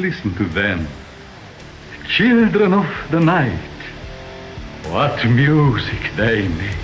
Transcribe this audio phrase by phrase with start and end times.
[0.00, 0.86] Listen to them.
[2.06, 3.58] Children of the night.
[4.90, 6.76] What music they make.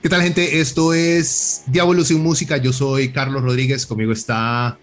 [0.00, 0.60] ¿Qué tal gente?
[0.60, 2.56] Esto es Diablo sin Música.
[2.56, 3.84] Yo soy Carlos Rodríguez.
[3.84, 4.78] Conmigo está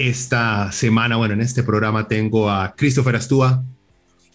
[0.00, 3.62] esta semana, bueno, en este programa tengo a Christopher Astúa,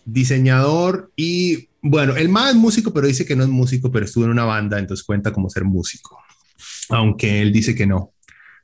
[0.05, 4.29] diseñador y, bueno, el más músico, pero dice que no es músico, pero estuvo en
[4.29, 6.19] una banda, entonces cuenta como ser músico,
[6.89, 8.13] aunque él dice que no.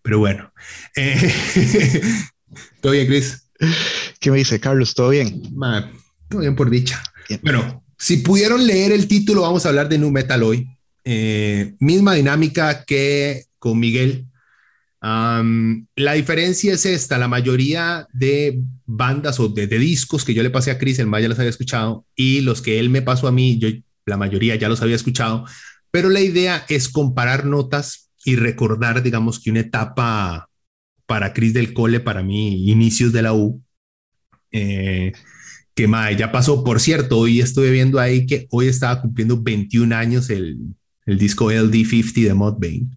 [0.04, 0.54] Pero bueno,
[0.96, 1.18] eh,
[2.82, 3.50] ¿todo bien, Chris?
[4.20, 4.94] ¿Qué me dice, Carlos?
[4.94, 5.42] ¿Todo bien?
[6.30, 7.02] todo bien por dicha.
[7.42, 10.70] Bueno, si pudieron leer el título, vamos a hablar de Nu Metal hoy.
[11.04, 14.28] Eh, misma dinámica que con Miguel
[15.02, 20.72] la diferencia es esta, la mayoría de bandas o de, discos que yo le pasé
[20.72, 23.32] a Chris, el más ya los había escuchado, y los que él me pasó a
[23.32, 23.70] mí, yo
[24.06, 25.46] la mayoría ya los había escuchado,
[25.90, 30.50] pero la idea es comparar notas y recordar, digamos, que una etapa
[31.08, 33.62] para Chris del cole, para mí, inicios de la U,
[34.52, 35.14] eh,
[35.74, 39.96] que mae, ya pasó, por cierto, hoy estuve viendo ahí que hoy estaba cumpliendo 21
[39.96, 40.60] años el,
[41.06, 42.90] el disco LD50 de Mudvayne.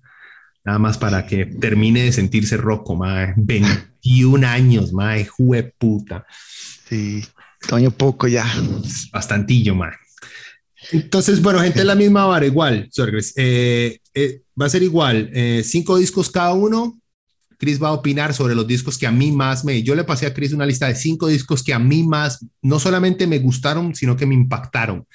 [0.65, 3.35] Nada más para que termine de sentirse roco, mae.
[3.37, 6.27] 21 años, mae, jue puta.
[6.89, 7.23] Sí,
[7.69, 8.47] coño poco ya.
[9.13, 9.93] Bastantillo, mae.
[10.93, 12.91] Entonces, bueno, gente, es la misma vara, igual,
[13.37, 17.01] eh, eh, va a ser igual, eh, cinco discos cada uno.
[17.57, 19.83] Chris va a opinar sobre los discos que a mí más me.
[19.83, 22.79] Yo le pasé a Chris una lista de cinco discos que a mí más no
[22.79, 25.07] solamente me gustaron, sino que me impactaron.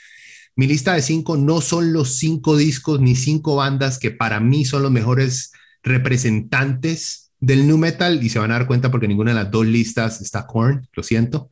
[0.59, 4.65] Mi lista de cinco no son los cinco discos ni cinco bandas que para mí
[4.65, 9.31] son los mejores representantes del nu metal y se van a dar cuenta porque ninguna
[9.31, 11.49] de las dos listas está Korn, lo siento.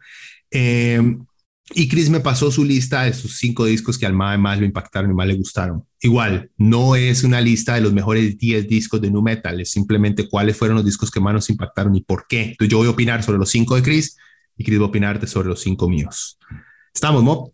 [0.52, 1.26] Em,
[1.74, 4.66] y Chris me pasó su lista de sus cinco discos que al más, más lo
[4.66, 5.86] impactaron y más le gustaron.
[6.02, 10.28] Igual, no es una lista de los mejores 10 discos de nu metal, es simplemente
[10.28, 12.42] cuáles fueron los discos que más nos impactaron y por qué.
[12.42, 14.17] Entonces yo voy a opinar sobre los cinco de Chris
[14.58, 16.38] y Chris va a opinar sobre los cinco míos.
[16.94, 17.54] ¿Estamos, Mo?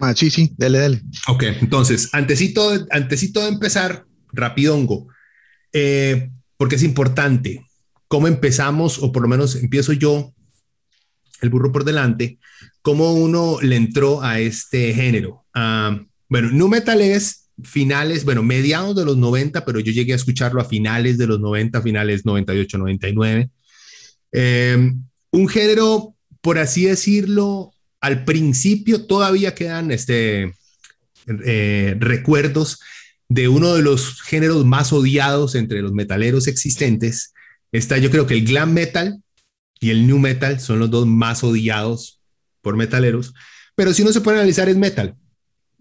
[0.00, 1.02] Ah, sí, sí, dale, dale.
[1.28, 5.08] Ok, entonces, antesito, de empezar, rapidongo,
[5.72, 7.64] eh, porque es importante,
[8.08, 10.32] cómo empezamos, o por lo menos empiezo yo,
[11.40, 12.38] el burro por delante,
[12.82, 15.44] cómo uno le entró a este género.
[15.54, 20.16] Ah, bueno, nu metal es finales, bueno, mediados de los 90, pero yo llegué a
[20.16, 23.50] escucharlo a finales de los 90, finales 98, 99.
[24.32, 24.92] Eh,
[25.30, 30.54] un género, por así decirlo, al principio todavía quedan este,
[31.46, 32.80] eh, recuerdos
[33.28, 37.32] de uno de los géneros más odiados entre los metaleros existentes.
[37.70, 39.22] Está, yo creo que el glam metal
[39.80, 42.20] y el new metal son los dos más odiados
[42.60, 43.32] por metaleros,
[43.74, 45.14] pero si uno se puede analizar es metal.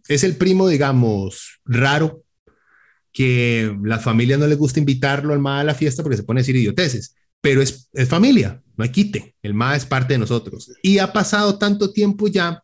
[0.07, 2.23] Es el primo, digamos, raro
[3.11, 6.39] que las familias no les gusta invitarlo al más a la fiesta porque se pone
[6.39, 10.71] a decir idioteces pero es, familia, no hay quite, el MA es parte de nosotros.
[10.81, 12.63] Y ha pasado tanto tiempo ya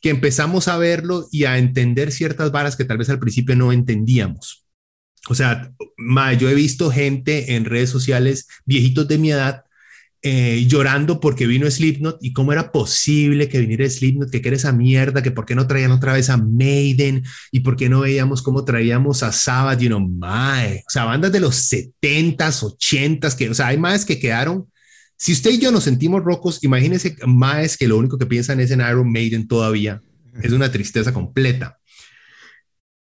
[0.00, 3.72] que empezamos a verlo y a entender ciertas varas que tal vez al principio no
[3.72, 4.66] entendíamos.
[5.28, 9.64] O sea, ma, yo he visto gente en redes sociales, viejitos de mi edad,
[10.20, 14.72] eh, llorando porque vino Slipknot y cómo era posible que viniera Slipknot, que era esa
[14.72, 18.42] mierda, que por qué no traían otra vez a Maiden y por qué no veíamos
[18.42, 20.82] cómo traíamos a Sabbath, you know, mae.
[20.86, 24.66] o sea, bandas de los 70s, 80s, que, o sea, hay más que quedaron.
[25.16, 28.70] Si usted y yo nos sentimos rocos, imagínese más que lo único que piensan es
[28.72, 30.00] en Iron Maiden todavía.
[30.42, 31.78] Es una tristeza completa.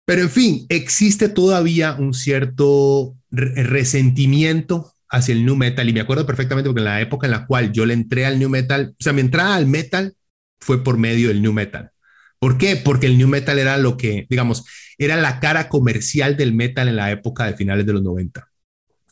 [0.05, 6.25] Pero en fin, existe todavía un cierto resentimiento hacia el new metal y me acuerdo
[6.25, 9.03] perfectamente porque en la época en la cual yo le entré al new metal, o
[9.03, 10.15] sea, mi entrada al metal
[10.61, 11.91] fue por medio del new metal.
[12.39, 12.77] ¿Por qué?
[12.77, 14.65] Porque el new metal era lo que, digamos,
[14.97, 18.49] era la cara comercial del metal en la época de finales de los 90.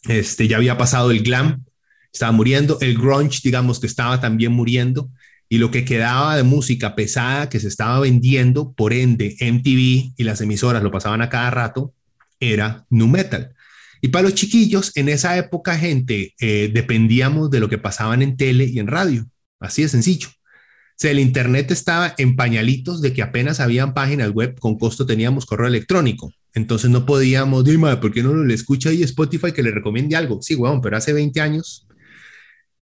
[0.08, 1.64] Este, ya había pasado el glam,
[2.12, 5.10] estaba muriendo, el grunge, digamos, que estaba también muriendo,
[5.48, 10.24] y lo que quedaba de música pesada que se estaba vendiendo, por ende, MTV y
[10.24, 11.94] las emisoras lo pasaban a cada rato,
[12.40, 13.54] era new metal.
[14.00, 18.36] Y para los chiquillos, en esa época, gente, eh, dependíamos de lo que pasaban en
[18.36, 19.26] tele y en radio.
[19.60, 20.28] Así de sencillo.
[20.28, 25.06] O sea, el Internet estaba en pañalitos de que apenas habían páginas web con costo,
[25.06, 26.32] teníamos correo electrónico.
[26.54, 30.42] Entonces no podíamos, dime, ¿por qué no le escucha ahí Spotify que le recomiende algo?
[30.42, 31.86] Sí, weón, pero hace 20 años,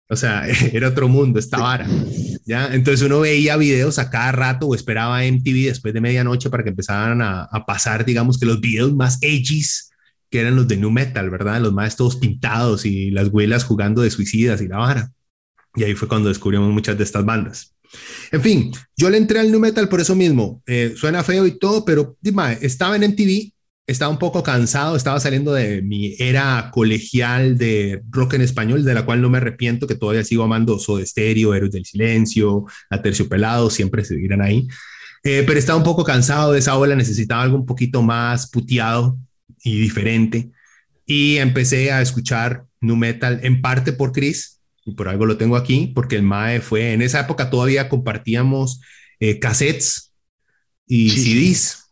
[0.09, 1.87] o sea, era otro mundo, esta vara.
[2.47, 2.73] ¿ya?
[2.73, 6.71] Entonces uno veía videos a cada rato o esperaba MTV después de medianoche para que
[6.71, 9.91] empezaran a, pasar, digamos que los videos más edgys
[10.31, 11.61] que eran los de New Metal, ¿verdad?
[11.61, 15.13] Los más todos pintados y las huelas jugando de suicidas y la vara.
[15.75, 17.75] Y ahí fue cuando descubrimos muchas de estas bandas.
[18.33, 20.63] En fin, yo le entré al nu metal por eso mismo.
[20.67, 23.53] Eh, suena feo y todo, pero dime, estaba en MTV,
[23.87, 28.95] estaba un poco cansado, estaba saliendo de mi era colegial de rock en español, de
[28.95, 33.71] la cual no me arrepiento, que todavía sigo amando Soda Stereo, Héroes del Silencio, Aterciopelado,
[33.71, 34.67] siempre seguirán ahí.
[35.23, 39.19] Eh, pero estaba un poco cansado de esa ola, necesitaba algo un poquito más puteado
[39.63, 40.51] y diferente.
[41.05, 45.57] Y empecé a escuchar nu metal en parte por Chris, y por algo lo tengo
[45.57, 48.81] aquí, porque el MAE fue, en esa época todavía compartíamos
[49.19, 50.13] eh, cassettes
[50.87, 51.87] y CDs.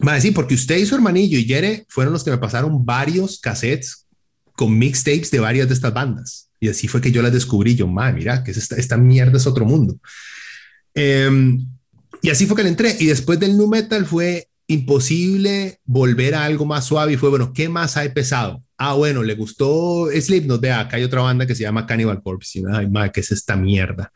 [0.00, 3.38] Mae, sí, porque usted y su hermanillo y Yere fueron los que me pasaron varios
[3.38, 4.06] cassettes
[4.54, 6.50] con mixtapes de varias de estas bandas.
[6.58, 7.76] Y así fue que yo las descubrí.
[7.76, 9.98] Yo, mae, mira, que esta, esta mierda es otro mundo.
[10.94, 11.66] Em,
[12.20, 12.96] y así fue que le entré.
[12.98, 17.12] Y después del nu metal fue imposible volver a algo más suave.
[17.12, 18.62] Y fue, bueno, ¿qué más hay pesado?
[18.80, 22.60] ah, bueno, le gustó Slipknot, vea, acá hay otra banda que se llama Cannibal Corpse,
[22.60, 24.10] y ay, madre, ¿qué es esta mierda?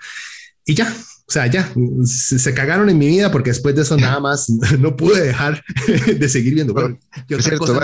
[0.65, 0.91] Y ya,
[1.27, 1.71] o sea, ya,
[2.07, 4.49] se, cagaron en mi vida porque después de eso nada más
[4.79, 5.63] no pude dejar
[6.19, 6.73] de seguir viendo.
[6.73, 6.99] Bueno,
[7.29, 7.79] es cierto,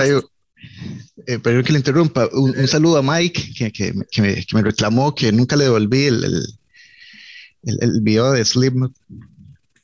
[1.27, 4.63] eh, pero que le interrumpa, un, saludo a Mike que, que, que, me, que, me,
[4.63, 8.93] reclamó que nunca le devolví el, el, el, video de Slipknot.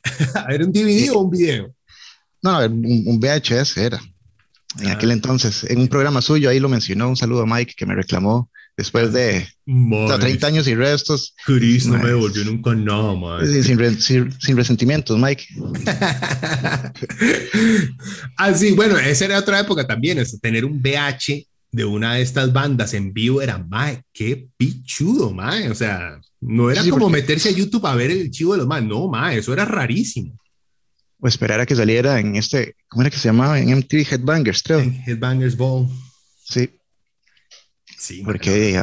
[0.48, 1.75] ¿Era un DVD o un video?
[2.46, 4.00] No, un, un VHS era.
[4.80, 7.86] En aquel entonces, en un programa suyo, ahí lo mencionó, un saludo a Mike que
[7.86, 11.34] me reclamó después de 30 años y restos.
[11.44, 15.46] Chris no me devolvió nunca nada, sin, sin, resentimientos, Mike.
[18.36, 22.22] ah, sí, bueno, esa era otra época también, es tener un VH de una de
[22.22, 27.48] estas bandas en vivo era, mae, qué pichudo, mae, o sea, no era como meterse
[27.48, 30.38] a YouTube a ver el chivo de los más, no, mae, eso era rarísimo
[31.18, 33.58] o esperar a que saliera en este, ¿cómo era que se llamaba?
[33.58, 34.80] En MTV Headbangers, creo.
[34.80, 35.88] Headbangers Ball.
[36.44, 36.70] Sí.
[37.98, 38.22] Sí.
[38.24, 38.82] Porque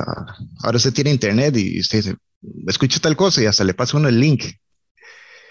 [0.63, 2.15] ahora usted tiene internet y usted dice,
[2.67, 4.45] escucha tal cosa y hasta le pasa uno el link.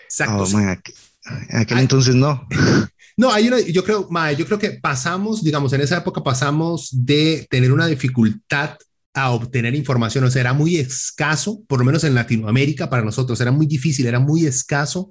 [0.04, 0.44] Exacto.
[0.44, 2.46] Oh, en aquel entonces no.
[3.14, 7.46] No, hay una, yo creo, yo creo que pasamos, digamos, en esa época pasamos de
[7.50, 8.78] tener una dificultad
[9.14, 13.38] a obtener información, o sea, era muy escaso, por lo menos en Latinoamérica para nosotros,
[13.40, 15.10] era muy difícil, era muy escaso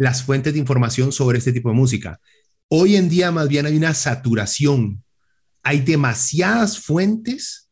[0.00, 2.18] las fuentes de información sobre este tipo de música.
[2.68, 5.04] Hoy en día más bien hay una saturación.
[5.62, 7.68] Hay demasiadas fuentes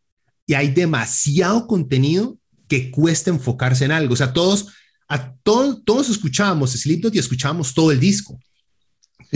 [0.47, 2.39] y hay demasiado contenido
[2.69, 4.13] que cuesta enfocarse en algo.
[4.13, 4.67] O sea, todos,
[5.09, 8.39] a todos, todos escuchábamos Slipknot y escuchábamos todo el disco.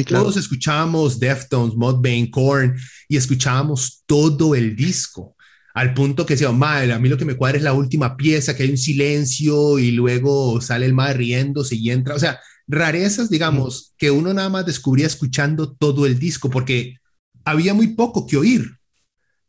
[0.07, 2.79] Todos escuchábamos Deftones, Mudvayne, Korn
[3.09, 5.35] y escuchábamos todo el disco.
[5.73, 8.55] Al punto que decía, madre, a mí lo que me cuadra es la última pieza,
[8.55, 12.15] que hay un silencio y luego sale el madre riéndose y entra.
[12.15, 12.39] O sea,
[12.73, 16.97] rarezas, digamos, que uno nada más descubría escuchando todo el disco, porque
[17.45, 18.79] había muy poco que oír.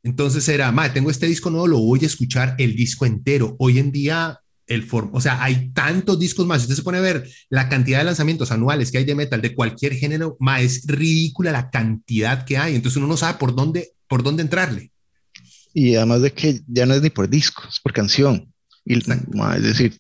[0.03, 3.55] Entonces era, ma, tengo este disco nuevo, lo voy a escuchar el disco entero.
[3.59, 6.61] Hoy en día, el o sea, hay tantos discos más.
[6.61, 9.41] Si usted se pone a ver la cantidad de lanzamientos anuales que hay de metal
[9.41, 12.75] de cualquier género, ma, es ridícula la cantidad que hay.
[12.75, 14.91] Entonces uno no sabe por dónde, por dónde entrarle.
[15.73, 18.53] Y además de que ya no es ni por disco, es por canción.
[18.83, 19.97] Y, es decir,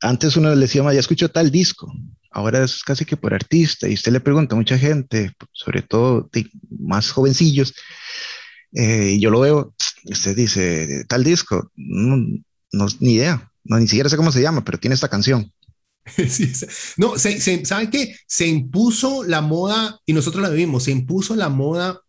[0.00, 1.92] antes uno le decía, ma, ya escuchó tal disco
[2.36, 6.28] ahora es casi que por artista, y usted le pregunta a mucha gente, sobre todo
[6.68, 7.74] más jovencillos,
[8.74, 9.74] eh, y yo lo veo,
[10.04, 12.16] usted dice, tal disco, no,
[12.72, 15.50] no, ni idea, no, ni siquiera sé cómo se llama, pero tiene esta canción.
[16.28, 16.52] Sí,
[16.98, 18.14] no, se, ¿saben qué?
[18.28, 22.00] Se impuso la moda, y nosotros la vivimos, se impuso la moda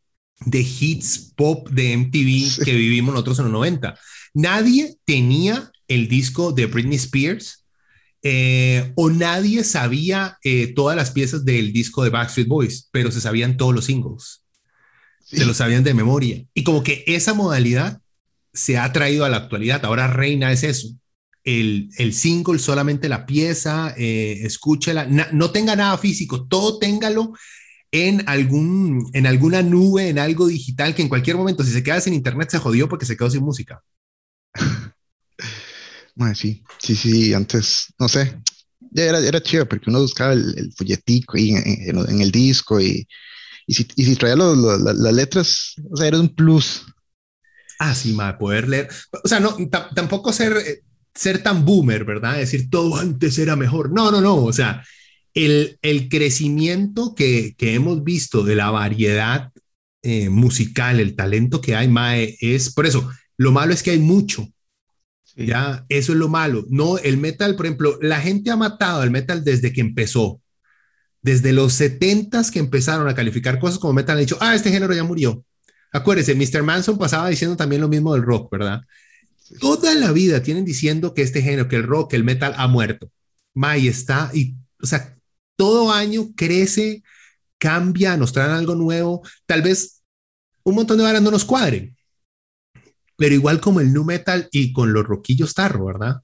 [0.45, 3.97] de hits pop de MTV que vivimos nosotros en los 90.
[4.35, 7.65] Nadie tenía el disco de Britney Spears
[8.23, 13.21] eh, o nadie sabía eh, todas las piezas del disco de Backstreet Boys, pero se
[13.21, 14.43] sabían todos los singles.
[15.23, 16.43] Se lo sabían de memoria.
[16.53, 18.01] Y como que esa modalidad
[18.53, 19.83] se ha traído a la actualidad.
[19.85, 20.89] Ahora reina es eso.
[21.43, 27.33] El, el single, solamente la pieza, eh, escúchela, no tenga nada físico, todo téngalo
[27.91, 32.01] en, algún, en alguna nube, en algo digital, que en cualquier momento, si se queda
[32.01, 33.81] sin internet, se jodió porque se quedó sin música.
[36.33, 38.39] sí, sí, sí, antes, no sé,
[38.91, 43.07] ya era, era chido porque uno buscaba el, el folletico ahí en, el disco y,
[43.65, 46.85] y, si, y si traía las letras, o sea, era un plus.
[47.79, 48.89] Ah, sí, ma, poder leer.
[49.23, 49.55] O sea, no,
[49.93, 50.81] tampoco ser, eh,
[51.13, 52.37] ser tan boomer, ¿verdad?
[52.37, 53.91] Decir todo antes era mejor.
[53.91, 54.43] No, no, no.
[54.43, 54.83] O sea,
[55.33, 59.51] el, el crecimiento que, que hemos visto de la variedad
[60.01, 63.09] eh, musical, el talento que hay, Mae, es por eso.
[63.37, 64.47] Lo malo es que hay mucho,
[65.37, 66.65] ya, eso es lo malo.
[66.69, 70.41] No, el metal, por ejemplo, la gente ha matado al metal desde que empezó.
[71.21, 74.93] Desde los 70 que empezaron a calificar cosas como metal, han dicho, ah, este género
[74.93, 75.43] ya murió.
[75.91, 76.63] Acuérdese, Mr.
[76.63, 78.81] Manson pasaba diciendo también lo mismo del rock, ¿verdad?
[79.59, 83.11] toda la vida tienen diciendo que este género, que el rock, el metal ha muerto.
[83.53, 85.17] May está, y, o sea,
[85.55, 87.03] todo año crece,
[87.57, 89.21] cambia, nos traen algo nuevo.
[89.45, 90.01] Tal vez
[90.63, 91.96] un montón de varas no nos cuadren,
[93.17, 96.21] pero igual como el nu metal y con los roquillos tarro, ¿verdad?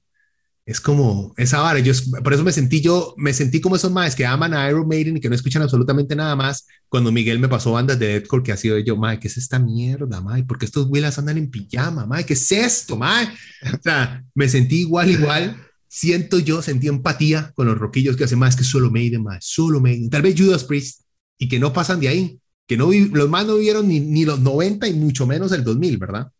[0.66, 1.78] Es como esa vara.
[1.80, 4.88] Yo, por eso me sentí yo, me sentí como esos más que aman a Iron
[4.88, 6.66] Maiden y que no escuchan absolutamente nada más.
[6.88, 9.58] Cuando Miguel me pasó bandas de deathcore que ha sido yo, madre, ¿qué es esta
[9.58, 10.44] mierda, madre?
[10.44, 12.24] ¿Por qué estos willas andan en pijama, madre?
[12.24, 13.28] ¿Qué es esto, madre?
[13.74, 15.56] O sea, me sentí igual, igual.
[15.88, 19.80] Siento yo, sentí empatía con los roquillos que hacen más que solo Maiden, madre, solo
[19.80, 20.08] Maiden.
[20.08, 21.02] Tal vez Judas Priest
[21.38, 24.40] y que no pasan de ahí, que no los más no vivieron ni, ni los
[24.40, 26.32] 90 y mucho menos el 2000, ¿verdad?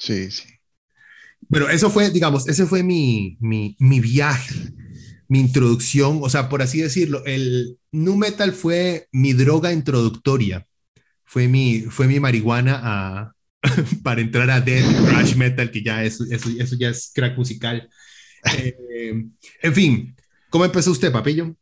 [0.00, 0.48] Sí, sí.
[1.48, 4.54] Bueno, eso fue, digamos, ese fue mi, mi, mi viaje,
[5.28, 10.66] mi introducción, o sea, por así decirlo, el nu metal fue mi droga introductoria,
[11.24, 13.32] fue mi, fue mi marihuana a,
[14.02, 17.88] para entrar a death thrash metal, que ya es, eso, eso ya es crack musical.
[18.56, 19.14] Eh,
[19.62, 20.16] en fin,
[20.48, 21.54] ¿cómo empezó usted, papillo?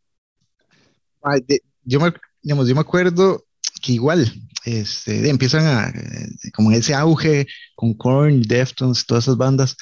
[1.85, 3.45] yo, me, digamos, yo me acuerdo
[3.83, 4.30] que igual
[4.68, 9.76] este, empiezan a, eh, como en ese auge con Korn, Deftones, todas esas bandas.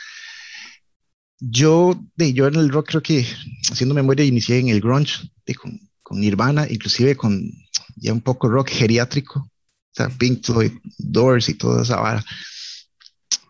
[1.41, 3.27] Yo, de, yo en el rock creo que,
[3.71, 7.51] haciendo memoria, inicié en el grunge, de, con, con, Nirvana, inclusive con
[7.97, 9.51] ya un poco rock geriátrico, o
[9.93, 12.25] sea, Pink Floyd, Doors y toda esa vara.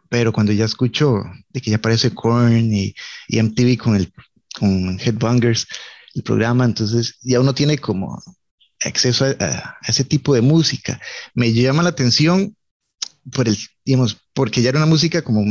[0.08, 2.94] Pero cuando ya escucho de que ya aparece Korn y,
[3.28, 4.12] y MTV con, el,
[4.58, 5.66] con Headbangers,
[6.14, 8.22] el programa, entonces ya uno tiene como
[8.86, 11.00] acceso a, ese tipo de música.
[11.34, 12.56] Me llama la atención
[13.32, 15.42] por el, digamos, porque ya era una música como,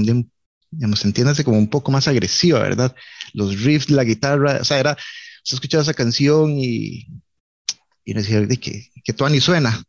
[0.72, 2.96] digamos, entiéndase como un poco más agresiva, ¿verdad?
[3.34, 4.98] Los riffs, la guitarra, o sea, era,
[5.44, 7.08] se escuchaba esa canción y,
[8.04, 9.84] y decía de que, que ni suena.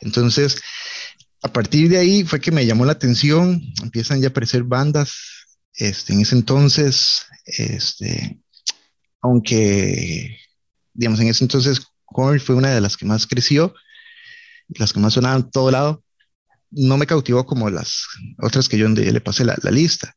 [0.00, 0.60] Entonces,
[1.42, 5.14] a partir de ahí fue que me llamó la atención, empiezan ya a aparecer bandas,
[5.74, 8.40] este, en ese entonces, este,
[9.20, 10.38] aunque,
[10.94, 13.74] digamos, en ese entonces Korn fue una de las que más creció,
[14.68, 16.02] las que más sonaban en todo lado.
[16.70, 18.06] No me cautivó como las
[18.38, 20.14] otras que yo le pasé la, lista.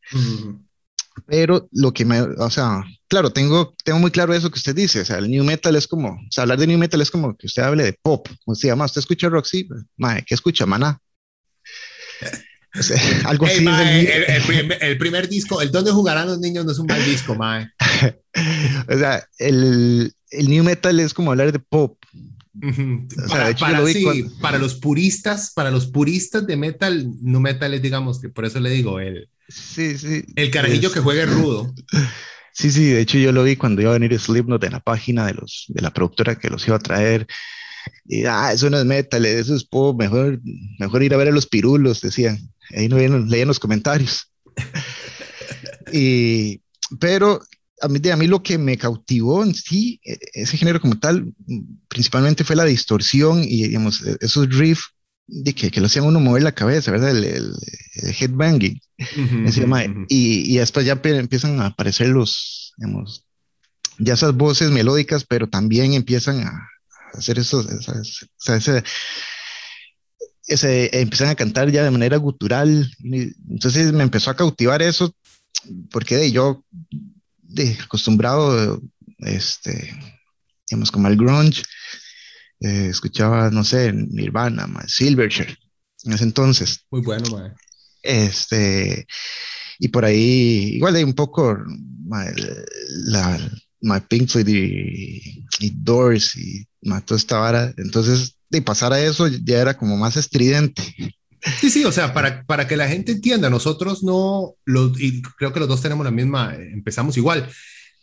[1.27, 5.01] Pero lo que me, o sea, claro, tengo, tengo muy claro eso que usted dice,
[5.01, 7.35] o sea, el new metal es como, o sea, hablar de new metal es como
[7.35, 9.67] que usted hable de pop, como se llama, usted escucha Roxy,
[9.97, 11.01] mae, ¿qué escucha, maná?
[12.79, 13.65] O sea, algo así.
[13.65, 17.33] el, primer, el, primer, disco, el Donde jugarán los niños no es un mal disco,
[17.35, 17.67] mae.
[18.87, 21.97] o sea, el, el new metal es como hablar de pop.
[24.39, 28.59] para, los puristas, para los puristas de metal, new metal es, digamos, que por eso
[28.59, 31.73] le digo, el, sí, sí, el carajillo que juega rudo.
[32.51, 35.25] Sí, sí, de hecho yo lo vi cuando iba a venir Slipknot en la página
[35.25, 37.25] de, los, de la productora que los iba a traer.
[38.05, 40.41] Y, ah, eso no es metal, eso es pop, mejor,
[40.77, 42.37] mejor ir a ver a los pirulos, decían.
[42.75, 44.31] Ahí no leían los comentarios.
[45.93, 46.61] y,
[46.99, 47.41] pero
[47.81, 51.33] a mí, a mí lo que me cautivó en sí, e, ese género como tal,
[51.87, 54.93] principalmente fue la distorsión y digamos, e, esos riffs
[55.27, 57.11] de que, que lo hacían uno mover la cabeza, ¿verdad?
[57.11, 57.53] El, el,
[58.19, 58.81] headbanging.
[60.07, 63.25] y, y, después ya empiezan a aparecer los, digamos,
[63.99, 66.69] ya esas voces melódicas, pero también empiezan a,
[67.13, 67.67] hacer esos,
[68.47, 68.83] ese,
[70.49, 72.91] ese, empiezan a cantar ya de manera gutural.
[73.49, 75.13] Entonces me empezó a cautivar eso,
[75.91, 76.63] porque de, yo
[77.41, 78.81] de, acostumbrado,
[79.19, 79.93] este,
[80.69, 81.63] digamos, como el grunge,
[82.61, 85.57] eh, escuchaba, no sé, Nirvana, Silverchair,
[86.03, 86.85] en ese entonces.
[86.91, 87.55] Muy bueno, man.
[88.01, 89.05] Este,
[89.77, 91.57] y por ahí, igual hay un poco
[92.89, 93.51] la,
[93.81, 96.65] my Pink Floyd y, Doors y
[97.05, 97.73] toda esta vara.
[97.77, 100.83] Entonces, de pasar a eso ya era como más estridente.
[101.59, 104.55] Sí, sí, o sea, para, para que la gente entienda, nosotros no,
[104.97, 107.49] y creo que los dos tenemos la misma, empezamos igual.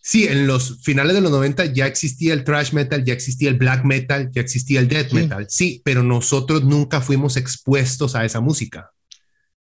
[0.01, 3.57] Sí, en los finales de los 90 ya existía el thrash metal, ya existía el
[3.57, 8.41] black metal, ya existía el death metal, sí, pero nosotros nunca fuimos expuestos a esa
[8.41, 8.93] música.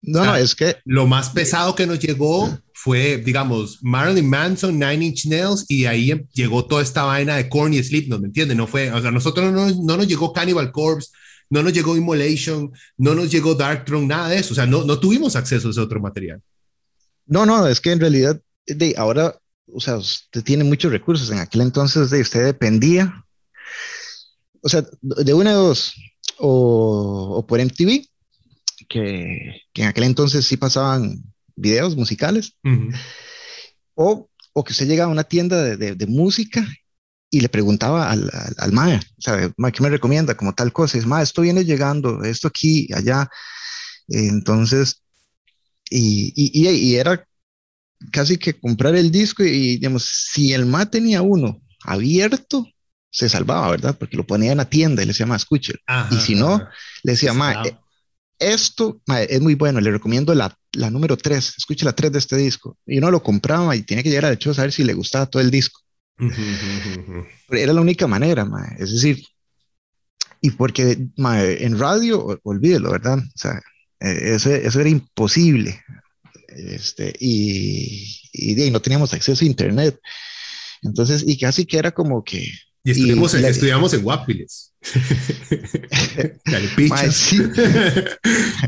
[0.00, 0.76] No, no, es que...
[0.84, 6.12] Lo más pesado que nos llegó fue, digamos, Marilyn Manson, Nine Inch Nails, y ahí
[6.32, 8.56] llegó toda esta vaina de Korn y Sleep, ¿no me entiende?
[8.56, 11.10] No fue, o sea, nosotros no, no nos llegó Cannibal Corpse,
[11.48, 14.52] no nos llegó Immolation, no nos llegó Darkthrone, nada de eso.
[14.52, 16.42] O sea, no, no tuvimos acceso a ese otro material.
[17.24, 19.38] No, no, es que en realidad de ahora,
[19.72, 21.30] o sea, usted tiene muchos recursos.
[21.30, 23.24] En aquel entonces de usted dependía,
[24.60, 25.94] o sea, de una de dos,
[26.38, 28.08] o, por MTV,
[28.88, 31.31] que, que, en aquel entonces sí pasaban
[31.62, 32.56] videos musicales,
[33.94, 36.66] o, o, que usted llega a una tienda de, de, de música
[37.30, 40.36] y le preguntaba al, al, mae, ¿qué me recomienda?
[40.36, 43.30] Como tal cosa, es, mae, esto viene llegando, esto aquí, allá.
[44.08, 45.02] Entonces,
[45.88, 47.26] y, y, y, era
[48.10, 52.66] casi que comprar el disco y, digamos, si el ma tenía uno abierto,
[53.10, 53.96] se salvaba, ¿verdad?
[53.98, 55.74] Porque lo ponía en la tienda y le decía, ma, escuche.
[56.10, 56.66] Y si no,
[57.02, 57.62] le decía, ma,
[58.42, 62.36] esto es muy bueno, le recomiendo la, la número 3, escuche la 3 de este
[62.36, 62.76] disco.
[62.86, 65.26] Y uno lo compraba y tenía que llegar a hecho a saber si le gustaba
[65.26, 65.80] todo el disco.
[67.50, 68.64] Era la única manera, ma.
[68.78, 69.24] es decir,
[70.40, 73.18] y porque en radio, olvídelo, ¿verdad?
[73.18, 73.60] O sea,
[74.00, 75.80] e, eso, eso era imposible.
[76.48, 79.98] Este, y, y, no teníamos acceso a internet.
[80.82, 82.52] Entonces, y casi que era como que...
[82.84, 84.71] Y, estuvimos, estudiamos en Guapiles.
[87.12, 87.38] sí.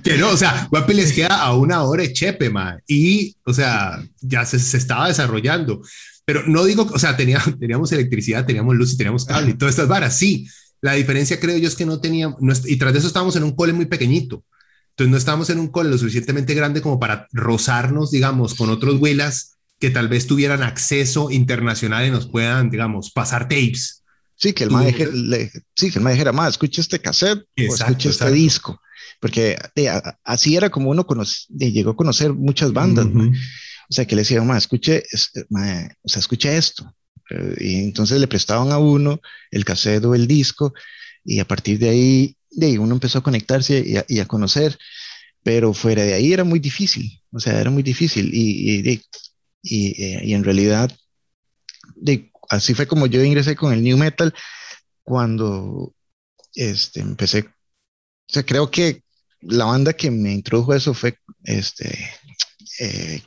[0.04, 4.02] que no, o sea, Guapiles queda a una hora de Chepe, ma, y, o sea,
[4.20, 5.82] ya se, se, estaba desarrollando.
[6.24, 9.74] Pero no digo, o sea, tenía, teníamos electricidad, teníamos luz y teníamos cable y todas
[9.74, 10.46] estas varas, sí,
[10.80, 13.56] la diferencia creo yo es que no teníamos, y tras de eso estábamos en un
[13.56, 14.44] cole muy pequeñito.
[14.90, 19.00] Entonces no estábamos en un cole lo suficientemente grande como para rozarnos, digamos, con otros
[19.00, 24.03] huelas que tal vez tuvieran acceso internacional y nos puedan, digamos, pasar tapes.
[24.44, 25.10] Sí, que el maestro
[25.74, 28.78] sí, que el dijera, más escucha este cassette o escucha este disco.
[29.18, 29.56] Porque
[30.22, 31.06] así era como uno
[31.48, 33.06] llegó a conocer muchas bandas.
[33.06, 35.02] O sea, que le decía, más escuche,
[36.02, 36.94] o sea, escucha esto.
[37.30, 39.18] Eh, y entonces le prestaban a uno
[39.50, 40.74] el cassette o el disco
[41.24, 44.76] y a partir de ahí, de uno empezó a conectarse y a, conocer,
[45.42, 49.00] pero fuera de ahí era muy difícil, o sea, era muy difícil y, y,
[49.62, 50.94] y, eh, y en realidad,
[51.96, 54.34] de, así fue como yo ingresé con el New Metal
[55.02, 55.94] cuando
[56.54, 59.02] este, empecé, o sea, creo que
[59.40, 62.10] la banda que me introdujo eso fue este,
[62.80, 63.22] eh,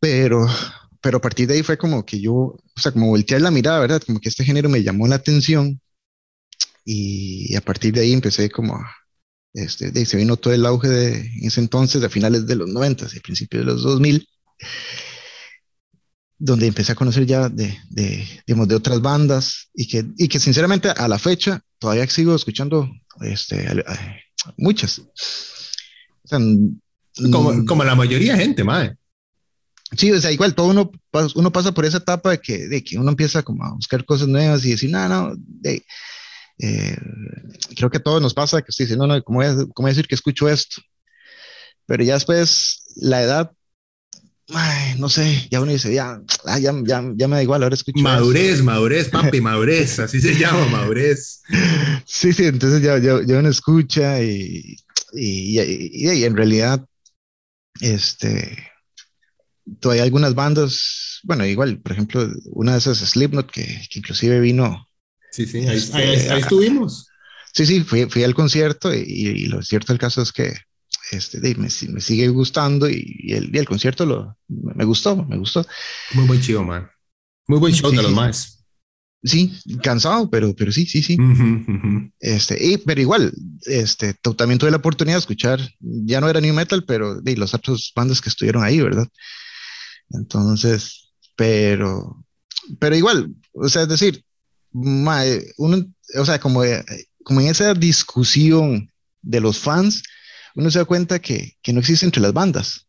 [0.00, 0.46] pero
[1.02, 3.80] pero a partir de ahí fue como que yo, o sea, como voltear la mirada,
[3.80, 4.02] ¿verdad?
[4.06, 5.80] Como que este género me llamó la atención
[6.84, 8.80] y a partir de ahí empecé como,
[9.52, 12.68] este, de, se vino todo el auge de en ese entonces, a finales de los
[12.70, 14.26] 90 y principios de los 2000,
[16.44, 20.40] donde empecé a conocer ya de, de, digamos, de otras bandas y que, y que
[20.40, 23.64] sinceramente a la fecha todavía sigo escuchando este,
[24.56, 24.98] muchas.
[24.98, 25.04] O
[26.24, 26.40] sea,
[27.30, 28.96] como, como la mayoría de gente, madre.
[29.96, 30.90] Sí, o sea, igual todo uno,
[31.36, 34.26] uno pasa por esa etapa de que, de que uno empieza como a buscar cosas
[34.26, 35.84] nuevas y decir, no, no, de,
[36.58, 36.96] eh,
[37.76, 39.72] creo que a todos nos pasa que usted dice, no, no, ¿cómo voy, a, ¿cómo
[39.76, 40.82] voy a decir que escucho esto?
[41.86, 43.52] Pero ya después, la edad,
[44.54, 47.74] ay, no sé, ya uno dice, ya, ah, ya, ya, ya, me da igual, ahora
[47.74, 48.02] escucho.
[48.02, 51.42] Madurez, madurez, papi, madurez, así se llama, madurez.
[52.06, 54.76] Sí, sí, entonces ya, ya, ya uno escucha y,
[55.14, 56.84] y, y, y en realidad,
[57.80, 58.72] este
[59.80, 64.88] todavía algunas bandas, bueno, igual, por ejemplo, una de esas Slipknot que, que inclusive vino.
[65.30, 67.08] Sí, sí, ahí, este, estuvimos.
[67.52, 70.54] Sí, sí, fui, fui al concierto y, lo cierto del caso es que
[71.10, 75.66] este, me, me sigue gustando y, el, y el concierto lo, me gustó, me gustó.
[76.14, 76.88] Muy buen chido, man.
[77.46, 78.64] Muy buen show de los más.
[79.24, 81.16] Sí, cansado, pero, pero sí, sí, sí.
[82.18, 83.32] Este, y, pero igual,
[83.66, 87.54] este, también tuve la oportunidad de escuchar, ya no era New Metal, pero de los
[87.54, 89.06] otros bandas que estuvieron ahí, ¿verdad?
[90.10, 92.24] Entonces, pero,
[92.80, 94.24] pero igual, o sea, es decir,
[94.72, 95.86] uno,
[96.18, 96.62] o sea, como,
[97.22, 100.02] como en esa discusión de los fans,
[100.54, 102.86] uno se da cuenta que, que no existe entre las bandas.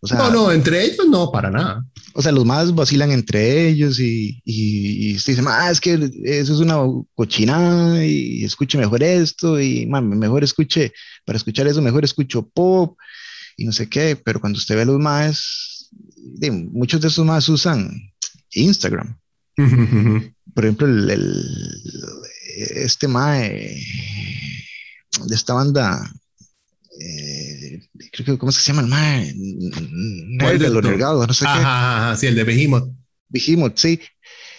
[0.00, 1.82] O sea, no, no, entre ellos no, para nada.
[2.12, 5.94] O sea, los más vacilan entre ellos y, y, se dicen, ah, es que
[6.24, 6.76] eso es una
[7.14, 10.92] cochinada y escuche mejor esto y mejor escuche,
[11.24, 12.98] para escuchar eso, mejor escucho pop
[13.56, 15.90] y no sé qué, pero cuando usted ve a los más,
[16.50, 17.90] muchos de esos más usan
[18.50, 19.18] Instagram.
[20.54, 21.38] Por ejemplo, el,
[22.76, 23.82] este mae
[25.26, 26.12] de esta banda,
[27.00, 27.80] eh,
[28.12, 29.30] creo que, ¿cómo es que se llama el mae?
[30.52, 32.16] El de los delgados, no sé qué.
[32.18, 32.88] sí, el de Behemoth.
[33.28, 34.00] Behemoth, sí.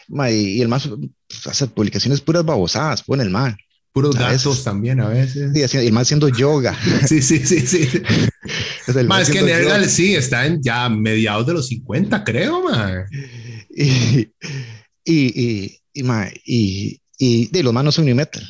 [0.10, 0.90] y, el más
[1.46, 3.56] hace publicaciones puras babosadas, pone el mae.
[3.94, 5.54] Puros gatos también a veces.
[5.54, 6.78] Sí, y el más haciendo yoga.
[7.08, 7.88] sí, sí, sí, sí.
[8.88, 13.06] es, que Nergal sí está en ya mediados de los 50, creo, man.
[13.78, 14.30] Y,
[15.04, 16.04] y, y,
[16.46, 18.42] y, y, de los más no son ni metal,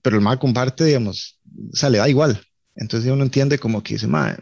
[0.00, 1.38] pero el más comparte, digamos,
[1.70, 2.40] o sea, le da igual.
[2.80, 4.36] Entonces uno entiende como que dice, ma,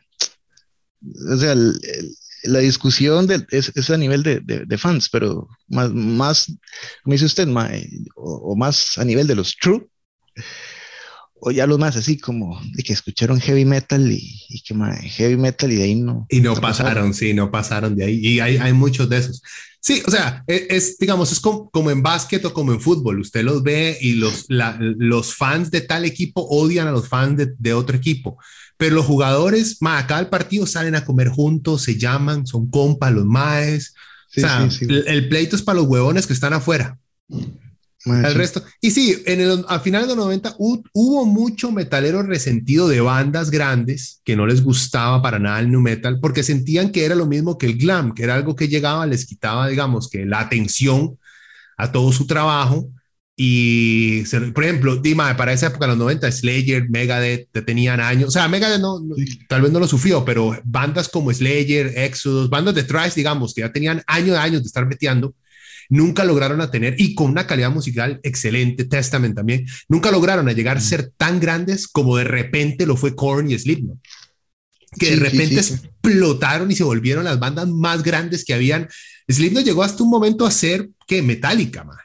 [1.31, 1.55] o sea,
[2.45, 6.47] la discusión de, es, a nivel de, de, fans, pero más, más,
[7.03, 7.71] como dice usted, ma,
[8.15, 9.87] o, o, más a nivel de los true,
[11.41, 14.75] o ya los más así como de que escucharon heavy metal y, y que
[15.09, 16.27] heavy metal y de ahí no.
[16.29, 18.19] Y no pasaron, sí, no pasaron de ahí.
[18.21, 19.43] Y hay, hay muchos de esos.
[19.89, 23.21] Sí, o sea, e, es, digamos, es como, en básquet o como en fútbol.
[23.21, 27.73] Usted los ve y los, los fans de tal equipo odian a los fans de,
[27.73, 28.37] otro equipo.
[28.77, 33.15] Pero los jugadores, más acá al partido salen a comer juntos, se llaman, son compas,
[33.15, 33.95] los maes.
[34.37, 34.69] o sea,
[35.07, 36.99] el, pleito es para los huevones que están afuera.
[38.05, 38.63] El resto.
[38.81, 43.51] Y sí, en el, a finales de los 90 hubo mucho metalero resentido de bandas
[43.51, 47.27] grandes que no les gustaba para nada el new metal porque sentían que era lo
[47.27, 51.19] mismo que el glam, que era algo que llegaba, les quitaba, digamos, que la atención
[51.77, 52.89] a todo su trabajo.
[53.41, 58.29] Y, por ejemplo, Dima, para esa época, los 90, Slayer, Megadeth, tenían años.
[58.29, 59.01] O sea, Megadeth no,
[59.49, 63.61] tal vez no lo sufrió, pero bandas como Slayer, Exodus, bandas de thrash, digamos, que
[63.61, 65.35] ya tenían años de años de estar metiendo
[65.89, 70.53] nunca lograron a tener, y con una calidad musical excelente, Testament también, nunca lograron a
[70.53, 73.99] llegar a ser tan grandes como de repente lo fue Korn y Slipknot.
[74.99, 78.89] Que de repente explotaron y se volvieron las bandas más grandes que habían.
[79.29, 81.99] Slipknot llegó hasta un momento a ser que Metallica, man.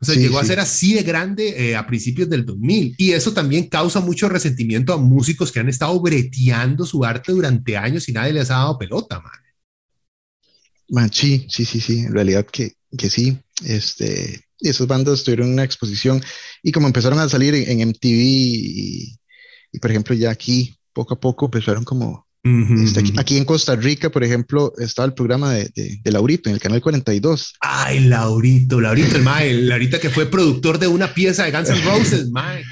[0.00, 2.94] O sea, llegó a ser así de grande eh, a principios del 2000.
[2.98, 7.76] Y eso también causa mucho resentimiento a músicos que han estado breteando su arte durante
[7.76, 9.32] años y nadie les ha dado pelota, man.
[10.90, 11.98] Man, sí, sí, sí, sí.
[11.98, 16.22] En realidad que, que sí, este, esas bandas tuvieron una exposición
[16.62, 19.18] y como empezaron a salir en, MTV y,
[19.80, 24.24] por ejemplo ya aquí poco a poco empezaron como este, aquí, en Costa Rica, por
[24.24, 27.54] ejemplo, estaba el programa de, de, Laurito en el canal 42.
[27.60, 31.82] Ay, Laurito, Laurito, el Mae, Laurito que fue productor de una pieza de Guns N'
[31.82, 32.62] Roses, Mae.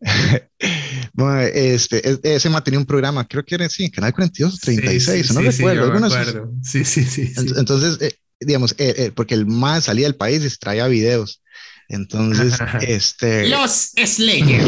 [1.12, 4.58] bueno, este, e, ese Mae tenía un programa, creo que era sí, en Canal 42,
[4.58, 6.52] 36, no recuerdo.
[6.62, 10.58] Sí, sí, sí, Entonces, eh, digamos, eh, eh, porque el más salía del país y
[10.58, 11.42] traía videos.
[11.88, 13.48] Entonces, este.
[13.48, 14.64] Los Slayer.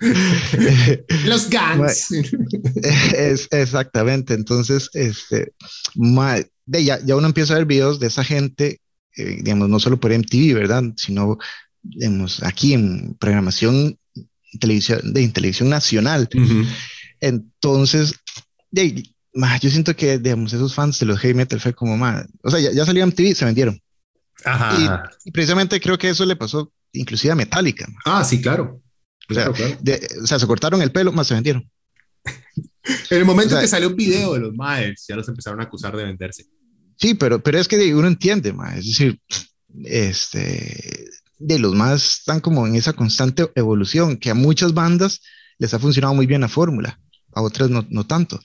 [1.26, 2.10] los Guns.
[3.12, 4.34] es, exactamente.
[4.34, 5.52] Entonces, este.
[6.66, 8.80] de ya, ya uno empieza a ver videos de esa gente,
[9.16, 10.82] eh, digamos, no solo por MTV, ¿verdad?
[10.96, 11.38] Sino,
[11.82, 13.98] digamos, aquí en programación
[14.58, 16.28] televisión, de televisión nacional.
[17.20, 18.14] Entonces,
[18.70, 19.04] de,
[19.60, 22.60] yo siento que, digamos, esos fans de los heavy metal fue como, más, o sea,
[22.60, 23.80] ya, ya salió MTV, se vendieron.
[24.44, 25.10] Ajá.
[25.24, 27.86] Y, precisamente creo que eso le pasó inclusive a Metallica.
[28.04, 28.80] Ah, sí, claro.
[29.28, 31.68] O, sea, o sea, se cortaron el pelo, más se vendieron.
[33.10, 35.96] en el momento que salió un video de los Maes, ya los empezaron a acusar
[35.96, 36.46] de venderse.
[36.96, 39.20] Sí, pero, pero es que uno entiende, más es decir,
[39.84, 45.20] este, de los más están como en esa constante evolución, que a muchas bandas
[45.58, 47.00] les ha funcionado muy bien la fórmula,
[47.32, 48.40] a otras no, no tanto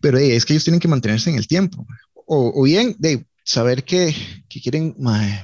[0.00, 1.86] pero es que ellos tienen que mantenerse en el tiempo.
[2.26, 4.14] O, o bien de saber que,
[4.48, 4.94] que quieren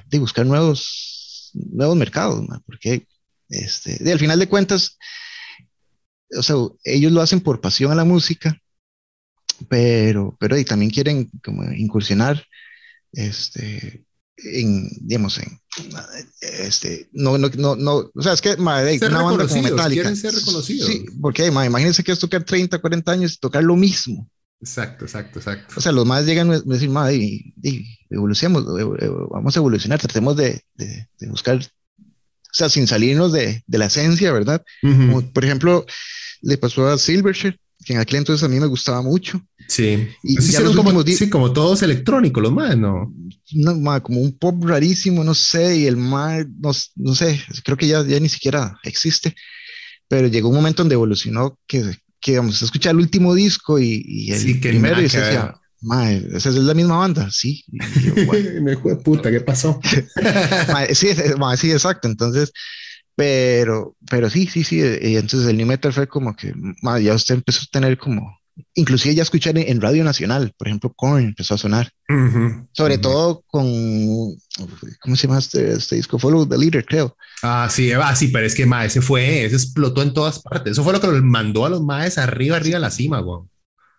[0.07, 3.07] de buscar nuevos, nuevos mercados, porque
[3.49, 4.99] este, de, al final de cuentas,
[6.37, 8.61] o sea, ellos lo hacen por pasión a la música,
[9.69, 12.45] pero, pero y también quieren como incursionar
[13.13, 14.05] este,
[14.37, 15.59] en, digamos, en,
[16.41, 20.03] este, no, no, no, no, o sea, es que, madre, una banda como Metallica.
[20.03, 20.91] Quieren ser reconocidos.
[20.91, 24.29] Sí, porque, imagínense que es tocar 30, 40 años y tocar lo mismo.
[24.61, 25.75] Exacto, exacto, exacto.
[25.77, 27.55] O sea, los más llegan a decir, madre, y,
[28.09, 28.65] evolucionemos,
[29.31, 32.03] vamos a evolucionar, tratemos de, de, buscar, o
[32.51, 34.65] sea, sin salirnos de, de la esencia, ¿verdad?
[35.33, 35.85] por ejemplo,
[36.41, 39.41] le pasó a Silverchair, que en aquel entonces a mí me gustaba mucho.
[39.69, 40.09] Sí.
[40.23, 43.13] Y sí, como, sí, como todos electrónicos, los más, ¿no?
[43.53, 47.87] No, como un pop rarísimo, no sé, y el más, no, no sé, creo que
[47.87, 49.35] ya, ya ni siquiera existe,
[50.09, 51.83] pero llegó un momento donde evolucionó que
[52.25, 55.61] que vamos a escuchar el último disco y, el sí, primero y se decía,
[56.33, 57.63] esa es la misma banda, sí.
[58.63, 59.79] Me fue puta, ¿qué pasó?
[60.95, 61.09] sí,
[61.59, 62.09] sí, exacto.
[62.09, 62.51] Entonces,
[63.15, 64.81] pero, pero sí, sí, sí.
[65.03, 66.55] Y entonces el New Metal fue como que
[67.03, 68.41] ya usted empezó a tener como
[68.75, 71.91] inclusive ya escuchar en, Radio Nacional, por ejemplo, Korn empezó a sonar,
[72.73, 73.67] sobre todo con,
[75.01, 76.19] ¿cómo se llama este, este, disco?
[76.19, 77.17] Follow the Leader, creo.
[77.43, 80.73] Ah, sí, ah, sí, pero es que ma, ese fue, ese explotó en todas partes.
[80.73, 83.41] Eso fue lo que los mandó a los maes arriba, arriba a la cima, güey.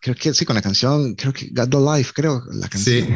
[0.01, 3.07] Creo que sí, con la canción, creo que God the Life, creo, la canción.
[3.07, 3.15] Sí.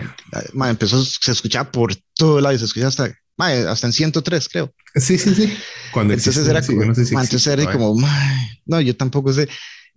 [0.54, 4.50] Ma, empezó, se escuchaba por todo lado y se escuchaba hasta, ma, hasta en 103,
[4.50, 4.74] creo.
[4.96, 5.54] Sí, sí, sí.
[5.94, 7.96] Cuando entonces era como, no sé si entonces era como,
[8.66, 9.48] no, yo tampoco sé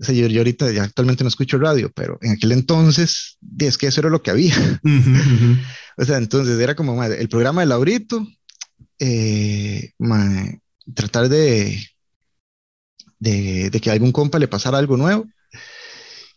[0.02, 3.86] o sea, yo, ahorita ya actualmente no escucho radio, pero en aquel entonces es que
[3.86, 4.54] eso era lo que había.
[5.98, 8.26] O sea, entonces era como el programa de Laurito,
[8.98, 9.92] eh,
[10.94, 11.86] tratar de,
[13.18, 15.26] de, de, que a algún compa le pasara algo nuevo.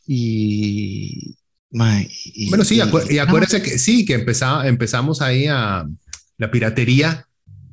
[0.05, 1.37] Y,
[1.71, 5.87] bueno, sí, y, acuérdense que sí, que empezaba, empezamos ahí a
[6.37, 7.25] la piratería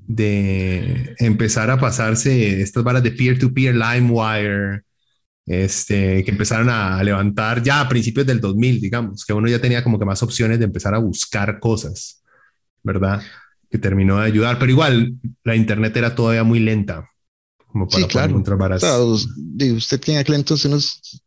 [0.07, 4.85] de empezar a pasarse estas varas de peer-to-peer, LimeWire,
[5.47, 9.83] este, que empezaron a levantar ya a principios del 2000, digamos, que uno ya tenía
[9.83, 12.23] como que más opciones de empezar a buscar cosas.
[12.83, 13.23] ¿verdad?
[13.71, 17.09] Que terminó de ayudar, pero igual la internet era todavía muy lenta.
[17.67, 18.31] Como para sí, claro.
[18.31, 18.83] encontrar varas.
[18.83, 20.79] usted tiene aquel entonces, no,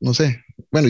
[0.07, 0.89] no sé, bueno,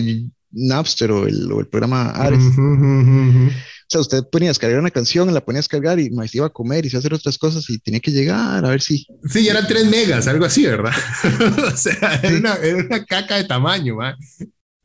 [0.52, 2.44] Napster o el, o el programa Ares.
[2.58, 3.50] O
[3.88, 6.54] sea, usted ponía a descargar una canción, la ponía a descargar y más iba a
[6.54, 9.06] comer y se a hacer otras cosas y tenía que llegar a ver si.
[9.30, 10.93] Sí, eran 3 megas, algo así, ¿verdad?
[11.74, 14.15] o sea, era, una, era, una, caca de tamaño, ¿va?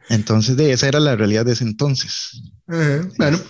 [0.08, 2.42] Entonces, de esa era la realidad de ese entonces.
[2.66, 3.40] bueno.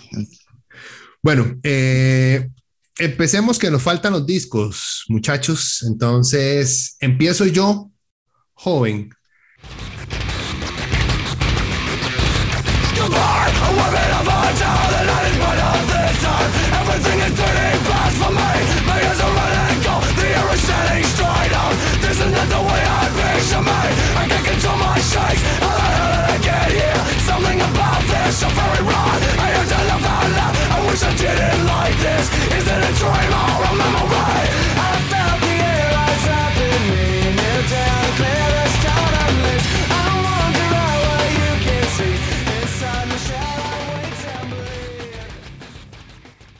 [1.23, 2.49] Bueno, eh,
[2.97, 5.83] empecemos que nos faltan los discos, muchachos.
[5.87, 7.91] Entonces, empiezo yo,
[8.53, 9.11] joven.
[17.01, 18.53] Everything is turning fast for me.
[18.85, 19.33] My ears are
[19.81, 21.53] cold The air is straight
[21.97, 23.81] This is not the way I picture me.
[24.21, 25.41] I can't control my shakes.
[25.65, 27.01] How the hell did I get here?
[27.25, 29.17] Something about this very wrong.
[29.33, 29.81] I to
[30.45, 32.25] I wish I didn't like this.
[32.53, 34.60] Is it a dream or a memory?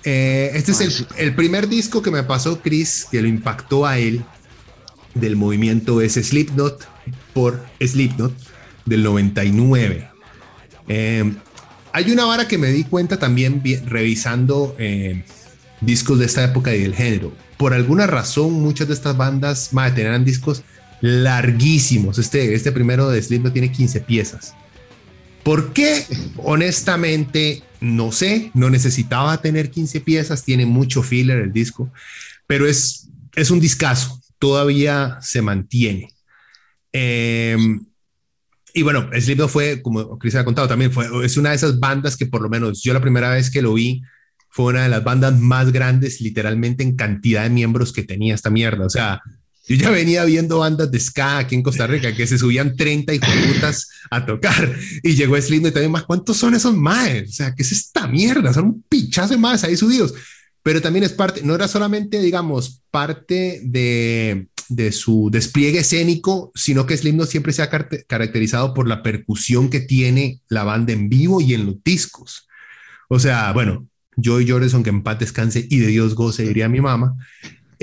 [0.03, 4.23] Eh, este es el, primer disco que me pasó Chris, que lo impactó a él
[5.13, 6.87] del movimiento es Slipknot
[7.33, 8.33] por Slipknot
[8.85, 10.09] del 99.
[10.87, 11.33] Eh,
[11.93, 15.23] hay una vara que me di cuenta también revisando eh,
[15.81, 17.33] discos de esta época y del género.
[17.57, 20.63] Por alguna razón, muchas de estas bandas tenían discos
[21.01, 22.17] larguísimos.
[22.17, 24.55] Este, este primero de Slipknot tiene 15 piezas.
[25.43, 26.05] ¿Por qué?
[26.37, 31.91] Honestamente, no sé, no necesitaba tener 15 piezas, tiene mucho filler el disco,
[32.47, 36.09] pero es, es un discazo, todavía se mantiene.
[36.91, 37.83] Em,
[38.73, 42.15] y bueno, Slipknot fue, como Chris ha contado también, fue, es una de esas bandas
[42.15, 44.01] que por lo menos yo la primera vez que lo vi
[44.49, 48.49] fue una de las bandas más grandes literalmente en cantidad de miembros que tenía esta
[48.49, 48.85] mierda.
[48.85, 49.21] O sea,
[49.67, 53.13] yo ya venía viendo bandas de ska aquí en Costa Rica que se subían 30
[53.13, 57.29] y putas a tocar y llegó Slim y también más, ¿cuántos son esos maes?
[57.29, 58.53] O sea, ¿qué es esta mierda?
[58.53, 60.13] Son un pichazo de más ahí subidos.
[60.63, 66.85] Pero también es parte, no era solamente, digamos, parte de, de su despliegue escénico, sino
[66.85, 71.41] que Slim siempre se ha caracterizado por la percusión que tiene la banda en vivo
[71.41, 72.47] y en los discos.
[73.09, 76.79] O sea, bueno, Joy Jordison, que en paz descanse y de Dios goce, diría mi
[76.79, 77.15] mamá.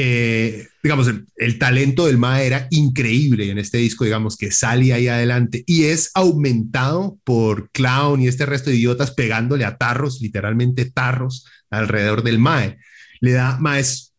[0.01, 5.09] Eh, digamos, el, talento del Ma era increíble en este disco, digamos, que sale ahí
[5.09, 10.89] adelante y es aumentado por Clown y este resto de idiotas pegándole a tarros, literalmente
[10.89, 12.79] tarros, alrededor del Mae.
[13.21, 14.15] Le da, más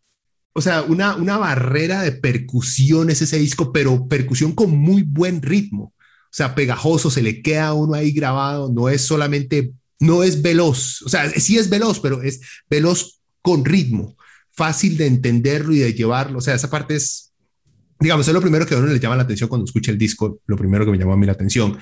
[0.52, 5.94] o sea, una, una barrera de percusiones ese disco, pero percusión con muy buen ritmo.
[5.94, 11.04] O sea, pegajoso, se le queda uno ahí grabado, no es solamente, no es veloz,
[11.04, 14.18] o sea, sí es veloz, pero es veloz con ritmo
[14.60, 16.39] fácil de entenderlo y de llevarlo.
[16.39, 17.32] O sea, esa parte es,
[17.98, 20.41] digamos, es lo primero que a uno le llama la atención cuando escucha el disco,
[20.48, 21.78] lo primero que me llamó a mí la atención.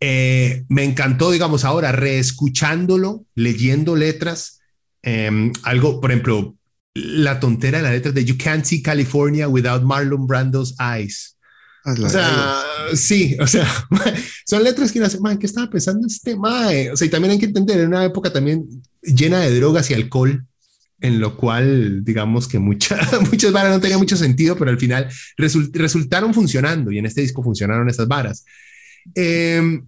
[0.00, 4.60] Eh, me encantó, digamos, ahora reescuchándolo, leyendo letras,
[5.02, 6.56] em, algo, por ejemplo,
[6.94, 11.36] la tontera de la letra de You Can't See California Without Marlon Brando's Eyes.
[11.84, 12.62] Ah, o sea,
[12.96, 13.68] sí, o sea,
[14.46, 16.90] son letras que no hacen, ¿qué estaba pensando este mae?
[16.90, 18.66] O sea, y también hay que entender, en una época también
[19.02, 20.46] llena de drogas y alcohol,
[21.00, 22.98] en lo cual, digamos que mucha,
[23.30, 27.42] muchas varas no tenían mucho sentido, pero al final resultaron funcionando y en este disco
[27.42, 28.44] funcionaron esas varas.
[29.14, 29.86] Em,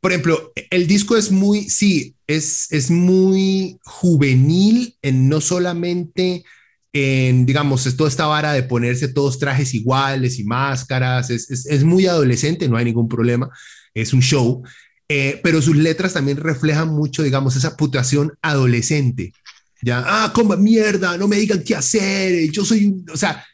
[0.00, 6.44] por ejemplo, el disco es muy, sí, es, es muy juvenil en no solamente
[6.92, 11.84] en, digamos, es toda esta vara de ponerse todos trajes iguales y máscaras, es, es,
[11.84, 13.48] muy adolescente, no hay ningún problema,
[13.94, 14.62] es un show,
[15.08, 19.32] eh, pero sus letras también reflejan mucho, digamos, esa putación adolescente
[19.82, 23.44] ya, ah, como mierda, no me digan qué hacer, yo soy, o sea,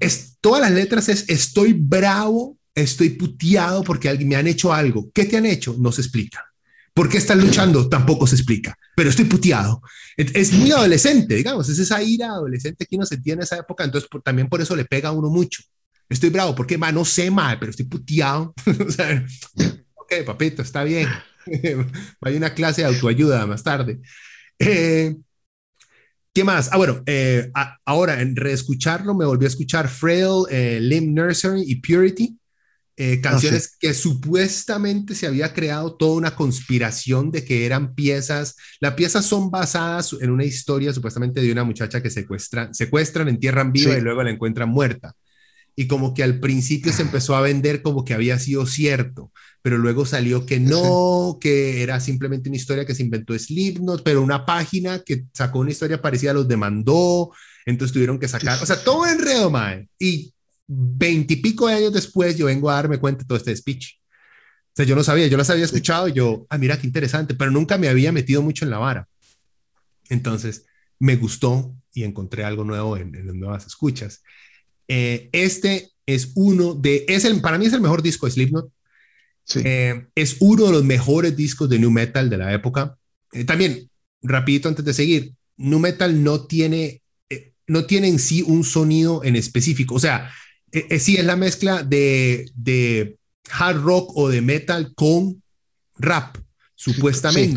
[0.00, 5.10] Es, todas las letras es estoy bravo, estoy puteado porque alguien me han hecho algo.
[5.12, 5.76] ¿Qué te han hecho?
[5.78, 6.44] No se explica.
[6.94, 7.88] ¿Por qué están luchando?
[7.88, 9.82] Tampoco se explica, pero estoy puteado.
[10.16, 14.10] Es muy adolescente, digamos, es esa ira adolescente que uno sentía en esa época, entonces
[14.24, 15.62] también por eso le pega a uno mucho.
[16.08, 18.52] Estoy bravo, porque ma, no sé mal, pero estoy puteado.
[18.86, 19.24] o sea,
[19.94, 21.08] ok, papito, está bien.
[22.20, 24.00] Hay una clase de autoayuda más tarde.
[24.58, 25.14] Eh,
[26.38, 26.70] ¿Qué más?
[26.72, 27.50] Ah, bueno, eh,
[27.84, 32.38] ahora en reescucharlo me volví a escuchar Frail, eh, Limb Nursery y Purity,
[32.96, 38.56] eh, ah, canciones que supuestamente se había creado toda una conspiración de que eran piezas.
[38.80, 43.72] Las piezas son basadas en una historia supuestamente de una muchacha que secuestran, secuestran entierran
[43.72, 45.14] viva y luego la encuentran muerta.
[45.80, 49.30] Y como que al principio se empezó a vender como que había sido cierto,
[49.62, 54.20] pero luego salió que no, que era simplemente una historia que se inventó Slipknot, pero
[54.20, 57.30] una página que sacó una historia parecida los demandó,
[57.64, 59.88] entonces tuvieron que sacar, o sea, todo enredo, mae.
[60.00, 60.34] Y
[60.66, 64.00] veintipico de años después yo vengo a darme cuenta de todo este speech.
[64.32, 67.34] O sea, yo no sabía, yo las había escuchado y yo, ah, mira qué interesante,
[67.34, 69.06] pero nunca me había metido mucho en la vara.
[70.08, 70.66] Entonces,
[70.98, 74.24] me gustó y encontré algo nuevo en, en las nuevas escuchas.
[74.88, 78.72] Eh, este es uno de, es el, para mí es el mejor disco de Slipknot.
[79.56, 82.96] Eh, es uno de los mejores discos de New Metal de la época.
[83.32, 83.88] Eh, también,
[84.22, 87.02] rapidito antes de seguir, New Metal no tiene,
[87.66, 89.94] no tiene en sí un sonido en específico.
[89.94, 90.30] O sea,
[90.98, 93.18] sí es la mezcla de, de
[93.50, 95.42] hard rock o de metal con
[95.98, 96.36] rap,
[96.74, 97.56] supuestamente.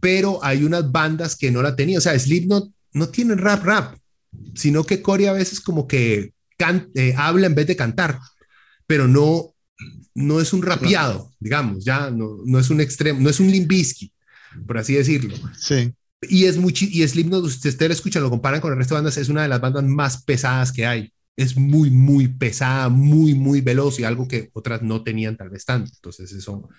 [0.00, 1.98] Pero hay unas bandas que no la tenían.
[1.98, 3.96] O sea, Slipknot no tiene rap rap,
[4.54, 6.32] sino que Corey a veces como que
[6.94, 8.18] eh, habla en vez de cantar,
[8.86, 9.54] pero no,
[10.14, 14.12] no es un rapeado, digamos, ya no, no es un extremo, no es un limbisky,
[14.66, 15.36] por así decirlo.
[15.58, 15.92] Sí.
[16.22, 19.18] Y es mucho, y Slipknot, ustedes lo escuchan, lo comparan con el resto de bandas,
[19.18, 21.12] es una de las bandas más pesadas que hay.
[21.36, 25.66] Es muy, muy pesada, muy, muy veloz y algo que otras no tenían tal vez
[25.66, 25.90] tanto.
[25.94, 26.70] Entonces, eso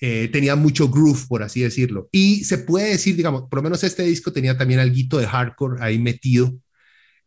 [0.00, 2.08] eh, tenía mucho groove, por así decirlo.
[2.12, 5.82] Y se puede decir, digamos, por lo menos este disco tenía también algo de hardcore
[5.82, 6.54] ahí metido,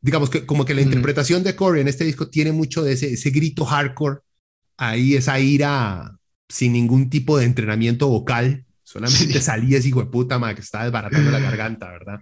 [0.02, 3.14] digamos que como que la interpretación de Corey en este disco tiene mucho de ese,
[3.14, 4.20] ese grito hardcore,
[4.78, 6.18] ahí esa ira
[6.50, 10.86] sin ningún tipo de entrenamiento vocal, solamente salía ese hijo de puta, ma, que estaba
[10.86, 12.20] desbaratando la garganta, ¿verdad?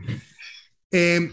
[0.91, 1.31] Em,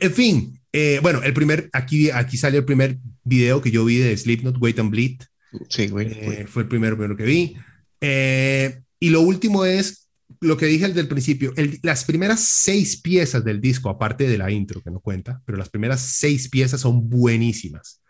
[0.00, 3.98] en fin, eh, bueno, el primer, aquí, aquí salió el primer video que yo vi
[3.98, 5.20] de Slipknot, Wait and Bleed.
[5.68, 6.08] Sí, güey.
[6.12, 7.56] Eh, fue el primero, primero que vi.
[8.00, 10.05] Eh, y lo último es
[10.40, 14.82] lo que dije del principio, las primeras seis piezas del disco, aparte de la intro
[14.82, 18.02] que no cuenta, pero las primeras seis piezas son buenísimas.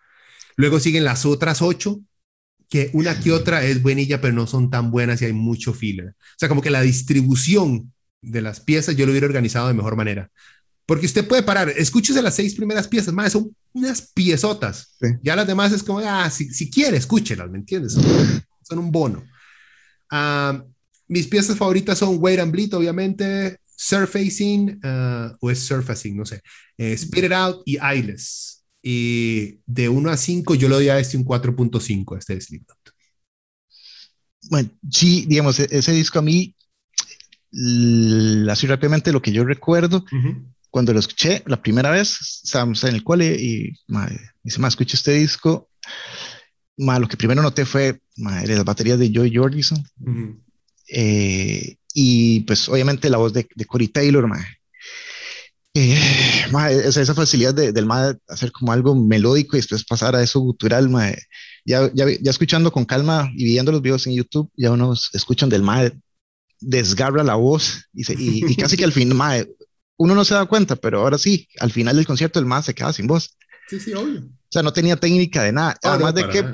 [0.56, 2.00] Luego siguen las otras ocho,
[2.68, 6.08] que una que otra es buenilla, pero no son tan buenas y hay mucho filler.
[6.08, 9.96] O sea, como que la distribución de las piezas yo lo hubiera organizado de mejor
[9.96, 10.30] manera.
[10.86, 14.96] Porque usted puede parar, escúchese las seis primeras piezas, más son unas piezotas.
[15.22, 17.94] Ya las demás es como, ah, si, si quiere, escúchelas, ¿me entiendes?
[18.62, 19.24] Son, un bono.
[20.10, 20.64] Ah,
[21.08, 26.40] mis piezas favoritas son Wait and Bleed, obviamente, Surfacing, uh, o es Surfacing, no sé,
[26.78, 28.64] eh, Spit It Out y Eyeless.
[28.82, 32.78] Y de 1 a 5 yo le doy a este un 4.5, este es Slipknot.
[34.48, 36.54] Bueno, sí, digamos, e-, ese disco a mí,
[38.48, 40.04] así rápidamente lo que yo recuerdo,
[40.70, 44.06] cuando lo escuché la primera vez, estábamos en el cole y me
[44.42, 45.68] dice, más escucha este disco,
[46.76, 49.82] ma, lo que primero noté fue madre, las baterías de Joy Jordison.
[50.88, 54.28] Eh, y pues obviamente la voz de, de Corey Taylor,
[55.74, 55.98] eh,
[56.84, 60.90] esa, facilidad del mae hacer como algo melódico y después pasar a eso gutural,
[61.64, 65.48] Ya, ya, ya, escuchando con calma y viendo los videos en YouTube, ya uno escuchan
[65.48, 65.92] del mae
[66.60, 68.04] desgarra la voz y,
[68.50, 69.12] y, casi que al fin,
[69.98, 72.74] uno no se da cuenta, pero ahora sí, al final del concierto el mae se
[72.74, 73.36] queda sin voz.
[73.68, 74.20] Sí, sí, obvio.
[74.20, 75.76] O sea, no tenía técnica de nada.
[75.82, 76.44] Además de que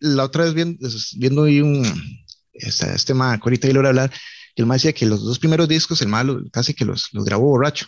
[0.00, 1.84] la otra vez viendo, viendo un,
[2.54, 4.12] este, este ma, Corey Taylor hablar,
[4.54, 7.24] y el ma decía que los dos primeros discos, el ma casi que los, los
[7.24, 7.86] grabó borracho.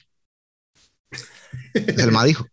[1.74, 2.46] el ma dijo.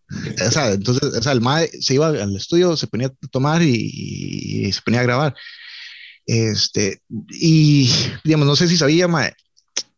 [0.48, 3.62] O sea, entonces, o sea, el ma se iba al estudio, se ponía a tomar
[3.62, 5.36] y, se ponía a grabar.
[6.26, 7.90] Este, y
[8.24, 9.30] digamos, no sé si sabía, ma,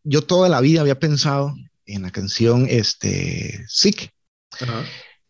[0.02, 4.10] yo toda la vida había pensado en la canción este, Sick,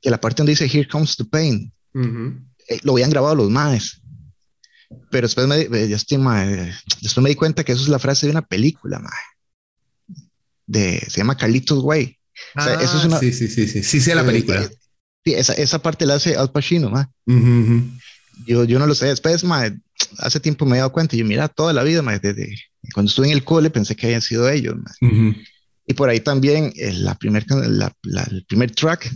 [0.01, 4.01] que la parte donde dice Here Comes the Pain, eh, lo habían grabado los maes.
[5.11, 9.03] Pero después me, después me di cuenta que eso es la frase de una película,
[10.67, 12.19] De, se llama Carlitos Way.
[12.55, 14.63] Ah, eso es una, sí, sí, sí, sí, sí, sé la eh, película.
[14.63, 14.71] Eh,
[15.25, 16.93] sí, esa, esa parte la hace Al Pacino,
[18.47, 19.07] Yo, yo no lo sé.
[19.07, 19.45] Después,
[20.19, 21.17] hace tiempo me he dado cuenta.
[21.17, 22.55] Yo, mira, toda la vida, desde
[22.93, 24.77] cuando estuve en el cole, pensé que habían sido ellos.
[25.89, 27.93] Y por ahí también, eh, la primer, la,
[28.31, 29.11] el primer track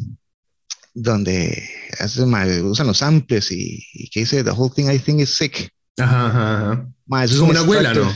[1.02, 2.22] donde hace,
[2.62, 5.72] usan los samples y, que dice The whole thing I think is sick.
[5.98, 6.86] Ajá,
[7.24, 8.14] eso es una abuela, ¿no?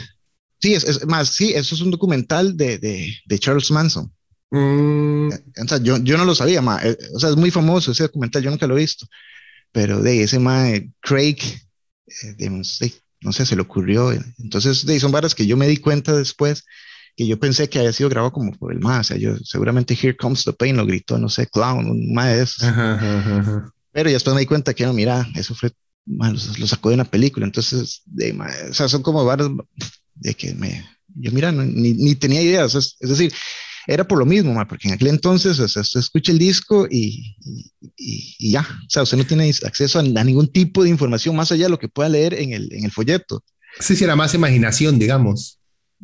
[0.61, 4.11] Sí, es, más, sí, eso es un documental de, de, de Charles Manson.
[4.51, 5.29] Mm.
[5.29, 6.81] O sea, yo, yo no lo sabía, ma.
[6.83, 9.07] Eh, o sea, es muy famoso ese documental, yo nunca lo he visto.
[9.73, 10.69] Pero de ese ma,
[11.01, 11.39] Craig,
[12.39, 14.13] eh, no sé, se le ocurrió.
[14.39, 16.65] Entonces, de, son varas que yo me di cuenta después
[17.17, 19.97] que yo pensé que había sido grabado como por el más, o sea, yo seguramente
[20.01, 22.65] Here Comes the Pain lo gritó, no sé, Clown, un más de esos.
[23.93, 25.71] Pero ya después me di cuenta que no, mira, eso fue,
[26.07, 28.37] lo, sacó de una película, entonces, de,
[28.71, 29.51] o sea, son como varios
[30.15, 30.85] de que me,
[31.15, 33.33] yo mira, ni, ni, tenía ideas, es, decir,
[33.87, 37.37] era por lo mismo, porque en aquel entonces, o sea, usted escucha el disco y,
[37.97, 41.65] y, ya, o sea, usted no tiene acceso a, ningún tipo de información más allá
[41.65, 43.45] de lo que pueda leer en el, en el folleto.
[43.79, 45.59] Sí, sí, era más imaginación, digamos.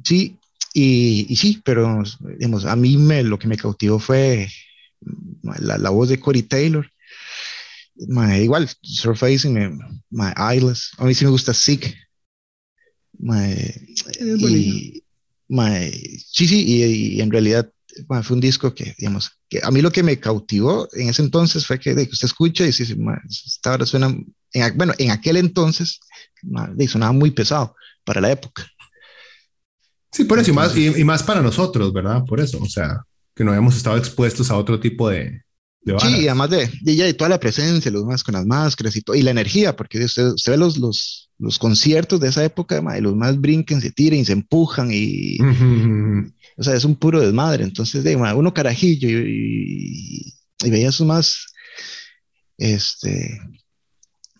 [0.05, 0.40] Sí,
[0.73, 2.03] y, sí, pero
[2.39, 4.49] digamos, a mí me, lo que me cautivó fue
[5.59, 6.89] la, la voz de Corey Taylor.
[7.97, 10.93] igual, Surfacing, my, Eyeless.
[10.99, 11.97] A mí sí me gusta Sick.
[14.29, 15.03] y,
[16.27, 17.71] sí, sí, y, en realidad
[18.23, 21.67] fue un disco que, digamos, que a mí lo que me cautivó en ese entonces
[21.67, 22.97] fue que, de que usted escucha y dice,
[23.29, 24.17] esta hora suena,
[24.77, 25.99] bueno, en aquel entonces
[26.87, 28.71] sonaba muy pesado para la época.
[30.13, 32.25] Sí, por eso, y más, y, más para nosotros, ¿verdad?
[32.25, 33.05] Por eso, o sea,
[33.35, 35.43] que no habíamos estado expuestos a otro tipo de...
[35.83, 39.03] de sí, y además de, de, toda la presencia, los más con las máscaras y,
[39.03, 42.83] todo, y la energía, porque usted, usted ve los, los, los, conciertos de esa época,
[42.99, 45.39] y los más brinquen, se tiran, se empujan y...
[46.61, 47.65] O sea, es un puro desmadre.
[47.65, 51.47] Entonces, de, uno carajillo y, y, veía eso más,
[52.59, 53.41] este,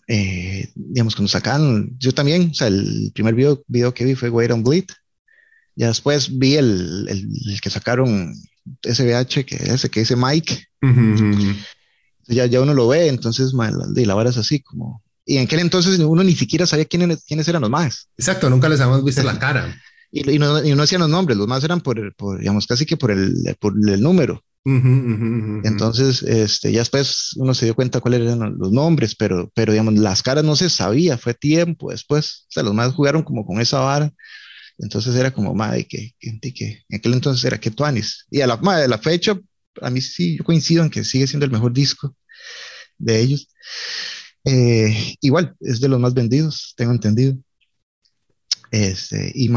[0.07, 4.29] eh, digamos, cuando sacan, yo también, o sea, el primer video, video que vi fue
[4.29, 4.85] Wait on Bleed,
[5.75, 8.33] ya después vi el, el, que sacaron
[8.83, 10.67] SBH, que ese que dice Mike.
[12.27, 13.51] Ya, ya uno lo ve, entonces
[13.93, 15.03] de la vara es así como.
[15.25, 18.09] Y en aquel entonces uno ni siquiera sabía quiénes, quiénes eran los más.
[18.17, 19.75] Exacto, nunca les habíamos visto la cara.
[20.13, 22.85] Y, y, no, y no hacían los nombres, los más eran por, por, digamos, casi
[22.85, 24.43] que por el, por el número.
[24.63, 29.95] Entonces, este, ya después uno se dio cuenta cuáles eran los nombres, pero, pero digamos,
[29.95, 32.45] las caras no se sabía, fue tiempo después.
[32.49, 34.13] O sea, los más jugaron como con esa vara.
[34.81, 38.25] Entonces era como, madre, que, que, que, en aquel entonces era que Tuanis.
[38.31, 39.39] Y a la, madre, de la fecha,
[39.79, 42.15] a mí sí, yo coincido en que sigue siendo el mejor disco
[42.97, 43.47] de ellos.
[44.43, 47.37] Eh, igual, es de los más vendidos, tengo entendido.
[48.71, 49.49] Este, y,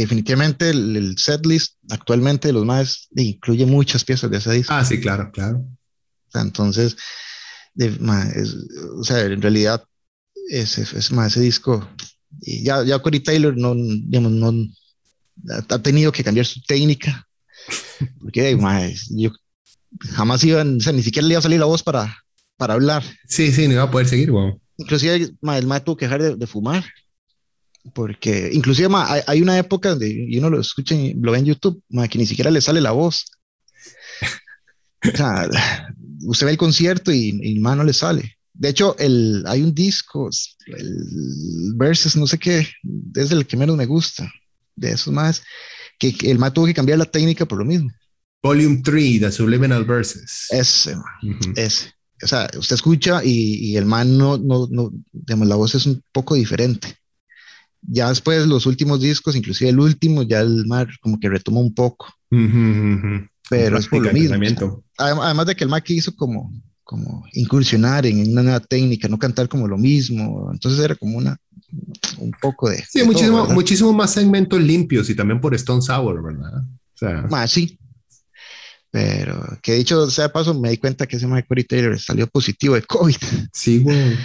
[0.00, 4.74] definitivamente el, el setlist actualmente de los más incluye muchas piezas de ese disco.
[4.74, 5.64] Ah, sí, claro, claro.
[6.34, 6.96] entonces,
[7.74, 7.96] de,
[8.96, 9.84] o sea, en realidad,
[10.48, 11.88] ese, ese, ese disco
[12.40, 14.52] y ya, ya Corey Taylor no, digamos, no
[15.68, 17.26] ha tenido que cambiar su técnica.
[18.20, 18.56] Porque
[19.10, 19.30] yo
[20.10, 22.16] jamás iba, o sea, ni siquiera le iba a salir la voz para,
[22.56, 23.02] para hablar.
[23.26, 24.60] Sí, sí, no iba a poder seguir, wow.
[24.76, 26.84] Inclusive el mae tuvo que dejar de, fumar.
[27.94, 31.46] Porque inclusive hay, hay, una época donde y uno lo escucha y lo ve en
[31.46, 33.24] YouTube, que ni siquiera le sale la voz.
[35.02, 35.48] o sea,
[36.26, 38.37] usted ve el concierto y, y no le sale.
[38.58, 40.28] De hecho, el, hay un disco,
[40.66, 42.66] el Versus, no sé qué,
[43.14, 44.30] es el que menos me gusta
[44.74, 45.44] de esos más,
[45.96, 47.88] que, el más tuvo que cambiar la técnica por lo mismo.
[48.42, 50.46] Volume 3, The Subliminal Verses.
[50.50, 50.96] Ese,
[51.54, 51.92] ese.
[52.20, 56.02] O sea, usted escucha y, el man no, no, no, digamos, la voz es un
[56.10, 56.96] poco diferente.
[57.80, 61.74] Ya después, los últimos discos, inclusive el último, ya el mar como que retomó un
[61.74, 62.12] poco.
[62.28, 64.82] Pero es por lo mismo.
[64.96, 66.52] además de que el Mac hizo como
[66.88, 70.48] como incursionar en una nueva técnica, no cantar como lo mismo.
[70.50, 71.36] Entonces era como una,
[72.16, 72.82] un poco de...
[72.88, 76.62] Sí, muchísimo, muchísimo más segmentos limpios y también por Stone Sour, ¿verdad?
[76.62, 77.26] O sea...
[77.28, 77.78] Más, sí.
[78.90, 82.80] Pero que dicho sea paso, me di cuenta que ese Mike Taylor salió positivo de
[82.80, 83.16] COVID.
[83.52, 84.16] Sí, güey.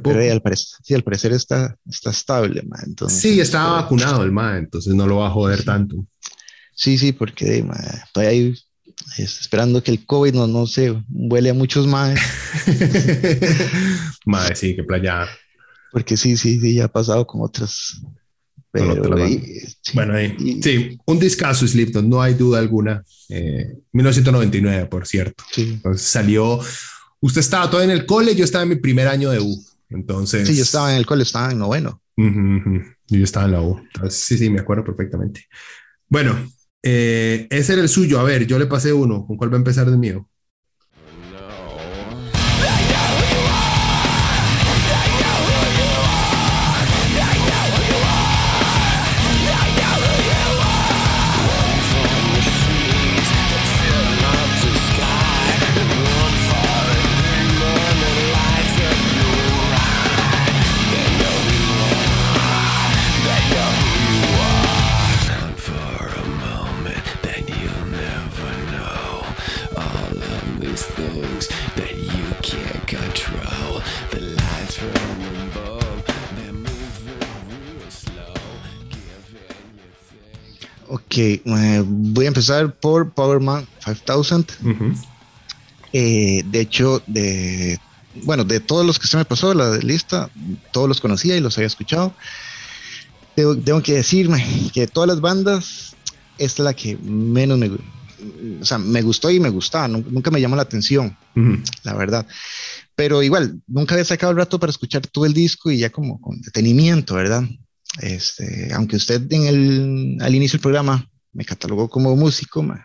[0.00, 2.80] Pero al parecer, sí, al parecer está, está estable, man.
[2.86, 6.06] Entonces, sí, estaba vacunado el man, entonces no lo va a joder tanto.
[6.76, 8.54] Sí, sí, porque man, todavía hay
[9.18, 12.18] esperando que el COVID no, no se huele a muchos más.
[14.26, 15.26] más, sí, que playa.
[15.92, 18.00] Porque sí, sí, sí, ya ha pasado con otras.
[19.94, 20.14] bueno,
[20.62, 23.04] sí, un discazo Slipknot, no hay duda alguna.
[23.28, 25.44] 1999, eh, por cierto.
[25.56, 26.60] Entonces salió.
[27.20, 29.64] Usted estaba todo en el cole, yo estaba en mi primer año de U.
[29.90, 30.46] Entonces.
[30.46, 32.02] Sí, yo estaba en el cole, estaba en noveno.
[32.16, 33.78] Yo estaba en la U.
[33.78, 35.46] Entonces, sí, sí, me acuerdo perfectamente.
[36.08, 36.36] Bueno,
[36.82, 38.20] eh, ese era el suyo.
[38.20, 39.26] A ver, yo le pasé uno.
[39.26, 40.28] ¿Con cuál va a empezar de mío?
[81.20, 84.46] Eh, voy a empezar por Powerman 5000.
[85.92, 87.78] Eh, de hecho, de,
[88.22, 90.30] bueno, de todos los que se me pasó la lista,
[90.70, 92.14] todos los conocía y los había escuchado.
[93.34, 95.96] Tengo, que decirme que de todas las bandas,
[96.38, 97.70] es la que menos me,
[98.60, 101.16] o sea, me gustó y me gustaba, nunca me llamó la atención,
[101.84, 102.26] la verdad.
[102.96, 106.20] Pero igual, nunca había sacado el rato para escuchar todo el disco y ya como
[106.20, 107.44] con detenimiento, ¿verdad?
[108.00, 112.62] Este, aunque usted en el, al inicio del programa me catalogó como músico,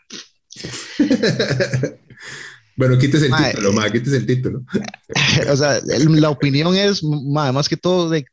[2.76, 4.64] bueno, quites el título, ma, quites el título.
[5.52, 8.26] o sea, la opinión es, más que todo, de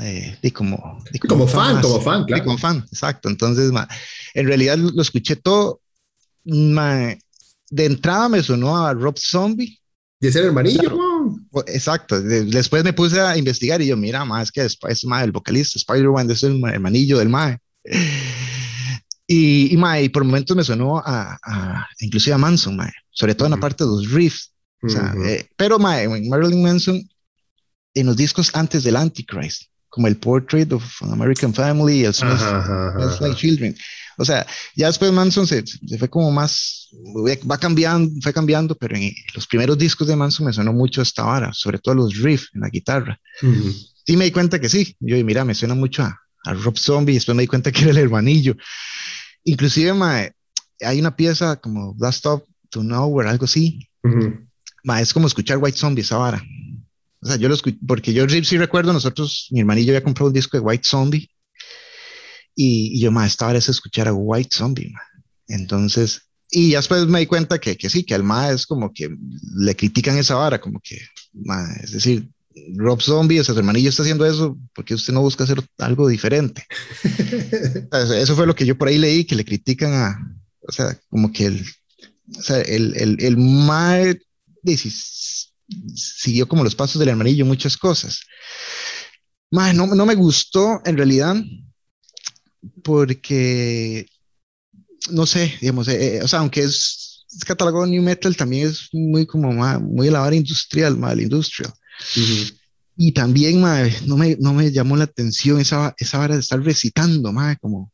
[0.00, 2.44] eh, como, como, fan, como fan, claro.
[2.44, 3.28] como fan, exacto.
[3.28, 3.70] Entonces,
[4.34, 5.80] en realidad lo escuché todo.
[6.44, 7.18] de
[7.84, 9.78] entrada me sonó a Rob Zombie.
[10.20, 10.98] Y ese hermanillo.
[11.66, 12.20] Exacto.
[12.20, 16.30] después me puse a investigar y yo, mira, más que es, es el vocalista, Spider-Man
[16.30, 17.58] es el hermanillo del Mae.
[19.26, 23.52] Y, y, por momentos me sonó a, a inclusive a Manson, mae, sobre todo en
[23.52, 24.52] la parte de los riffs.
[24.82, 27.02] O sea, eh, pero mae, Marilyn Manson
[27.94, 33.20] en los discos antes del Antichrist, como el Portrait of an American Family, el Smells,
[33.20, 33.74] Like Children.
[34.16, 34.46] O sea,
[34.76, 36.88] ya después Manson se, se, fue como más,
[37.50, 41.24] va cambiando, fue cambiando, pero en los primeros discos de Manson me sonó mucho esta
[41.24, 43.20] vara, sobre todo los riffs en la guitarra.
[44.06, 47.12] Sí me di cuenta que sí, yo mira, me suena mucho a, a Rob Zombie,
[47.12, 48.56] y después me di cuenta que era el hermanillo.
[49.44, 49.92] Inclusive
[50.80, 53.88] hay una pieza como Last Stop to Nowhere, algo así.
[55.00, 56.42] es como escuchar White Zombie esa vara.
[57.20, 60.34] O sea, yo lo escuché, porque yo sí recuerdo, nosotros, mi hermanillo había comprado un
[60.34, 61.28] disco de White Zombie
[62.54, 64.92] y, yo, más estaba es escuchar a White Zombie,
[65.48, 69.10] Entonces, y después me di cuenta que, que sí, que al ma es como que
[69.56, 70.98] le critican esa vara, como que,
[71.82, 72.28] es decir,
[72.76, 76.08] Rob Zombie, o sea, su hermanillo está haciendo eso porque usted no busca hacer algo
[76.08, 76.64] diferente.
[78.16, 81.32] eso fue lo que yo por ahí leí, que le critican a, o sea, como
[81.32, 81.66] que el,
[82.36, 83.98] o sea, el, el, el ma
[85.94, 88.20] siguió como los pasos del hermanillo muchas cosas.
[89.50, 91.36] no, no me gustó en realidad
[92.82, 94.06] porque,
[95.10, 98.88] no sé, digamos, eh, eh, o sea, aunque es, es catalogado New Metal, también es
[98.92, 101.72] muy como muy la vara industrial, mal industrial.
[102.96, 103.60] Y también,
[104.06, 107.92] no, me, no me llamó la atención esa, esa vara de estar recitando, madre, como,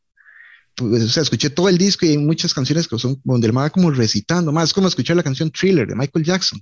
[0.75, 3.57] pues, o sea, escuché todo el disco y hay muchas canciones que son donde el
[3.57, 6.61] va como recitando, más como escuchar la canción Thriller de Michael Jackson.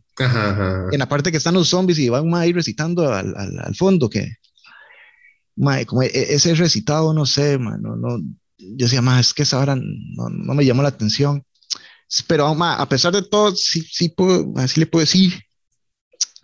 [0.92, 4.10] En la parte que están los zombies y van ahí recitando al, al, al fondo,
[4.10, 4.39] que
[5.86, 8.20] como e, ese recitado, no sé, no, no,
[8.58, 11.44] yo decía, más es que esa hora no, no, me llamó la atención.
[12.28, 15.44] Pero a pesar de todo, sí, sí puedo, así le puedo decir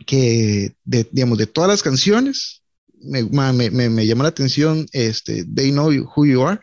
[0.06, 2.62] que, de, digamos, de todas las canciones,
[3.02, 6.62] me, me, me, llamó la atención este, They Know Who You Are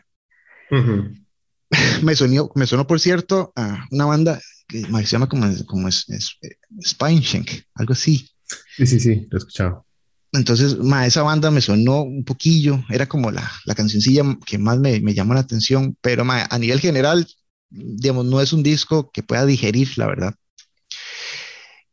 [2.03, 6.05] me, sonó, me sonó, por cierto, a una banda que se llama como, como es,
[6.09, 6.37] es,
[6.81, 8.29] Spineshank, algo así.
[8.77, 9.85] Sí, sí, sí, lo he escuchado.
[10.33, 14.79] Entonces, ma, esa banda me sonó un poquillo, era como la, la cancioncilla que más
[14.79, 17.27] me, me llamó la atención, pero ma, a nivel general,
[17.69, 20.35] digamos, no es un disco que pueda digerir, la verdad.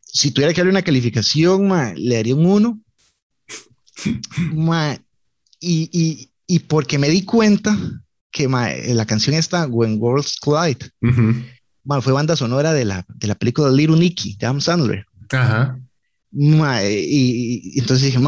[0.02, 2.80] Si tuviera que darle una calificación, ma, le daría un 1.
[5.60, 7.76] y, y, y porque me di cuenta
[8.32, 10.90] que la canción esta, When Worlds Collide,
[12.00, 15.04] fue banda sonora de la, de la película Little Nicky, de Adam Sandler.
[15.30, 15.78] Ajá.
[16.32, 18.18] Y, entonces dije,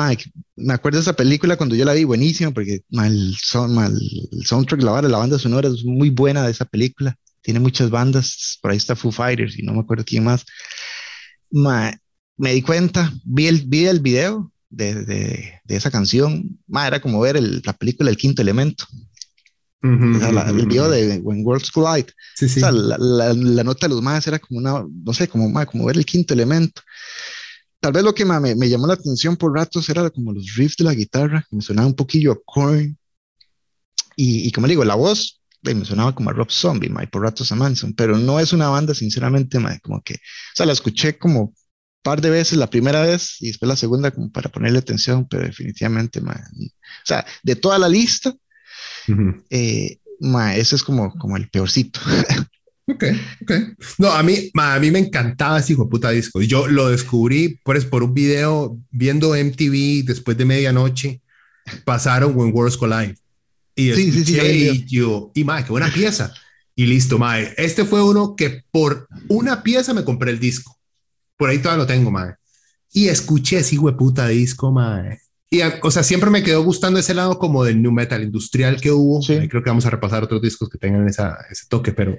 [0.57, 4.83] me acuerdo de esa película cuando yo la vi, buenísima, porque el, son, el soundtrack,
[4.83, 7.17] la, la banda sonora es muy buena de esa película.
[7.43, 10.45] Tiene muchas bandas, por ahí está Foo Fighters y no me acuerdo quién más.
[11.51, 17.21] me di cuenta, vi el, vi el video de, de, de esa canción, era como
[17.21, 18.87] ver la película El Quinto Elemento
[19.83, 22.13] el video de When Worlds Collide.
[22.37, 22.61] Sí, sí.
[22.61, 22.97] O sea, la,
[23.35, 26.35] la, nota de los más era como una, no sé, como, como ver el quinto
[26.35, 26.83] elemento.
[27.83, 30.77] Tal vez lo que me, me, llamó la atención por ratos era como los riffs
[30.77, 32.97] de la guitarra, que me sonaba un poquillo a Korn.
[34.15, 37.51] Y, y como digo, la voz me sonaba como a Rob Zombie, my, por ratos
[37.51, 41.55] a Manson, pero no es una banda, sinceramente, como que, o sea, la escuché como
[42.03, 45.45] par de veces la primera vez y después la segunda como para ponerle atención, pero
[45.45, 46.25] definitivamente, o
[47.05, 48.33] sea, de toda la lista,
[49.51, 49.99] eh,
[50.55, 52.01] ese es como, como el peorcito.
[52.93, 53.05] Ok,
[53.43, 53.53] ok.
[53.99, 56.43] No, a mí, a mí me encantaba ese hijo de puta disco.
[56.43, 61.23] Yo lo descubrí pues, por un video viendo MTV después de medianoche.
[61.85, 63.17] Pasaron When Worlds Collide.
[63.75, 66.35] Y sí, sí, sí, y yo, y mae, qué buena pieza.
[66.75, 67.55] Y listo, mae.
[67.57, 70.79] Este fue uno que por una pieza me compré el disco.
[71.37, 72.35] Por ahí todavía lo tengo, mae.
[72.93, 75.21] Y escuché ese hijo de puta disco, mae.
[75.49, 78.91] Y, o sea, siempre me quedó gustando ese lado como del new metal industrial que
[78.91, 79.21] hubo.
[79.25, 82.19] Creo que vamos a repasar otros discos que tengan esa, ese toque, pero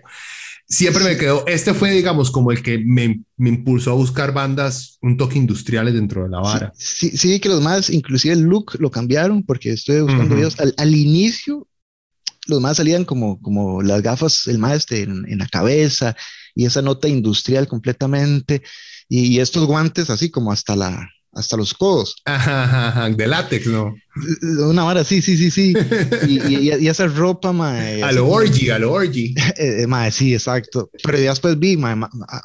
[0.68, 1.46] siempre me quedó.
[1.48, 5.94] Este fue, digamos, como el que me, me, impulsó a buscar bandas un toque industriales
[5.94, 6.74] dentro de la vara.
[6.76, 10.60] Sí, sí, que los más, inclusive el look lo cambiaron porque estoy buscando videos.
[10.60, 11.68] Al, al, inicio,
[12.48, 16.16] los más salían como, como las gafas, el más en, en, la cabeza
[16.56, 18.62] y esa nota industrial completamente
[19.10, 22.16] y, estos guantes así como hasta la hasta los codos.
[22.26, 23.96] Ajá, de látex, ¿no?
[24.70, 25.74] Una hora, sí, sí, sí, sí.
[26.28, 28.04] y, y, esa ropa, mae.
[28.04, 29.34] A lo orgy, a lo orgy.
[29.58, 30.90] Eh, mae, sí, exacto.
[31.04, 31.96] Pero ya después vi, mae,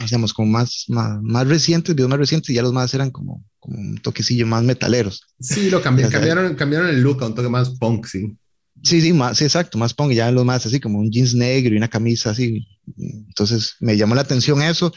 [0.00, 3.44] digamos, como más, más, más recientes, videos más recientes, y ya los más eran como,
[3.58, 5.22] como un toquecillo más metaleros.
[5.40, 8.36] Sí, lo cambiaron, cambiaron, cambiaron el look a un toque más punk, sí.
[8.82, 11.74] Sí, sí, más, sí, exacto, más punk, ya los más así como un jeans negro
[11.74, 12.66] y una camisa así.
[12.96, 14.92] Entonces me llamó la atención eso,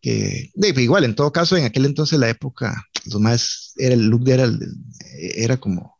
[0.00, 3.94] que de, pues, igual, en todo caso, en aquel entonces la época, los más, era
[3.94, 4.50] el look de era,
[5.18, 5.98] era como,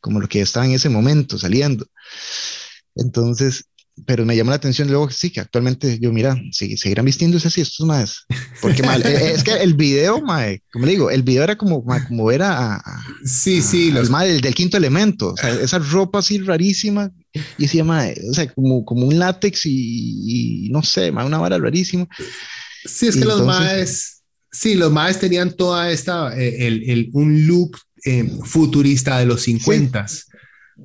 [0.00, 1.86] como lo que estaba en ese momento saliendo.
[2.94, 3.66] Entonces,
[4.06, 7.60] pero me llamó la atención luego sí que actualmente yo mira si seguirán vistiéndose así
[7.60, 8.26] estos más
[8.60, 12.32] porque mal, eh, es que el video mae, como digo el video era como como
[12.32, 12.82] era
[13.24, 17.12] sí sí los más del, del, quinto elemento o sea, esa ropa así rarísima
[17.56, 21.58] y se llama o sea como como un látex y, no sé mae, una vara
[21.58, 22.08] rarísima
[22.84, 27.46] sí es que los maes sí los maes tenían toda esta eh, el, el, un
[27.46, 30.06] look eh, futurista de los 50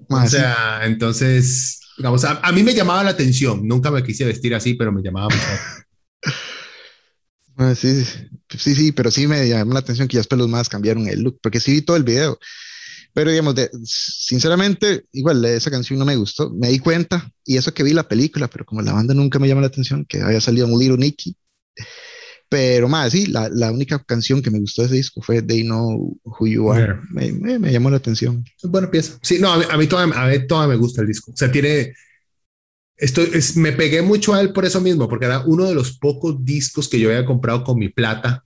[0.09, 3.67] o sea entonces Digamos, a, mí me llamaba la atención.
[3.67, 5.45] Nunca me quise vestir así, pero me llamaba mucho.
[7.61, 8.05] Ah, sí,
[8.57, 11.19] sí, sí, pero sí me llamó la atención que ya después los más cambiaron el
[11.19, 12.39] look, porque sí vi todo el video.
[13.13, 16.49] Pero digamos, de, sinceramente, igual esa canción no me gustó.
[16.51, 19.49] Me di cuenta, y eso que vi la película, pero como la banda nunca me
[19.49, 21.35] llamó la atención, que había salido un Little Nicky.
[22.49, 25.61] Pero más, sí, la, la, única canción que me gustó de ese disco fue They
[25.61, 26.95] Know Who You Are.
[27.11, 28.43] Me, me, llamó la atención.
[28.63, 29.19] Buena pieza.
[29.21, 31.31] Sí, no, a mí, a mí, todavía, a mí todavía me gusta el disco.
[31.31, 31.93] O sea, tiene.
[32.97, 35.97] Estoy, es, me pegué mucho a él por eso mismo, porque era uno de los
[35.99, 38.43] pocos discos que yo había comprado con mi plata.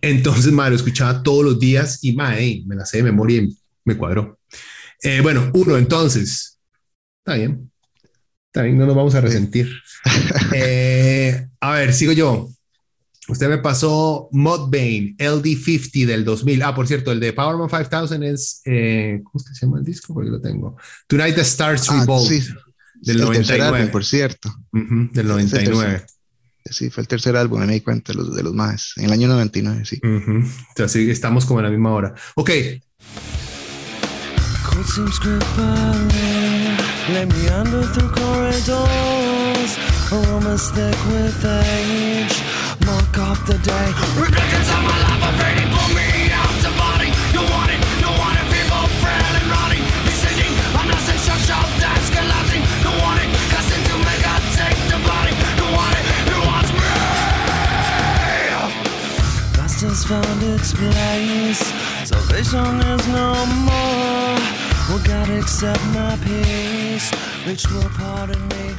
[0.00, 3.56] Entonces, madre, lo escuchaba todos los días y, madre, me la sé de memoria y
[3.84, 4.40] me cuadró.
[5.00, 6.58] Eh, bueno, uno, entonces.
[7.20, 7.70] Está bien.
[8.62, 9.70] Bien, no nos vamos a resentir.
[10.54, 12.48] eh, a ver, sigo yo.
[13.28, 16.62] Usted me pasó Mudvayne, LD50 del 2000.
[16.62, 20.14] Ah, por cierto, el de Powerman 5000 es, eh, ¿cómo se llama el disco?
[20.14, 20.76] Porque lo tengo.
[21.08, 22.28] Tonight the Stars ah, Revolt.
[22.28, 22.42] Sí.
[23.00, 23.64] Del el 99.
[23.64, 24.48] Álbum, por cierto.
[24.72, 26.06] Uh -huh, del 99.
[26.70, 28.92] Sí, fue el tercer álbum, me di cuenta de los, de los más.
[28.96, 30.00] En el año 99, sí.
[30.02, 30.88] Uh -huh.
[30.88, 32.14] Sí, estamos como en la misma hora.
[32.34, 32.50] Ok.
[37.08, 39.78] Let me under through corridors,
[40.10, 42.34] aromas thick with age.
[42.82, 43.88] mark off the day.
[44.18, 47.14] Reflections of my life are fading, pull me out to body.
[47.30, 49.86] Don't want it, don't want it, people frail and rotting.
[50.02, 52.66] Descending, I'm lost in shock, shock, that's collapsing.
[52.82, 55.34] Don't want it, casting to make I take the body.
[55.62, 56.90] Don't want it, it wants me.
[59.54, 61.62] Past has found its place.
[62.02, 63.30] Salvation is no
[63.62, 64.55] more.
[64.88, 66.94] Accept my me.
[67.42, 68.76] My life.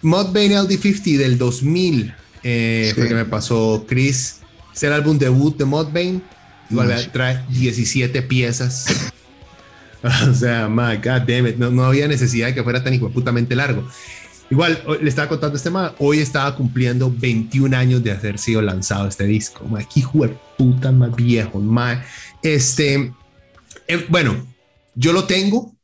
[0.00, 4.40] Mudvayne LD50 del 2000 eh, fue que me pasó Chris.
[4.74, 6.22] Es el álbum debut de Mudvayne.
[6.70, 8.86] Igual trae 17 piezas.
[10.30, 11.56] o sea, my god damn it.
[11.56, 13.86] No, había necesidad de que fuera tan putamente largo.
[14.50, 15.94] Igual, le estaba contando este tema.
[15.98, 19.64] Hoy estaba cumpliendo 21 años de haber sido lanzado este disco.
[19.66, 20.02] Ma, qué
[20.56, 21.60] puta más viejo.
[21.60, 22.02] Ma.
[22.42, 23.12] Este,
[23.86, 24.46] eh, bueno,
[24.94, 25.76] yo lo tengo.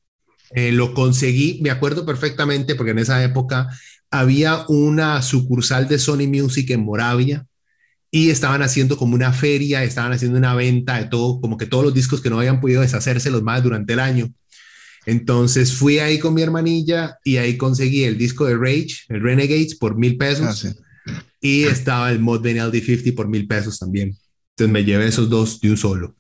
[0.50, 1.60] Eh, lo conseguí.
[1.62, 3.68] Me acuerdo perfectamente porque en esa época
[4.10, 7.46] había una sucursal de Sony Music en Moravia
[8.10, 11.84] y estaban haciendo como una feria, estaban haciendo una venta de todo, como que todos
[11.84, 14.32] los discos que no habían podido deshacerse los más durante el año.
[15.06, 19.74] Entonces fui ahí con mi hermanilla y ahí conseguí el disco de Rage, el Renegades,
[19.76, 20.64] por mil pesos.
[20.64, 20.74] Ah,
[21.40, 24.16] y estaba el Mod LD50 por mil pesos también.
[24.50, 26.14] Entonces me llevé esos dos de un solo.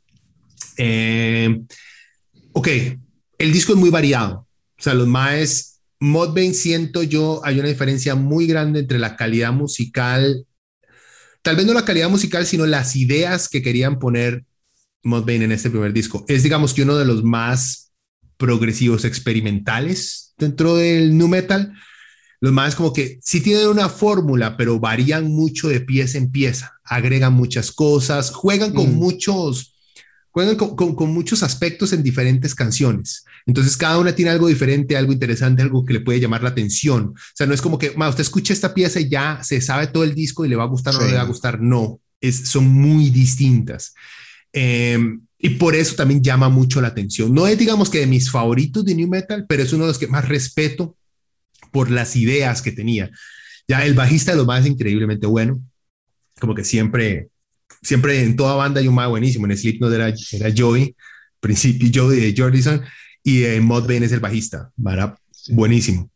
[0.76, 1.62] Eh,
[2.52, 2.68] ok,
[3.38, 4.46] el disco es muy variado.
[4.78, 9.52] O sea, los más Modbane siento yo, hay una diferencia muy grande entre la calidad
[9.52, 10.46] musical,
[11.42, 14.44] tal vez no la calidad musical, sino las ideas que querían poner
[15.02, 16.24] Modbane en este primer disco.
[16.28, 17.83] Es digamos que uno de los más
[18.36, 21.72] progresivos experimentales dentro del nu metal.
[22.40, 26.74] Los más como que sí tienen una fórmula, pero varían mucho de pieza en pieza,
[26.84, 28.96] agregan muchas cosas, juegan con mm.
[28.96, 29.74] muchos
[30.34, 33.24] juegan con, muchos aspectos en diferentes canciones.
[33.46, 37.14] Entonces, cada una tiene algo diferente, algo interesante, algo que le puede llamar la atención.
[37.14, 40.02] O sea, no es como que, usted escucha esta pieza y ya se sabe todo
[40.02, 41.60] el disco y le va a gustar o no le va a gustar.
[41.60, 43.94] No, es, son muy distintas.
[44.52, 47.34] Em, y por eso también llama mucho la atención.
[47.34, 49.98] No es, digamos, que de mis favoritos de New Metal, pero es uno de los
[49.98, 50.96] que más respeto
[51.70, 53.10] por las ideas que tenía.
[53.68, 55.60] Ya el bajista de lo más increíblemente bueno,
[56.40, 57.28] como que siempre
[57.82, 59.44] siempre en toda banda hay un mae buenísimo.
[59.44, 60.96] En Slipknot era, era Joey,
[61.40, 62.82] principio Joey de Jordison,
[63.22, 65.14] y en Mudvayne es el bajista, ¿verdad?
[65.50, 66.10] Buenísimo.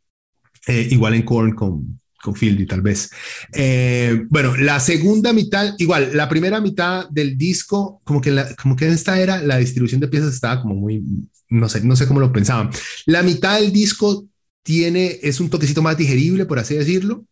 [0.66, 3.11] Eh, igual en Korn con, con Fieldy, tal vez.
[3.53, 8.77] Eh, bueno, la segunda mitad, igual, la primera mitad del disco, como que, la, como
[8.77, 11.03] que esta era, la distribución de piezas estaba como muy,
[11.49, 12.71] no sé, no sé cómo lo pensaban.
[13.07, 14.27] La mitad del disco
[14.62, 17.25] tiene, es un toquecito más digerible, por así decirlo.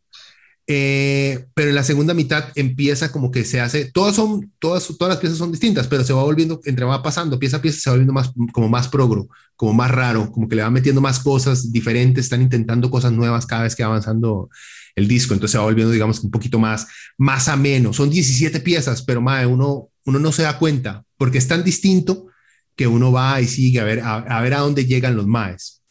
[0.69, 5.11] Eh, pero en la segunda mitad empieza como que se hace, todas son, todas, todas
[5.15, 7.91] las piezas son distintas, pero se va volviendo, entre va pasando pieza a pieza, se
[7.91, 11.21] va volviendo más, como más progro, como más raro, como que le va metiendo más
[11.21, 14.51] cosas diferentes, están intentando cosas nuevas cada vez que va avanzando
[14.97, 17.93] el disco, entonces se va volviendo, digamos, un poquito más, más ameno.
[17.93, 22.27] Son 17 piezas, pero mae, uno, uno no se da cuenta porque es tan distinto
[22.75, 25.83] que uno va y sigue a ver a, ver a dónde llegan los maes.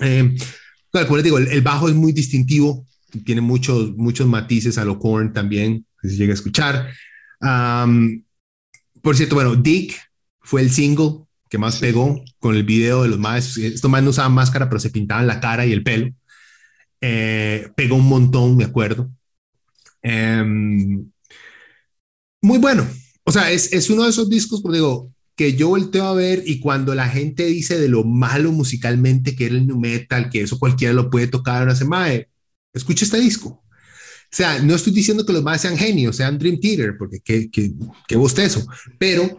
[0.00, 0.34] Eh,
[0.90, 5.32] como les digo, el bajo es muy distintivo, tiene muchos, muchos matices a lo Korn
[5.32, 6.90] también, que se llega a escuchar.
[9.02, 9.98] por cierto, bueno, Dick
[10.40, 13.56] fue el single que más pegó con el video de los más.
[13.56, 16.10] Estos más no usaban máscara, pero se pintaban la cara y el pelo.
[17.00, 19.10] Eh, pegó un montón, me acuerdo.
[20.02, 21.10] Em,
[22.40, 22.86] muy bueno.
[23.24, 26.42] O sea, es, es uno de esos discos, como digo, que yo volteo a ver
[26.46, 30.42] y cuando la gente dice de lo malo musicalmente que era el new metal, que
[30.42, 32.22] eso cualquiera lo puede tocar, una semana,
[32.72, 33.48] escucha este disco.
[34.32, 37.50] O sea, no estoy diciendo que los más sean genios, sean Dream Theater, porque qué,
[37.50, 37.72] qué,
[38.06, 38.64] qué bostezo,
[38.98, 39.38] pero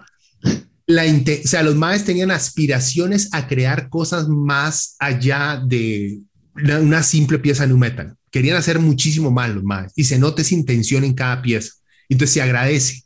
[0.86, 6.20] la o sea, los más tenían aspiraciones a crear cosas más allá de
[6.56, 8.16] una, simple pieza nu metal.
[8.30, 11.74] Querían hacer muchísimo más los más y se nota esa intención en cada pieza.
[12.10, 13.04] Entonces se agradece.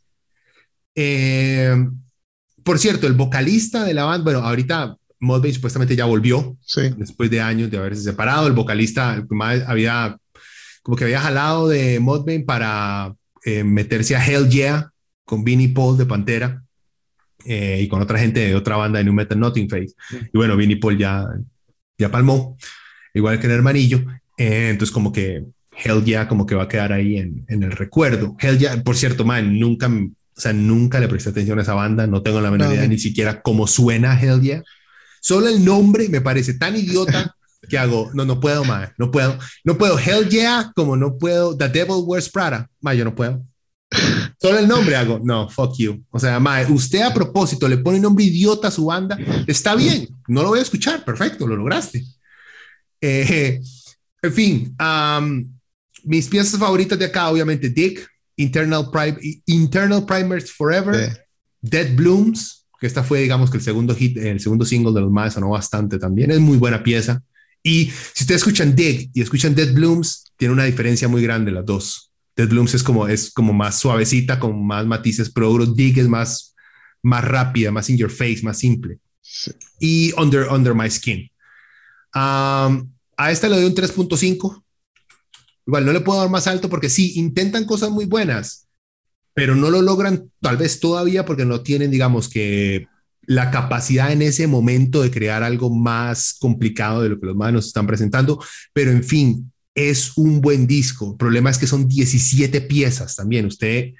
[0.94, 1.76] Eh,
[2.62, 6.56] por cierto, el vocalista de la banda, bueno, ahorita Mudvayne supuestamente ya volvió
[6.96, 8.46] después de años de haberse separado.
[8.46, 9.24] El vocalista
[9.66, 10.16] había
[10.82, 13.14] como que había jalado de Mudvayne para
[13.44, 14.90] eh, meterse a Hell Yeah
[15.24, 16.62] con Vinnie Paul de Pantera
[17.44, 19.94] eh, y con otra gente de otra banda de New Metal Nothing Face.
[20.32, 21.26] Y bueno, Vinnie Paul ya,
[21.98, 22.56] ya palmó,
[23.14, 24.04] igual que el hermanillo.
[24.36, 25.44] Eh, entonces como que
[25.76, 28.36] Hell Yeah como que va a quedar ahí en, en el recuerdo.
[28.38, 32.06] Hell Yeah, por cierto, man, nunca, o sea, nunca le presté atención a esa banda,
[32.06, 34.62] no tengo la menor idea ni siquiera cómo suena Hell Yeah.
[35.26, 37.34] Solo el nombre me parece tan idiota
[37.68, 41.56] que hago, no, no puedo, más, no puedo, no puedo, Hell Yeah, como no puedo,
[41.56, 43.44] The Devil Wears Prada, ma, yo no puedo.
[44.40, 46.00] Solo el nombre hago, no, fuck you.
[46.12, 49.18] O sea, ma, usted a propósito le pone un nombre idiota a su banda,
[49.48, 52.04] está bien, no lo voy a escuchar, perfecto, lo lograste.
[53.00, 53.60] Eh,
[54.22, 54.76] en fin,
[56.04, 58.88] mis piezas favoritas de acá, obviamente, Dick, Internal,
[59.46, 61.26] Internal Primers Forever,
[61.60, 65.10] Dead Blooms, que esta fue, digamos, que el segundo hit, el segundo single de los
[65.10, 66.30] más sonó bastante también.
[66.30, 67.22] Es muy buena pieza.
[67.62, 71.64] Y si ustedes escuchan Dig y escuchan Dead Blooms, tiene una diferencia muy grande las
[71.64, 72.12] dos.
[72.36, 76.54] Dead Blooms es como, es como más suavecita, con más matices, pero Dig es más,
[77.02, 78.98] más rápida, más in your face, más simple.
[79.80, 81.30] Y Under, Under My Skin.
[82.12, 82.70] a
[83.30, 84.62] esta le doy un 3.5.
[85.66, 88.65] Igual no le puedo dar más alto porque sí, intentan cosas muy buenas,
[89.36, 92.88] pero no lo logran tal vez todavía porque no tienen, digamos, que
[93.26, 97.52] la capacidad en ese momento de crear algo más complicado de lo que los más
[97.52, 101.10] nos están presentando, pero en fin, es un buen disco.
[101.10, 103.44] El problema es que son 17 piezas también.
[103.44, 103.92] Usted,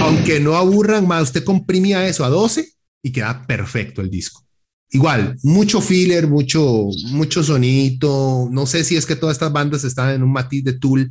[0.00, 2.70] aunque no aburran más, usted comprimía eso a 12
[3.02, 4.44] y queda perfecto el disco.
[4.90, 8.46] Igual, mucho filler, mucho, mucho sonito.
[8.52, 11.10] No sé si es que todas estas bandas están en un matiz de Tool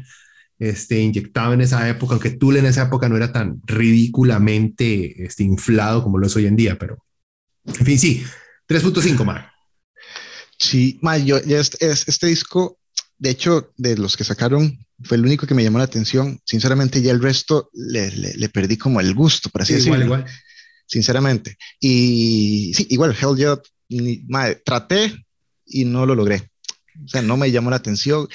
[0.59, 5.43] este, inyectado en esa época, aunque Tool en esa época no era tan ridículamente este,
[5.43, 7.03] inflado como lo es hoy en día, pero
[7.65, 8.23] en fin, sí,
[8.67, 9.51] 3.5, Mar.
[10.57, 12.79] Sí, Mar, yo, este, este disco,
[13.17, 16.39] de hecho, de los que sacaron, fue el único que me llamó la atención.
[16.45, 20.03] Sinceramente, ya el resto le, le, perdí como el gusto, por así decirlo.
[20.03, 20.33] Igual, igual.
[20.85, 21.57] Sinceramente.
[21.79, 23.59] Y sí, igual, Hell Yeah,
[24.63, 25.25] traté
[25.65, 26.51] y no lo logré.
[27.03, 28.27] O sea, no me llamó la atención.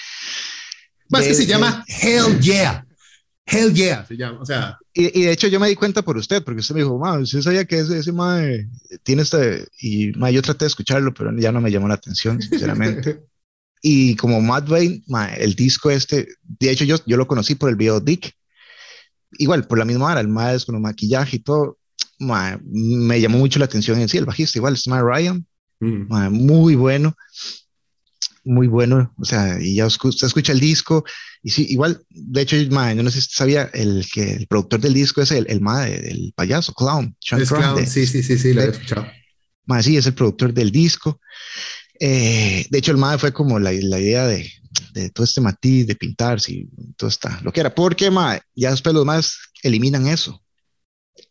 [1.11, 2.87] Más que se llama Hell Yeah.
[3.45, 4.41] Hell Yeah se llama.
[4.41, 4.79] O sea.
[4.95, 7.43] Y, de hecho yo me di cuenta por usted, porque usted me dijo, ma, usted
[7.43, 8.69] sabía que ese, ese mae
[9.03, 9.67] tiene este.
[9.81, 13.21] Y ma, yo traté de escucharlo, pero ya no me llamó la atención, sinceramente.
[13.83, 15.03] y como Matt Wayne,
[15.37, 18.33] el disco este, de hecho yo, yo lo conocí por el video Dick.
[19.39, 21.79] Igual, por la misma hora, el mae con el maquillaje y todo.
[22.19, 25.45] me llamó mucho la atención en sí, el bajista, igual, es Ryan.
[25.83, 26.31] Mm.
[26.31, 27.17] muy bueno
[28.45, 31.05] muy bueno, o sea, y ya usted escucha el disco,
[31.43, 34.81] y sí, igual, de hecho, ma, yo no sé si sabía, el que el productor
[34.81, 38.63] del disco es el, el del payaso, Clown, Sean Clown, sí, sí, sí, sí, lo
[38.63, 39.07] he escuchado.
[39.67, 41.21] Ma, sí, es el productor del disco.
[41.99, 44.51] Eh, de hecho, el ma fue como la, la idea de,
[44.95, 48.71] de, todo este matiz, de pintar, sí, todo está, lo que era, porque ma, ya
[48.71, 50.43] después los más eliminan eso.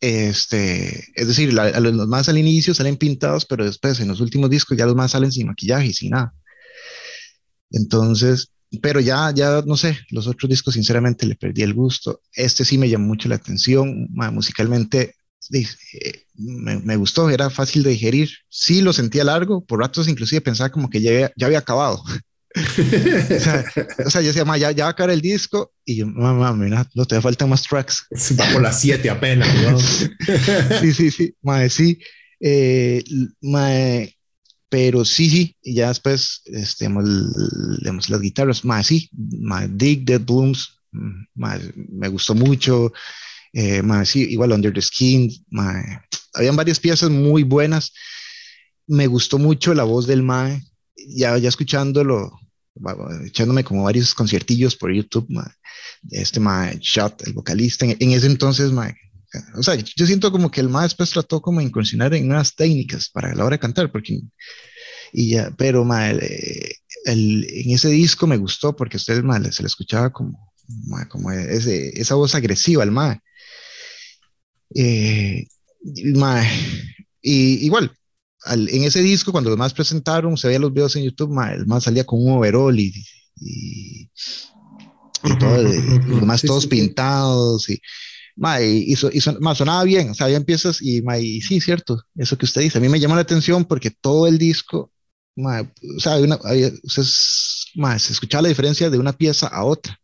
[0.02, 4.78] Este, es decir, los más al inicio salen pintados, pero después en los últimos discos
[4.78, 6.34] ya los más salen sin maquillaje y sin nada.
[7.72, 8.52] Entonces,
[8.82, 12.22] pero ya, ya no sé, los otros discos sinceramente le perdí el gusto.
[12.34, 15.16] Este sí me llamó mucho la atención, musicalmente
[15.52, 18.30] eh, me, gustó, era fácil de digerir.
[18.50, 22.04] Sí lo sentía largo, por ratos inclusive pensaba como que ya, ya había acabado.
[24.06, 26.88] o, sea, yo decía, ya, ya va a acabar el disco y yo, mamá, mira,
[26.94, 28.06] no te faltan más tracks.
[28.40, 29.48] Va por las siete apenas.
[30.82, 32.00] sí, sí, sí, madre, sí.
[32.40, 33.04] Eh,
[34.70, 36.88] pero sí, sí, y ya después, este,
[37.80, 40.80] digamos, las guitarras, más sí, más Dig, Dead Blooms,
[41.34, 42.94] más, me gustó mucho,
[43.52, 45.32] eh, más sí, igual Under the Skin,
[46.34, 47.94] habían varias piezas muy buenas,
[48.86, 50.62] me gustó mucho la voz del Mae,
[50.96, 52.32] ya, ya escuchándolo,
[53.26, 55.28] echándome como varios conciertillos por YouTube,
[56.12, 58.96] este Mae, Shot, el vocalista, en, ese entonces, mae,
[59.56, 62.56] o sea, yo siento como que el más después trató como de incursionar en nuevas
[62.56, 64.22] técnicas para la hora de cantar, porque,
[65.14, 65.88] y ya, pero
[67.06, 69.24] el, en ese disco me gustó porque a ustedes
[69.56, 70.52] se le escuchaba como,
[71.10, 73.20] como ese, esa voz agresiva al mae.
[74.76, 75.48] Eh,
[77.22, 77.92] y igual,
[78.46, 81.84] en ese disco, cuando los más presentaron, se veían los videos en YouTube, el más
[81.84, 82.94] salía con un overall y,
[83.36, 84.10] y,
[85.40, 87.80] todo, los más todos pintados y
[88.62, 92.78] y, sonaba bien, o sea, ya empiezas y, y, sí, cierto, eso que usted dice,
[92.78, 94.92] a mí me llama la atención porque todo el disco,
[95.36, 96.40] o sea, una,
[96.88, 100.00] se escuchaba la diferencia de una pieza a otra.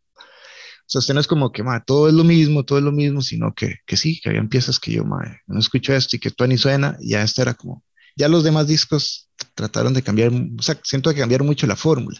[0.88, 3.21] O sea, usted no es como que todo es lo mismo, todo es lo mismo,
[3.21, 6.45] sino que, que sí, que habían piezas que yo no escucho esto y que tú
[6.45, 7.83] ni suena, y ya esto era como,
[8.15, 12.19] ya los demás discos trataron de cambiar, o sea, siento que cambiaron mucho la fórmula.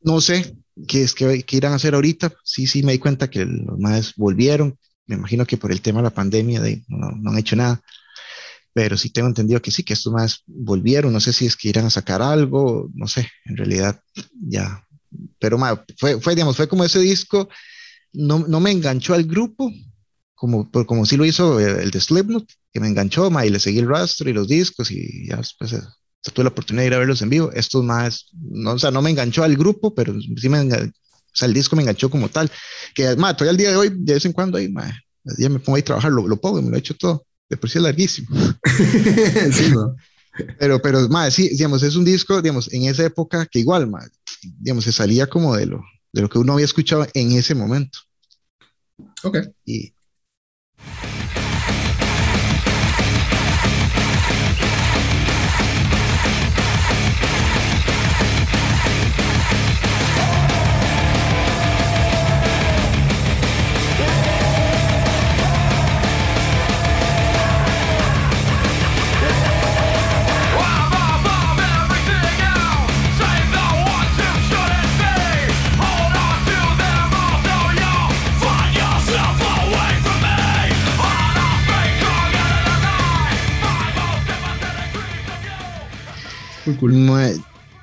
[0.00, 2.32] No sé qué es que, que, irán a hacer ahorita.
[2.44, 4.78] Sí, sí, me di cuenta que los más volvieron,
[5.08, 7.80] me imagino que por el tema de la pandemia de, no, no, han hecho nada,
[8.72, 11.68] pero sí tengo entendido que sí, que estos más volvieron, no sé si es que
[11.68, 14.00] irán a sacar algo, no sé, en realidad
[14.40, 14.86] ya,
[15.38, 15.58] pero
[15.96, 17.48] fue, fue, digamos, fue como ese disco,
[18.12, 19.72] no, no me enganchó al grupo,
[20.34, 23.80] como, como sí lo hizo el de Slipknot, que me enganchó, ma, y le seguí
[23.80, 25.82] el rastro y los discos y ya después eh,
[26.32, 27.50] tuve la oportunidad de ir a verlos en vivo.
[27.52, 30.90] Estos más, no, o sea, no me enganchó al grupo, pero sí me, o
[31.38, 32.50] sea, el disco me enganchó como tal.
[32.94, 34.72] Que, además, todavía el día de hoy, de vez en cuando, ahí,
[35.38, 37.24] ya me pongo ahí a trabajar, lo, lo pongo me lo he hecho todo.
[37.48, 38.28] De por sí es larguísimo.
[39.52, 39.96] sí, ¿no?
[40.58, 44.10] Pero, pero, más, sí, digamos, es un disco, digamos, en esa época que igual, más,
[44.60, 45.82] digamos, se salía como de lo,
[46.12, 47.98] de lo que uno había escuchado en ese momento.
[49.22, 49.38] Ok.
[49.64, 49.92] Y,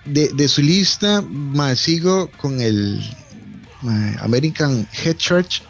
[0.06, 3.02] De, su lista, más sigo con el
[4.22, 5.64] American Head Church,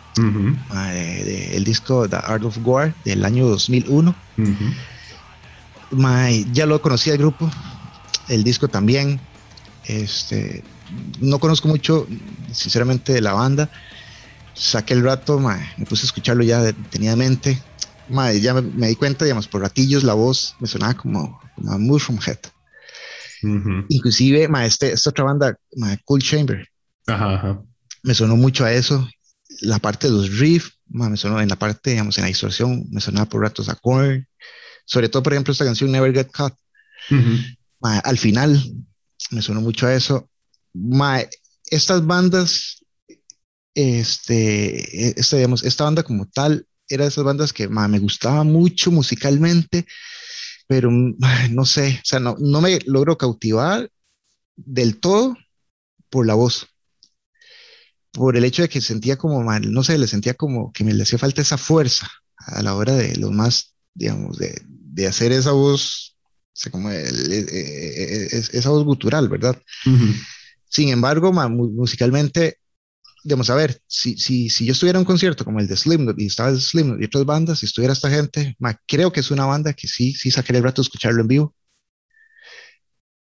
[1.56, 4.16] el disco The Art of War del año 2001.
[6.52, 7.50] ya lo conocí el grupo,
[8.28, 9.20] el disco también.
[9.86, 10.64] Este,
[11.20, 12.08] no conozco mucho,
[12.52, 13.70] sinceramente, de la banda.
[14.54, 17.62] Saqué el rato, me puse a escucharlo ya detenidamente.
[18.42, 22.20] ya me, di cuenta, digamos, por ratillos la voz me sonaba como, como a Mushroom
[22.26, 22.40] Head.
[23.90, 25.58] Inclusive, ma, este, esta otra banda,
[26.06, 26.68] Cool Chamber,
[28.04, 29.08] me sonó mucho a eso.
[29.62, 33.02] La parte de los riffs, me sonó en la parte, digamos, en la distorsión, me
[33.02, 34.28] sonaba por ratos a Korn.
[34.86, 36.56] Sobre todo, por ejemplo, esta canción Never Get Caught.
[37.82, 38.62] al final,
[39.32, 40.30] me sonó mucho a eso.
[41.70, 42.84] estas bandas,
[43.74, 48.92] este, esta, digamos, esta banda como tal, era de esas bandas que me gustaba mucho
[48.92, 49.88] musicalmente,
[50.68, 51.18] pero mm,
[51.52, 53.90] no sé, o sea, no, no me logro cautivar
[54.56, 55.36] del todo
[56.10, 56.68] por la voz,
[58.12, 60.94] por el hecho de que sentía como mal, no sé, le sentía como que me
[60.94, 65.32] le hacía falta esa fuerza a la hora de lo más, digamos, de, de hacer
[65.32, 69.62] esa voz, o sea, como esa voz gutural, ¿verdad?
[70.70, 72.60] Sin embargo, musicalmente
[73.26, 76.14] digamos, a ver, si, si, si yo estuviera en un concierto como el de Slim
[76.16, 78.56] y estaba Slim y otras bandas, si estuviera esta gente,
[78.88, 81.56] creo que es una banda que sí, sí saqué el rato de escucharlo en vivo.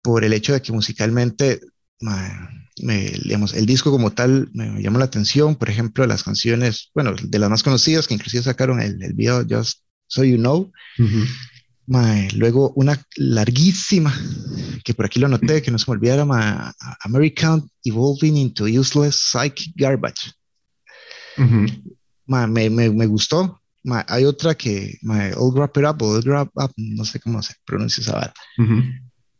[0.01, 1.61] Por el hecho de que musicalmente,
[1.99, 7.13] me, digamos, el disco como tal me, llamó la atención, por ejemplo, las canciones, bueno,
[7.21, 10.71] de las más conocidas que inclusive sacaron el, el video Just So You Know.
[11.87, 14.13] Luego una larguísima,
[14.83, 19.73] que por aquí lo anoté, que no se me olvidara, American Evolving into Useless Psychic
[19.75, 20.31] Garbage.
[21.37, 23.61] me, me, me, gustó.
[24.07, 24.97] hay otra que,
[25.37, 28.33] All Wrap It Up, All Wrap Up, no sé cómo se pronuncia esa vara.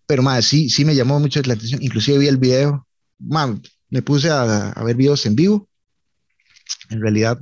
[0.06, 1.82] Pero sí, sí me llamó mucho la atención.
[1.82, 2.86] Inclusive vi el video
[3.89, 5.68] me puse a, ver videos en vivo.
[6.89, 7.39] En realidad,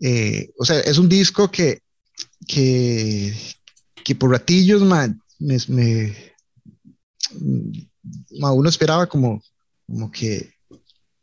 [0.00, 1.80] eh, o sea, es un disco que,
[2.46, 3.34] que,
[4.06, 6.14] que por ratillos, me,
[8.30, 9.42] uno esperaba como,
[9.84, 10.54] como que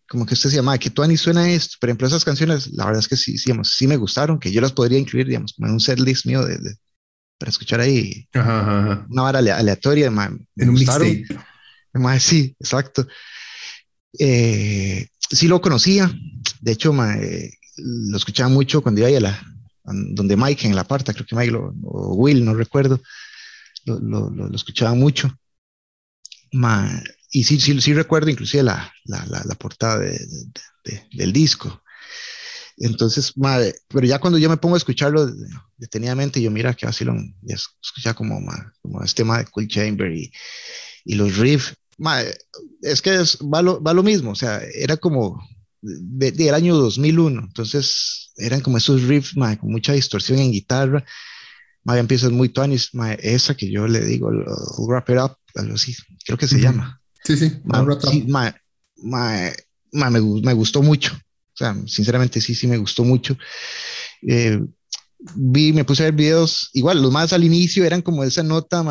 [0.06, 3.00] como que usted decía, ma, que Tuani suena esto, por ejemplo, esas canciones, la verdad
[3.00, 5.70] es que sí, sí, digamos, sí me gustaron, que yo las podría incluir, digamos, como
[5.70, 6.60] en un setlist mío de,
[7.40, 11.26] para escuchar ahí una vara aleatoria, en un mixtape.
[12.20, 13.08] sí, exacto.
[14.20, 16.14] Eh, sí lo conocía,
[16.60, 16.94] de hecho
[17.78, 19.53] lo escuchaba mucho cuando iba a la,
[19.84, 23.02] donde Mike en la parta, creo que Mike o Will, no recuerdo,
[23.86, 25.30] lo, lo, escuchaba mucho.
[27.32, 30.20] y sí, sí, sí recuerdo inclusive la, la, la, portada de,
[31.12, 31.82] del disco.
[32.78, 33.34] Entonces,
[33.88, 35.30] pero ya cuando yo me pongo a escucharlo
[35.78, 38.40] detenidamente, yo mira que así lo escuchaba como,
[38.82, 40.32] como este tema de Cool Chamber y,
[41.06, 41.76] y los riffs
[42.82, 45.40] es que es, va, lo, va, lo, mismo, o sea, era como
[45.84, 51.06] del año 2001, entonces eran como esos riffs con mucha distorsión en guitarra,
[51.84, 54.32] más empiezas muy tuanis, esa que yo le digo,
[54.88, 57.02] Wrap It Up, algo así, creo que se llama.
[57.26, 57.52] Sí, sí,
[58.28, 58.54] me,
[59.92, 63.38] me, gustó mucho, o sea, sinceramente sí, sí me gustó mucho.
[64.28, 64.62] Eh,
[65.36, 68.84] vi, me puse a ver videos, igual, los más al inicio eran como esa nota,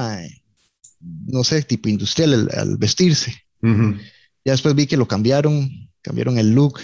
[1.01, 3.35] no sé, tipo industrial al, vestirse.
[4.45, 5.71] Ya después vi que lo cambiaron,
[6.03, 6.81] cambiaron el look,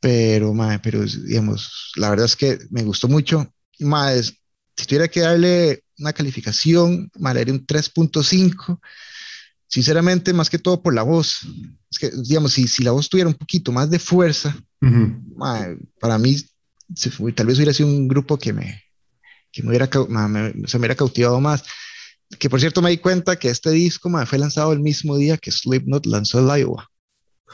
[0.00, 3.52] pero, pero digamos, la verdad es que me gustó mucho.
[3.78, 4.34] Más,
[4.76, 8.80] si tuviera que darle una calificación, me daría un 3.5.
[9.66, 11.40] Sinceramente, más que todo por la voz.
[11.90, 14.56] Es que, digamos, si, si la voz tuviera un poquito más de fuerza,
[16.00, 16.36] para mí,
[17.34, 18.82] tal vez hubiera sido un grupo que me,
[19.52, 21.62] que me hubiera, se me hubiera cautivado más
[22.38, 25.50] que por cierto me di cuenta que este disco fue lanzado el mismo día que
[25.50, 26.88] Slipknot lanzó el Iowa.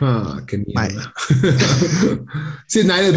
[0.01, 1.12] Ah, qué mierda.
[2.66, 3.12] sí, nadie,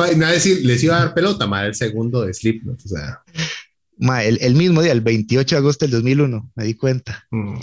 [0.61, 3.21] les, iba a dar pelota, ma, el segundo de Slipknot, o sea.
[4.23, 7.25] el, mismo día, el 28 de agosto del 2001, me di cuenta.
[7.31, 7.59] Mm.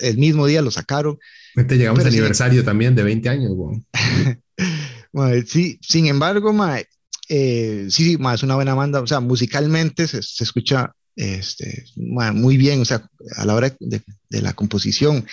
[0.00, 1.18] el, mismo día lo sacaron.
[1.54, 3.52] Este llegamos al aniversario también de 20 años,
[5.46, 6.52] sí, sin embargo,
[7.28, 12.56] eh, sí, sí, es una buena banda, o sea, musicalmente se, se escucha este, muy
[12.56, 15.24] bien, o sea, a la hora de, la composición.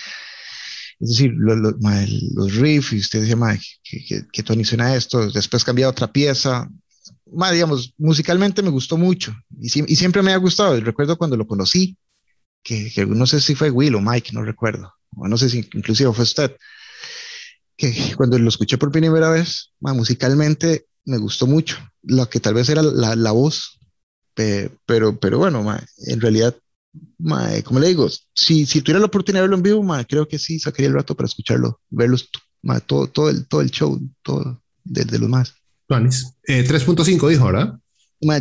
[1.00, 3.36] Es decir, los riffs, y usted dice,
[3.82, 6.68] que, que, que, Tony suena esto, después cambia otra pieza.
[7.52, 10.78] digamos, musicalmente me gustó mucho y, siempre me ha gustado.
[10.80, 11.96] recuerdo cuando lo conocí,
[12.62, 16.12] que, que, no sé si fue Will o Mike, no recuerdo, no sé si inclusive
[16.12, 16.56] fue usted,
[17.76, 21.78] que cuando lo escuché por primera vez, musicalmente me gustó mucho.
[22.02, 23.78] Lo que tal vez era la, la voz,
[24.34, 25.64] pero, pero bueno,
[26.06, 26.56] en realidad,
[27.64, 30.58] como le digo, si, si tuviera la oportunidad de verlo en vivo, creo que sí
[30.58, 32.28] sacaría el rato para escucharlo, verlos,
[32.86, 35.54] todo, todo, el, todo el show, todo de, los más.
[36.46, 37.78] 3.5 eh, dijo, ¿verdad?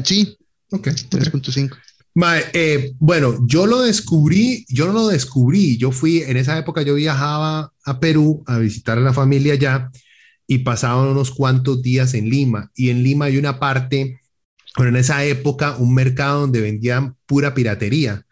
[0.03, 0.37] sí.
[0.71, 0.87] Ok.
[0.87, 1.77] 3.5.
[2.53, 6.95] Eh, bueno, yo lo descubrí, yo no lo descubrí, yo fui, en esa época yo
[6.95, 9.89] viajaba a Perú a visitar a la familia allá
[10.45, 14.21] y pasaba unos cuantos días en Lima y en Lima hay una parte
[14.75, 18.25] bueno, en esa época un mercado donde vendían pura piratería.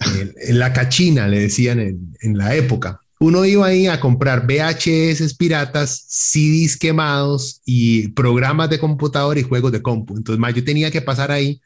[0.00, 3.00] En, la cachina, le decían en, la época.
[3.20, 9.72] Uno iba ahí a comprar VHS piratas, CDs quemados y programas de computador y juegos
[9.72, 10.16] de compu.
[10.16, 11.60] Entonces, más yo tenía que pasar ahí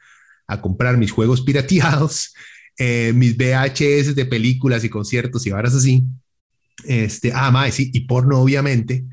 [0.47, 2.33] a comprar mis juegos pirateados,
[2.77, 6.03] eh, mis VHS de películas y conciertos y varas así.
[6.85, 9.05] Este, ah, más, sí, y porno, obviamente.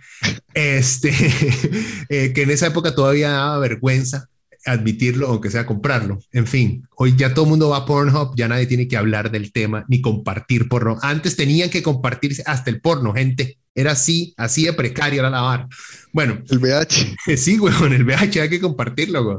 [0.55, 1.11] Este,
[2.09, 4.29] eh, que en esa época todavía daba vergüenza
[4.67, 6.19] admitirlo, aunque sea comprarlo.
[6.33, 9.31] En fin, hoy ya todo el mundo va a Pornhub, ya nadie tiene que hablar
[9.31, 10.99] del tema ni compartir porno.
[11.03, 13.59] Antes tenían que compartirse hasta el porno, gente.
[13.75, 15.69] Era así, así de precario era la barra.
[16.13, 16.43] Bueno.
[16.49, 17.17] El VH.
[17.37, 19.37] Sí, güey, con el VH hay que compartirlo, güey.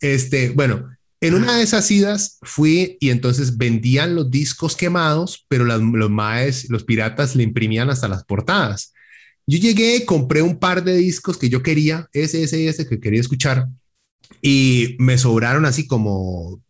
[0.00, 0.88] Este, bueno,
[1.20, 6.68] en una de esas idas fui y entonces vendían los discos quemados, pero los maes,
[6.68, 8.92] los piratas le imprimían hasta las portadas.
[9.46, 13.20] Yo llegué, compré un par de discos que yo quería, ese, ese, ese que quería
[13.20, 13.68] escuchar
[14.42, 16.62] y me sobraron así como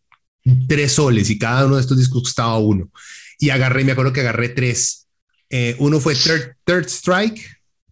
[0.68, 2.90] tres soles y cada uno de estos discos costaba uno.
[3.38, 5.00] Y agarré, me acuerdo que agarré tres
[5.50, 7.40] Eh, uno fue Third, Third, Strike,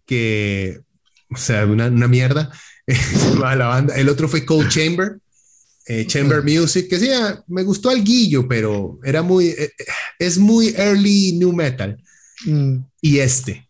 [0.05, 0.81] que,
[1.29, 2.51] o sea, una, una mierda.
[3.39, 3.95] la banda.
[3.95, 5.17] El otro fue Cold Chamber,
[5.85, 9.71] eh, Chamber Music, que sí, ah, me gustó al guillo, pero era muy, eh,
[10.19, 12.01] es muy early new metal.
[12.45, 12.77] Mm.
[13.01, 13.69] Y este.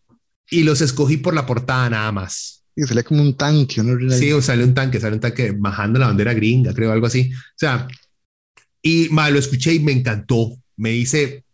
[0.50, 2.53] Y los escogí por la portada nada más.
[2.76, 4.10] Y sale como un tanque, ¿no?
[4.10, 7.30] Sí, sale un tanque, sale un tanque bajando la bandera gringa, creo, algo así.
[7.32, 7.86] O sea,
[8.82, 10.56] y ma, lo escuché y me encantó.
[10.76, 11.44] Me hice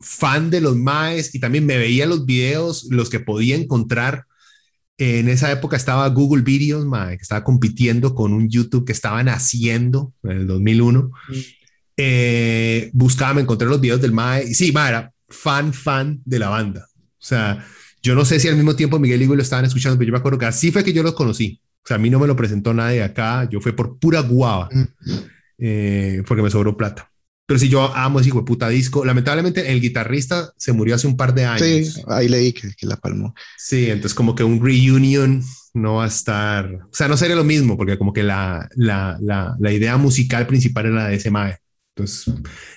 [0.00, 4.26] fan de los maes y también me veía los videos, los que podía encontrar.
[4.96, 9.28] En esa época estaba Google Videos, ma, que estaba compitiendo con un YouTube que estaban
[9.28, 11.02] haciendo en el 2001.
[11.02, 11.34] Mm.
[11.96, 16.38] Eh, buscaba, me encontré los videos del mae y sí, ma, era fan, fan de
[16.38, 16.86] la banda.
[16.94, 17.66] O sea,
[18.02, 20.12] yo no sé si al mismo tiempo Miguel y Hugo lo estaban escuchando, pero yo
[20.12, 21.60] me acuerdo que así fue que yo los conocí.
[21.84, 24.68] O sea, a mí no me lo presentó nadie acá, yo fue por pura guava,
[24.70, 25.12] mm.
[25.58, 27.10] eh, porque me sobró plata.
[27.46, 31.08] Pero si yo amo ese hijo de puta disco, lamentablemente el guitarrista se murió hace
[31.08, 31.94] un par de años.
[31.94, 33.34] Sí, ahí leí que, que la palmó.
[33.58, 35.42] Sí, entonces como que un reunion
[35.74, 39.18] no va a estar, o sea, no sería lo mismo, porque como que la, la,
[39.20, 41.58] la, la idea musical principal era la de ese mae.
[41.96, 42.32] Entonces,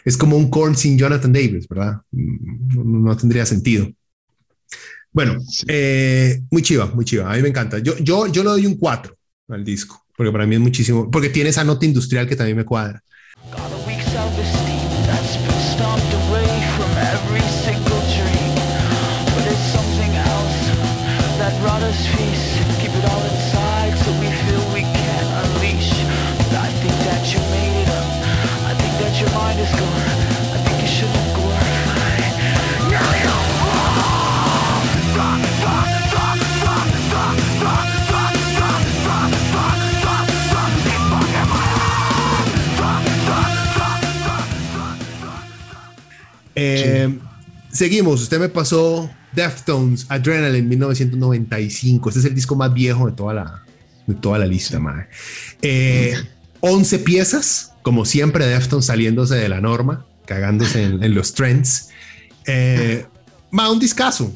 [0.05, 2.01] es como un corn sin Jonathan Davis, ¿verdad?
[2.11, 3.87] No, no tendría sentido.
[5.13, 5.37] Bueno,
[5.67, 7.31] eh, muy chiva, muy chiva.
[7.31, 7.77] A mí me encanta.
[7.79, 9.15] Yo, yo, yo le doy un 4
[9.49, 12.65] al disco, porque para mí es muchísimo, porque tiene esa nota industrial que también me
[12.65, 13.01] cuadra.
[46.55, 47.17] Eh,
[47.71, 48.21] seguimos.
[48.21, 52.09] Usted me pasó Deftones Adrenaline 1995.
[52.09, 53.63] Este es el disco más viejo de toda la,
[54.07, 55.07] de toda la lista, madre.
[55.61, 61.89] 11 eh, piezas, como siempre, Deftones saliéndose de la norma, cagándose en, los trends.
[62.45, 63.05] Eh,
[63.51, 64.33] un discazo,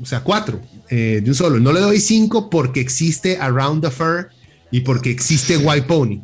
[0.00, 1.60] o sea, cuatro eh, de un solo.
[1.60, 4.28] No le doy cinco porque existe Around the Fur
[4.70, 6.20] y porque existe White Pony.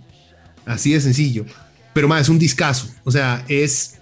[0.66, 1.44] Así de sencillo.
[1.92, 2.88] Pero más, es un discazo.
[3.04, 3.99] O sea, es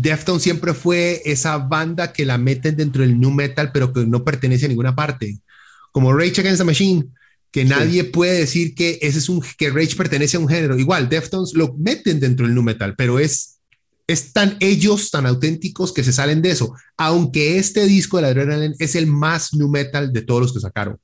[0.00, 4.24] Deftones siempre fue esa banda que la meten dentro del new metal, pero que no
[4.24, 5.38] pertenece a ninguna parte.
[5.90, 7.04] Como Rage Against the Machine,
[7.50, 10.78] que nadie puede decir que ese es un que Rage pertenece a un género.
[10.78, 13.58] Igual, Deftones lo meten dentro del new metal, pero es
[14.08, 16.74] es tan ellos tan auténticos que se salen de eso.
[16.96, 20.60] Aunque este disco de la Adrenaline es el más new metal de todos los que
[20.60, 20.98] sacaron.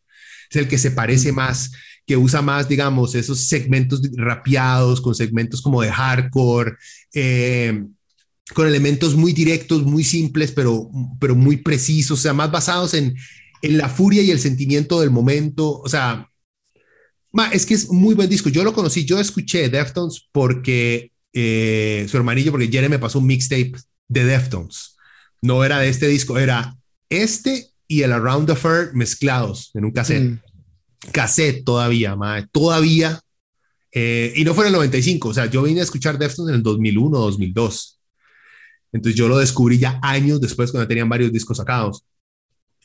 [0.51, 1.35] Es el que se parece mm.
[1.35, 1.73] más,
[2.07, 6.77] que usa más, digamos, esos segmentos rapeados con segmentos como de hardcore,
[7.13, 7.85] eh,
[8.55, 10.89] con elementos muy directos, muy simples, pero,
[11.21, 13.15] pero muy precisos, o sea, más basados en,
[13.63, 15.81] en la furia y el sentimiento del momento.
[15.81, 16.31] O sea,
[17.53, 18.49] es que es muy buen disco.
[18.49, 23.27] Yo lo conocí, yo escuché Deftones porque eh, su hermanillo, porque Jeremy me pasó un
[23.27, 23.73] mixtape
[24.09, 24.97] de Deftones.
[25.43, 26.77] No era de este disco, era
[27.09, 30.23] este y el Around the Fur mezclados en un cassette.
[30.23, 30.41] Mm.
[31.13, 32.17] Cassette todavía,
[32.53, 33.21] todavía.
[33.93, 36.57] Eh, y no fue en el 95, o sea, yo vine a escuchar Deftones en
[36.57, 38.01] el 2001 o 2002.
[38.95, 42.05] Entonces yo lo descubrí ya años después cuando tenían varios discos sacados.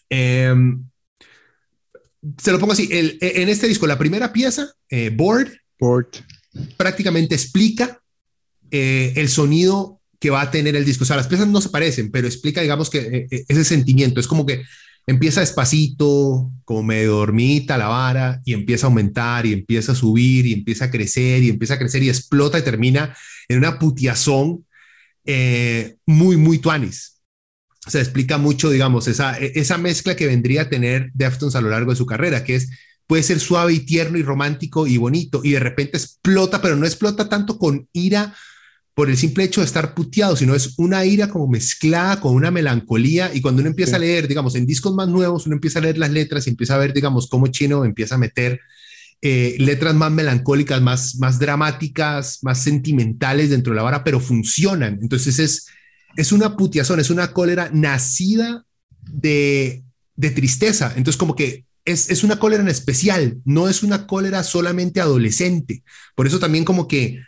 [0.09, 0.83] Em,
[2.41, 6.07] se lo pongo así, e, en este disco, la primera pieza, eh, Board, Board,
[6.75, 8.01] prácticamente explica
[8.71, 11.03] eh, el sonido que va a tener el disco.
[11.03, 14.27] O sea, las piezas no se parecen, pero explica, digamos, que eh, ese sentimiento es
[14.27, 14.63] como que
[15.05, 20.47] empieza despacito, como medio dormita la vara, y empieza a aumentar, y empieza a subir,
[20.47, 23.15] y empieza a crecer, y empieza a crecer, y explota y termina
[23.47, 24.65] en una putiazón
[25.31, 27.21] eh, muy, muy tuanis.
[27.87, 31.91] Se explica mucho, digamos, esa, esa mezcla que vendría a tener Deftones a lo largo
[31.91, 32.71] de su carrera, que es,
[33.05, 36.87] puede ser suave y tierno y romántico y bonito, y de repente explota, pero no
[36.87, 38.35] explota tanto con ira
[38.95, 42.49] por el simple hecho de estar puteado, sino es una ira como mezclada con una
[42.49, 43.29] melancolía.
[43.31, 45.99] Y cuando uno empieza a leer, digamos, en discos más nuevos, uno empieza a leer
[45.99, 48.59] las letras y empieza a ver, digamos, cómo Chino empieza a meter
[49.21, 54.99] eh, letras más melancólicas, más, más dramáticas, más sentimentales dentro de la vara, pero funcionan.
[55.01, 55.67] Entonces es,
[56.15, 58.65] es una putiazón, es una cólera nacida
[59.01, 59.83] de,
[60.15, 60.93] de tristeza.
[60.95, 65.83] Entonces como que es, es, una cólera en especial, no es una cólera solamente adolescente.
[66.15, 67.19] Por eso también como que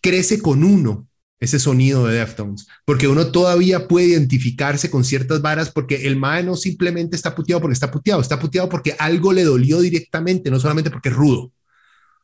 [0.00, 1.08] crece con uno
[1.40, 6.42] ese sonido de Deftones, porque uno todavía puede identificarse con ciertas varas porque el mae
[6.42, 10.58] no simplemente está puteado porque está puteado, está puteado porque algo le dolió directamente, no
[10.58, 11.52] solamente porque es rudo,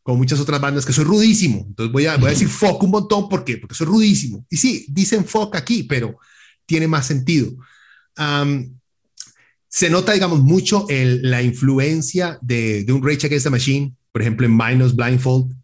[0.02, 1.64] como muchas otras bandas que soy rudísimo.
[1.68, 4.44] Entonces voy a, voy a decir fuck un montón porque porque soy rudísimo.
[4.50, 6.18] Y sí, dicen fuck aquí, pero
[6.66, 7.52] tiene más sentido.
[9.68, 14.22] se nota, digamos, mucho el, la influencia de, de un Rage Against the Machine, por
[14.22, 15.54] ejemplo, en Minus Blindfold,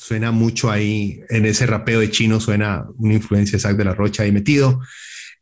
[0.00, 3.94] suena mucho ahí, en ese rapeo de chino suena una influencia de Zack de la
[3.94, 4.80] Rocha ahí metido.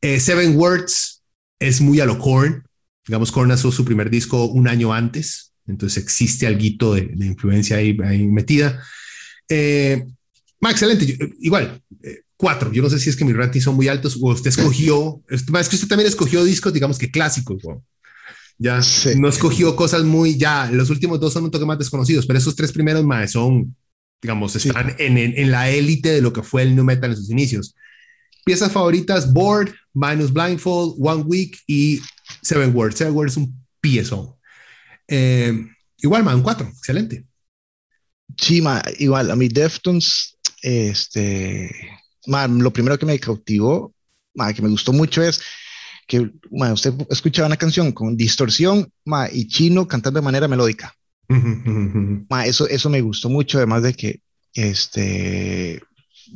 [0.00, 1.22] Eh, Seven Words
[1.60, 2.64] es muy a lo Korn,
[3.06, 7.76] digamos, Korn hizo su primer disco un año antes, entonces existe algo de, de influencia
[7.76, 8.82] ahí, ahí metida.
[9.48, 10.04] Eh,
[10.68, 12.72] excelente, igual, eh, cuatro.
[12.72, 15.68] Yo no sé si es que mis ratings son muy altos o usted escogió, más
[15.68, 17.62] que usted también escogió discos, digamos que clásicos.
[18.58, 18.80] Ya
[19.18, 22.56] no escogió cosas muy, ya los últimos dos son un toque más desconocidos, pero esos
[22.56, 23.76] tres primeros más son,
[24.20, 27.30] digamos, están en, en, la élite de lo que fue el new metal en sus
[27.30, 27.74] inicios.
[28.44, 32.00] Piezas favoritas: Board, Minus Blindfold, One Week y
[32.42, 32.96] Seven Words.
[32.96, 34.38] Seven Words es un piezo.
[35.06, 35.66] Eh,
[35.98, 37.24] igual, man, cuatro, excelente.
[38.36, 41.70] Sí, ma, igual, a mí Deftones, este,
[42.26, 43.94] lo primero que me cautivó,
[44.54, 45.40] que me gustó mucho es
[46.06, 48.90] que usted escuchaba una canción con distorsión
[49.32, 50.94] y chino cantando de manera melódica.
[52.46, 54.22] Eso, eso me gustó mucho, además de que
[54.54, 55.80] este,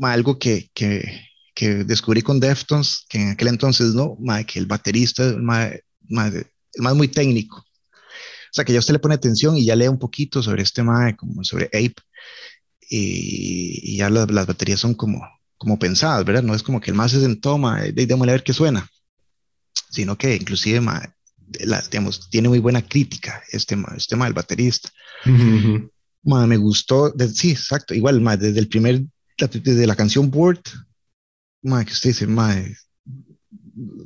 [0.00, 4.16] algo que, que, que, descubrí con Deftones, que en aquel entonces no,
[4.46, 7.58] que el baterista es más, muy técnico.
[7.58, 10.82] O sea, que ya usted le pone atención y ya lee un poquito sobre este
[10.82, 11.96] tema, como sobre Ape,
[12.88, 15.22] y, ya las, las baterías son como,
[15.56, 16.42] como pensadas, ¿verdad?
[16.42, 18.90] No es como que el más se sentó, de, démosle a ver qué suena,
[19.90, 20.80] sino que inclusive,
[21.90, 24.90] digamos, tiene muy buena crítica este, este tema del baterista.
[26.46, 29.02] me gustó, sí, exacto, igual, desde el primer,
[29.38, 30.62] desde la canción Board,
[31.62, 32.26] que usted dice,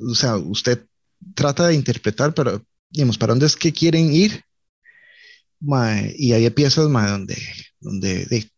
[0.09, 0.86] o sea, usted
[1.35, 4.43] trata de interpretar, pero, digamos, ¿para dónde es que quieren ir?
[6.16, 7.36] y hay piezas, donde,
[7.81, 8.51] donde de,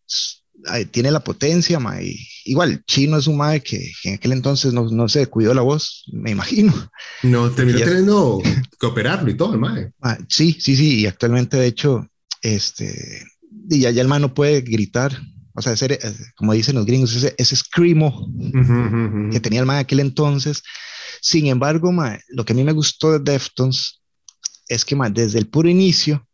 [0.91, 1.97] tiene la potencia, ma,
[2.45, 6.05] igual, Chino es un mae que, en aquel entonces no, no, se cuidó la voz,
[6.13, 6.73] me imagino.
[7.23, 8.41] No, terminó teniendo
[8.81, 9.93] que operarlo y todo, el mae.
[10.29, 12.09] sí, sí, sí, y actualmente, de hecho,
[12.43, 13.25] este,
[13.71, 15.19] y ya, ya el mae no puede gritar,
[15.55, 15.99] o sea, ese, eh,
[16.37, 18.33] como dicen los gringos, ese, ese screamo
[19.33, 20.63] que tenía el mae aquel entonces.
[21.21, 24.01] Sin embargo, mae, lo que a mí me gustó de Deftones
[24.69, 26.25] es que mae, desde el puro inicio,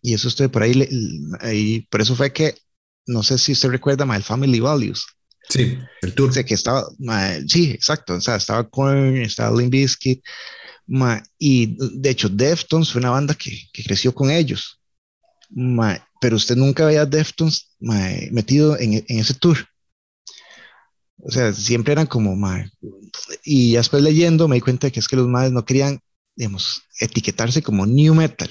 [0.00, 0.86] y eso estoy por ahí,
[1.40, 2.54] ahí, por eso fue que
[3.06, 5.06] no sé si usted recuerda, My Family Values.
[5.48, 6.32] Sí, el tour.
[6.44, 6.86] que estaba,
[7.46, 10.22] sí, exacto, o sea, estaba Korn, estaba Limp Bizkit,
[11.38, 14.80] y de hecho Deftones fue una banda que, que creció con ellos,
[16.20, 19.58] pero usted nunca veía Deftones metido en, en, ese tour.
[21.18, 22.36] O sea, siempre eran como,
[23.44, 26.00] y después leyendo me di cuenta que es que los madres no querían,
[26.34, 28.50] digamos, etiquetarse como new metal.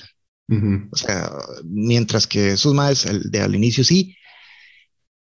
[0.92, 1.32] O sea,
[1.64, 4.16] mientras que esos madres de al inicio sí,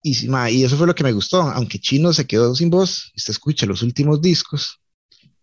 [0.02, 3.30] y, y eso fue lo que me gustó, aunque Chino se quedó sin voz, usted
[3.30, 4.80] escucha los últimos discos.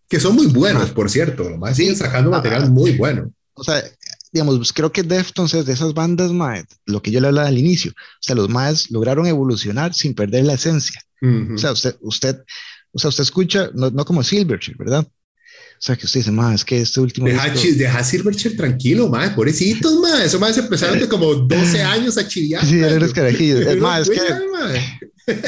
[0.08, 3.32] Que son muy buenos, por cierto, más siguen sacando material muy bueno.
[3.54, 3.82] O sea,
[4.32, 7.48] digamos, pues, creo que Deftones es de esas bandas, mae, lo que yo le hablaba
[7.48, 11.02] al inicio, o sea, los más lograron evolucionar sin perder la esencia.
[11.22, 12.42] O sea, usted, usted,
[12.92, 15.06] o sea, usted escucha, no, no como Silverchair, ¿verdad?
[15.80, 17.26] O sea, que usted dice, más es que este último.
[17.26, 17.68] Deja, disco...
[17.74, 20.26] deja Silverchair tranquilo, más, pobrecitos, más.
[20.26, 22.62] Eso más empezaron de como 12 años a chiviar.
[22.66, 23.60] Sí, eres carajillos.
[23.60, 24.20] Es más, es que.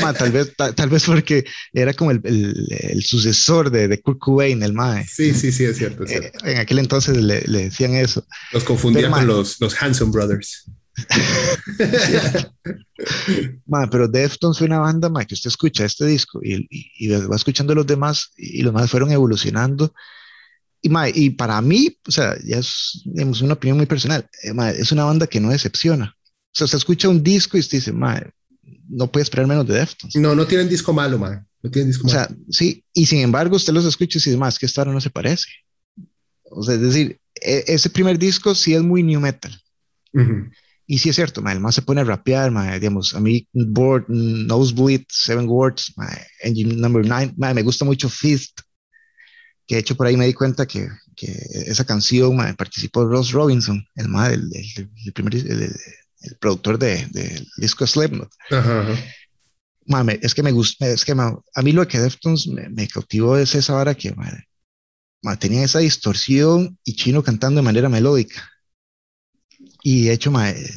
[0.00, 1.44] Ma, tal, vez, tal, vez porque
[1.74, 5.06] era como el, el, el sucesor de, de, Kurt Cobain, el Mae.
[5.06, 6.04] Sí, sí, sí, es cierto.
[6.04, 6.46] Es cierto.
[6.46, 8.26] Eh, en aquel entonces le, le, decían eso.
[8.54, 10.64] Los confundían con los, los Hanson Brothers.
[13.66, 17.08] ma, pero Deftones fue una banda ma, que usted escucha este disco y, y, y,
[17.08, 19.92] va escuchando los demás y los demás fueron evolucionando
[20.82, 23.02] y, y para mí, o sea, ya es
[23.40, 26.14] una opinión muy personal, eh, es una banda que no decepciona.
[26.16, 27.92] O sea, usted escucha un disco y usted dice,
[28.88, 30.16] no puede esperar menos de Deftones.
[30.16, 31.40] No, no tienen disco malo, mae.
[31.62, 34.58] No tienen disco o sea, sí, y sin embargo, usted los escucha y dice, más
[34.58, 35.48] que esta no se parece.
[36.50, 39.56] O sea, es decir, e, ese primer disco sí es muy new metal.
[40.86, 43.48] Y sí es cierto, mae, el más se pone a rapear, mae, digamos, a mí,
[43.52, 45.94] Board, Nosebleed, Seven Words,
[46.42, 48.60] Engine Number Nine, me gusta mucho Fist,
[49.66, 51.32] que de hecho por ahí me di cuenta que, que
[51.66, 54.08] esa canción participó Ross Robinson, el,
[55.04, 55.76] el, primer, el,
[56.38, 58.30] productor del de, disco Slipknot.
[60.20, 63.54] es que me gusta, es que a mí lo que Deftones me, me cautivó es
[63.54, 64.14] esa hora que
[65.38, 68.48] tenía esa distorsión y chino cantando de manera melódica.
[69.84, 70.32] Y de hecho,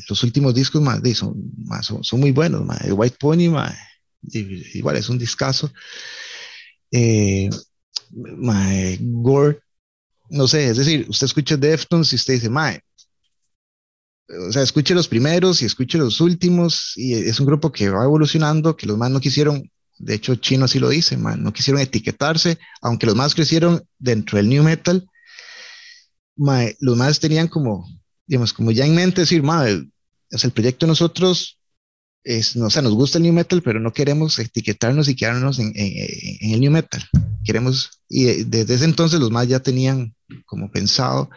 [0.09, 0.83] los últimos discos
[1.13, 1.33] son,
[1.81, 2.63] son, son, muy buenos.
[2.83, 3.51] El White Pony,
[4.73, 5.71] igual es un discazo.
[6.91, 7.49] Eh,
[8.11, 9.59] mae, gore,
[10.29, 12.81] no sé, es decir, usted escucha Deftones y usted dice, mae,
[14.27, 18.03] o sea, escuche los primeros y escuche los últimos, y es un grupo que va
[18.03, 21.81] evolucionando, que los más no quisieron, de hecho, Chino así lo dice, man, no quisieron
[21.81, 25.07] etiquetarse, aunque los más crecieron dentro del new metal,
[26.35, 27.87] mae, los más tenían como,
[28.25, 29.85] digamos, como ya en mente decir, mae,
[30.29, 31.59] sea, el proyecto de nosotros
[32.23, 35.59] es, no, o sea, nos gusta el new metal, pero no queremos etiquetarnos y quedarnos
[35.59, 37.07] en el new metal.
[37.45, 40.15] Queremos, y desde ese entonces los más ya tenían
[40.45, 41.29] como pensado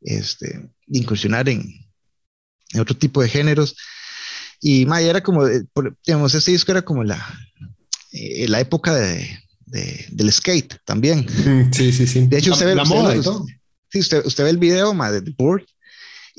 [0.00, 1.62] este, incursionar en,
[2.70, 3.76] en otro tipo de géneros.
[4.60, 5.46] Y mae, era como,
[6.04, 7.24] digamos, ese disco era como la,
[8.12, 11.26] eh, la época de, de, del skate también.
[11.72, 12.26] Sí, sí, sí.
[12.26, 13.46] De hecho, usted ve, la usted, moda usted, y todo.
[13.90, 15.64] Sí, usted, usted ve el video ma, de The Board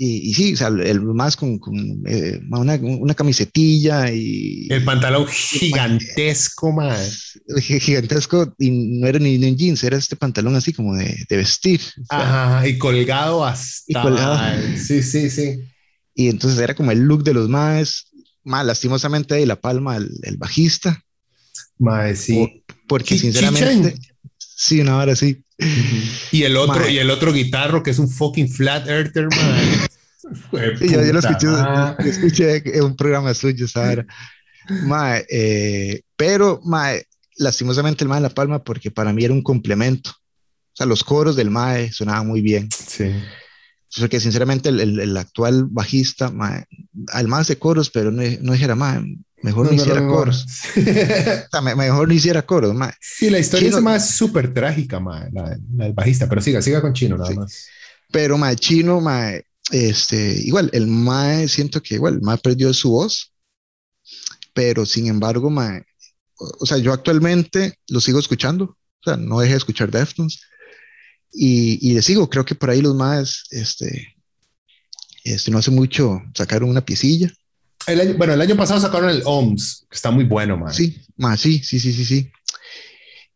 [0.01, 1.75] y, y, sí, o sea, el más con, con
[2.07, 4.65] eh, una, una, camisetilla y...
[4.69, 6.97] El pantalón gigantesco, man.
[7.57, 11.81] Gigantesco y no era ni, ni jeans, era este pantalón así como de, de vestir.
[12.01, 13.83] O sea, Ajá, y colgado hasta...
[13.87, 14.39] Y colgado.
[14.77, 15.65] Sí, sí, sí.
[16.15, 18.05] Y entonces era como el look de los más,
[18.45, 21.03] más lastimosamente de La Palma, el, el bajista.
[21.77, 22.35] Mae, sí.
[22.35, 23.95] Por, porque sinceramente...
[23.95, 24.15] Chichen.
[24.37, 25.43] Sí, una hora sí.
[26.31, 29.88] Y el otro, y el otro guitarro que es un fucking flat earther, man.
[30.19, 34.05] Sí, yo, yo lo escuché, yo escuché en un programa suyo, Sara.
[34.83, 37.05] Mae, eh, pero, mae,
[37.37, 40.09] lastimosamente el Mae de La Palma, porque para mí era un complemento.
[40.11, 42.69] O sea, los coros del Mae sonaban muy bien.
[42.71, 43.11] Sí.
[43.97, 46.65] Porque sinceramente el, el, el actual bajista, mae,
[47.11, 49.01] al más de coros, pero no, no dijera, mae,
[49.41, 50.45] mejor no, No, hiciera no, coros.
[50.75, 52.91] O sea, me- mejor no hiciera coros, mae.
[53.01, 56.61] Sí, la historia Chino- es más súper trágica, mae, la, la del bajista, pero siga,
[56.61, 57.35] siga con Chino nada Sí.
[57.37, 57.67] más.
[58.11, 62.91] Pero mae, chino, mae, este, igual, el mae, siento que igual, el mae perdió su
[62.91, 63.33] voz,
[64.53, 65.83] pero sin embargo, mae,
[66.37, 70.41] o, o sea, yo actualmente lo sigo escuchando, o sea, no dejé de escuchar Deftones,
[71.31, 74.15] y, y le sigo, creo que por ahí los maes, este,
[75.23, 77.31] este, no hace mucho sacaron una piecilla,
[77.87, 80.73] El año- bueno, el año pasado sacaron el OMS, que está muy bueno, man.
[80.73, 82.31] sí, mae, sí, sí, sí, sí, sí,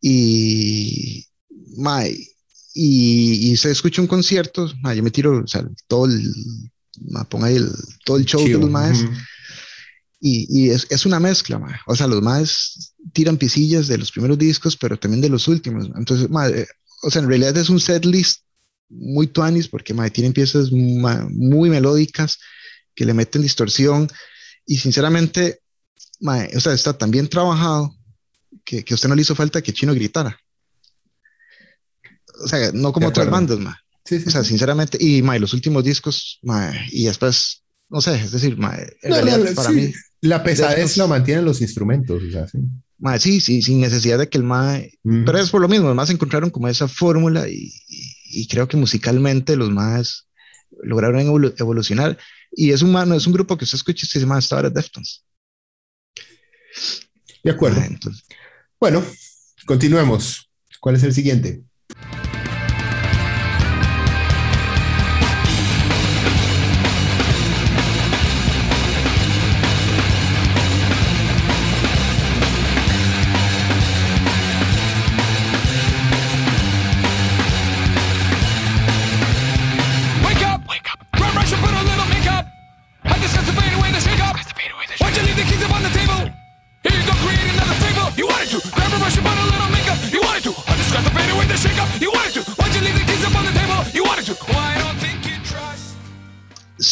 [0.01, 1.25] y,
[1.77, 2.17] mae,
[2.73, 6.33] y, y se escucha un concierto, mae, yo me tiro, o sea, todo el,
[7.43, 7.71] ahí el,
[8.03, 9.05] todo el show de los maes.
[10.19, 11.81] Y, y es, es, una mezcla, ma.
[11.85, 15.89] o sea, los más tiran pisillas de los primeros discos, pero también de los últimos.
[15.97, 16.65] Entonces, ma, eh,
[17.03, 18.41] o sea, en realidad es un set list
[18.89, 22.39] muy tuanis porque ma, tienen piezas ma, muy melódicas
[22.95, 24.07] que le meten distorsión
[24.65, 25.59] y sinceramente,
[26.21, 27.93] ma, o sea, está tan bien trabajado
[28.63, 30.39] que, que usted no le hizo falta que Chino gritara.
[32.43, 33.79] O sea, no como otras bandas, ma.
[34.05, 34.49] Sí, sí, O sea, sí.
[34.49, 38.87] sinceramente, y ma, los últimos discos, ma, y después, no sé, es decir, ma, en
[39.03, 39.75] No, no, realidad no, para sí.
[39.75, 42.57] mí, La pesadez estos- la mantienen los instrumentos, o sea, sí.
[42.97, 45.23] Ma, sí, sí, sin necesidad de que el MAE, Ujú.
[45.25, 48.67] pero es por lo mismo, los más encontraron como esa fórmula y, y- y creo
[48.67, 50.27] que musicalmente los más
[50.83, 52.17] lograron evolu- evolucionar
[52.51, 54.55] y es un, ma- no, es un grupo que usted escucha y se llama hasta
[54.55, 55.23] ahora Deftones.
[57.43, 57.79] De acuerdo.
[57.79, 58.23] Ma, entonces,
[58.79, 59.03] Bueno,
[59.65, 60.49] continuemos.
[60.79, 61.63] ¿Cuál es el siguiente?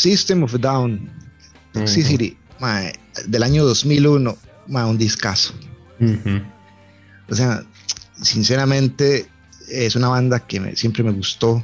[0.01, 1.09] System of Down,
[1.73, 2.35] Toxicity,
[3.27, 4.35] del año 2001,
[4.67, 5.53] ma, un discazo.
[7.29, 7.63] O sea,
[8.21, 9.27] sinceramente
[9.69, 11.63] es una banda que me- siempre me gustó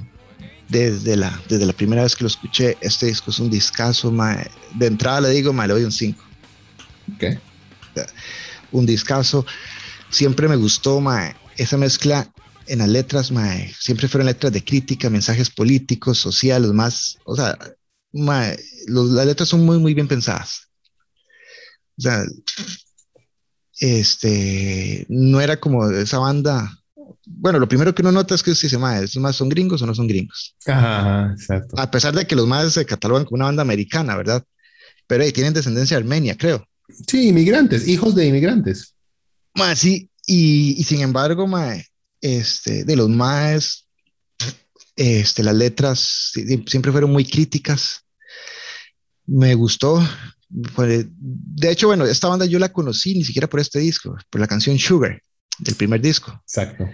[0.70, 2.78] desde la, desde la primera vez que lo escuché.
[2.82, 4.38] Este disco es un discazo, ma.
[4.76, 6.24] de entrada le digo, ma, le doy un 5.
[7.16, 7.24] Ok.
[8.72, 9.46] un discazo.
[10.10, 12.30] Siempre me gustó ma, esa mezcla
[12.68, 17.58] en las letras, ma, siempre fueron letras de crítica, mensajes políticos, sociales, más, o sea,
[18.18, 18.52] ma,
[18.88, 20.68] los- las letras son muy, muy bien pensadas.
[21.98, 22.24] O sea,
[23.80, 26.72] este, no era como esa banda.
[27.26, 29.82] Bueno, lo primero que uno nota es que se dice, ma, ¿estos más son gringos
[29.82, 30.56] o no son gringos?
[30.66, 31.76] Ajá, ajá, exacto.
[31.80, 34.44] A pesar de que los más se catalogan como una banda americana, ¿verdad?
[35.08, 36.68] Pero hey, tienen descendencia armenia, creo.
[37.08, 38.94] Sí, inmigrantes, hijos de inmigrantes.
[39.56, 41.76] Ma, sí, y, y sin embargo, ma,
[42.22, 43.88] este, de los más,
[44.96, 46.32] este, las letras
[46.66, 48.04] siempre fueron muy críticas.
[49.28, 50.02] Me gustó.
[50.50, 54.48] De hecho, bueno, esta banda yo la conocí ni siquiera por este disco, por la
[54.48, 55.22] canción Sugar,
[55.60, 56.32] del primer disco.
[56.44, 56.86] Exacto.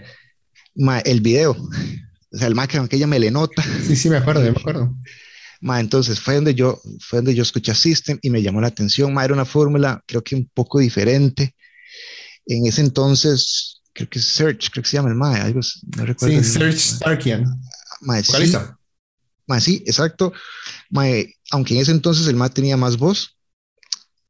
[0.74, 3.62] Ma, el video, o sea, el ma, que aquella melenota.
[3.86, 4.94] Sí, sí, me acuerdo, me acuerdo.
[5.60, 9.14] Ma, entonces fue donde yo, fue donde yo escuché System y me llamó la atención.
[9.14, 11.54] Ma, era una fórmula, creo que un poco diferente.
[12.46, 15.60] En ese entonces, creo que es Search, creo que se llama el Ma, algo,
[15.96, 16.42] no recuerdo.
[16.42, 16.50] Sí.
[16.50, 17.44] Serge Starkian.
[18.00, 18.78] Ma, sí, Vocalista.
[19.46, 20.32] Mae, sí, exacto.
[20.90, 23.36] Mae, aunque en ese entonces el mae tenía más voz,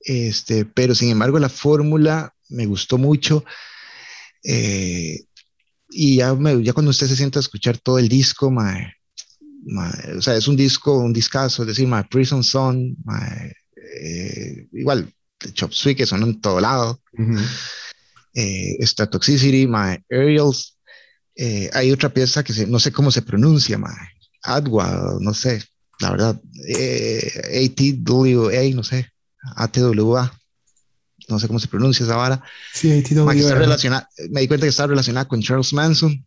[0.00, 3.44] este, pero sin embargo la fórmula me gustó mucho.
[4.44, 5.20] eh,
[5.90, 8.92] y ya, me- ya cuando usted se sienta a escuchar todo el disco, mae,
[9.64, 13.52] mae, o sea, es un disco, un discazo, es decir, mae, Prison Son, mae,
[14.02, 15.12] eh, igual,
[15.54, 17.38] Chop Suey que son en todo lado, Ujú.
[18.34, 20.72] eh, está Toxicity, my Aerials.
[21.36, 23.88] eh, hay otra pieza que se- no sé cómo se pronuncia, my
[25.20, 25.62] No sé,
[26.00, 26.40] la verdad.
[26.68, 29.10] Eh, ATWA, no sé,
[29.56, 30.40] ATWA,
[31.28, 32.42] no sé cómo se pronuncia esa vara.
[32.72, 33.24] Sí, ATW.
[33.24, 33.60] ma, que está era.
[33.60, 36.26] relacionada, me di cuenta que está relacionada con Charles Manson.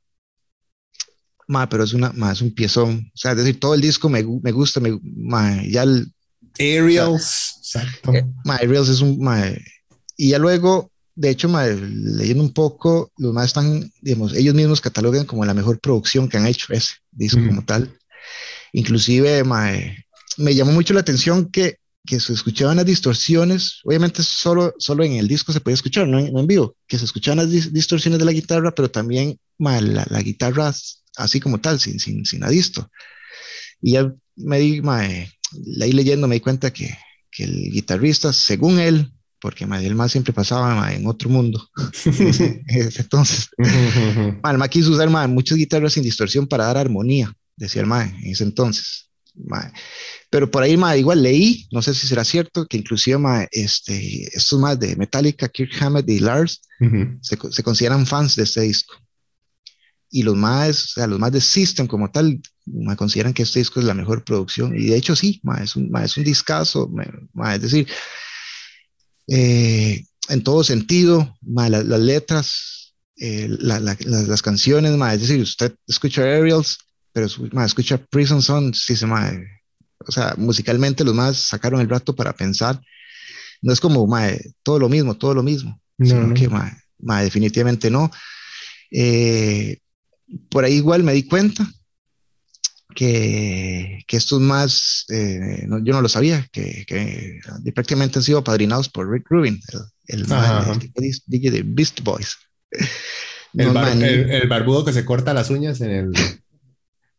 [1.50, 3.10] Ma, pero es, una, ma, es un piezón.
[3.14, 4.82] O sea, es decir, todo el disco me, me gusta.
[4.82, 6.12] Me, ma, ya el,
[6.60, 7.56] Aerials.
[7.60, 8.14] Exacto.
[8.14, 9.62] Eh, mae, Reels es un mae,
[10.16, 14.82] y ya luego, de hecho, mae, leyendo un poco, los más están, digamos, ellos mismos
[14.82, 17.50] catalogan como la mejor producción que han hecho ese disco Ujú.
[17.50, 17.94] como tal.
[18.78, 20.06] Inclusive, mae,
[20.38, 25.14] me llamó mucho la atención que, que se escuchaban las distorsiones, obviamente solo, solo en
[25.14, 27.72] el disco se podía escuchar, no en, no en vivo, que se escuchaban las dis-
[27.72, 30.72] distorsiones de la guitarra, pero también mae, la, la guitarra
[31.18, 32.88] así como tal, sin, sin, sin la disto.
[33.82, 35.32] Y ya me di, mae,
[35.82, 36.96] ahí leyendo me di cuenta que,
[37.32, 41.68] que el guitarrista, según él, porque mae, el más siempre pasaba mae, en otro mundo,
[42.68, 43.50] entonces,
[44.44, 48.32] mae quiso usar mae, muchas guitarras sin distorsión para dar armonía, decía el mae en
[48.32, 49.10] ese entonces.
[49.36, 49.72] mae.
[50.30, 54.24] Pero por ahí mae, igual leí, no sé si será cierto, que inclusive mae, este,
[54.36, 57.18] estos más de Metallica, Kirk Hammett y Lars, Ujú.
[57.22, 58.96] se, co- se consideran fans de este disco.
[60.10, 63.60] Y los más, o sea, los más de System como tal, ma, consideran que este
[63.60, 64.74] disco es la mejor producción.
[64.76, 67.88] Y de hecho sí, ma, es, un, ma, es un discazo, ma, ma, es decir,
[69.28, 75.14] eh, en todo sentido, ma, la- las letras, eh, la- la- las, las canciones, ma,
[75.14, 76.78] es decir, usted escucha Aerials,
[77.18, 79.32] pero ma, escucha Prison Son, sí, se, ma,
[80.06, 82.80] o sea, musicalmente los más sacaron el rato para pensar.
[83.64, 84.28] No es como ma,
[84.62, 86.34] todo lo mismo, todo lo mismo No, sino no.
[86.36, 88.12] que ma, ma, definitivamente no.
[88.92, 89.80] Eh,
[90.50, 91.68] por ahí igual me di cuenta
[92.96, 97.40] que, que estos más, eh, no, yo no lo sabía, que, que
[97.74, 99.60] prácticamente han sido apadrinados por Rick Rubin,
[100.08, 102.38] el, el, Ajá, el de- DJ de Beast Boys.
[103.54, 106.12] El, bar- el- el barbudo que se corta las uñas en el,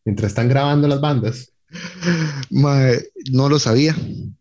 [0.09, 1.53] mientras están grabando las bandas.
[2.51, 2.89] ma,
[3.31, 3.95] no lo sabía.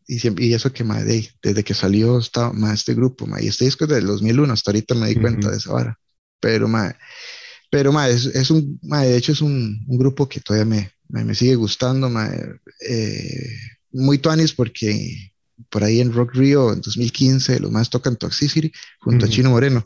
[0.07, 3.41] Y, siempre, y eso que ma, de- desde que salió está, ma, este grupo, ma,
[3.41, 5.51] y este disco es del 2001, hasta ahorita me di cuenta Ujú.
[5.51, 5.99] de esa vara.
[6.39, 6.95] Pero, ma,
[7.69, 10.91] pero ma, es, es un, ma, de hecho es un, un grupo que todavía me,
[11.09, 12.29] me, me sigue gustando, ma,
[12.87, 13.49] eh,
[13.91, 15.33] muy tuanis porque
[15.69, 18.71] por ahí en Rock Rio en 2015 los más tocan Toxicity
[19.01, 19.35] junto a Ujú.
[19.35, 19.85] Chino Moreno.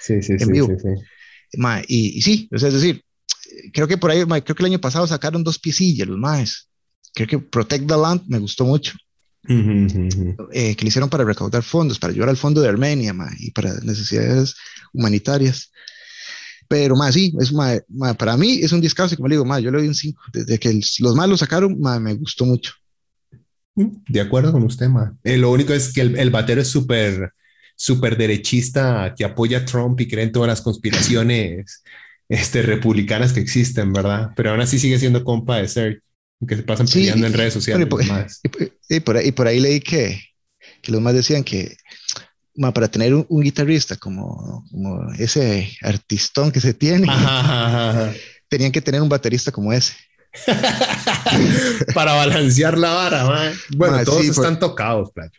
[0.00, 0.76] Sí, sí, En vivo.
[1.56, 3.04] Ma, y, y sí, o sea, es decir,
[3.72, 6.68] creo que por ahí, ma, creo que el año pasado sacaron dos piecillas los maes.
[7.14, 8.94] Creo que Protect the Land me gustó mucho,
[10.52, 13.50] eh, que le hicieron para recaudar fondos, para ayudar al fondo de Armenia ma, y
[13.50, 14.54] para necesidades
[14.92, 15.70] humanitarias.
[16.68, 17.78] Pero más sí, es, ma,
[18.18, 20.20] para mí es un discazo, y como le digo, yo le doy un 5.
[20.32, 22.72] Desde que el- los más lo sacaron, me gustó mucho.
[23.74, 25.16] De acuerdo con usted, ma.
[25.24, 27.32] Eh, lo único es que el, el batero es súper,
[27.74, 31.82] súper derechista, que apoya a Trump y cree en todas las conspiraciones
[32.28, 34.30] este, republicanas que existen, ¿verdad?
[34.36, 36.00] Pero aún así sigue siendo compa de Serge,
[36.46, 37.86] que se pasan Sí, peleando en redes sociales.
[37.86, 38.02] Y, por-
[38.90, 40.20] y por, ahí, y por ahí leí que,
[40.82, 41.76] que los más decían que
[42.54, 47.90] ma, para tener un, un guitarrista como, como ese artistón que se tiene, Ajá, ajá,
[47.90, 48.14] ajá.
[48.48, 49.94] tenían que tener un baterista como ese.
[51.94, 53.52] Para balancear la vara.
[53.76, 55.30] Bueno, Ma, todos sí, por- están tocados, playo.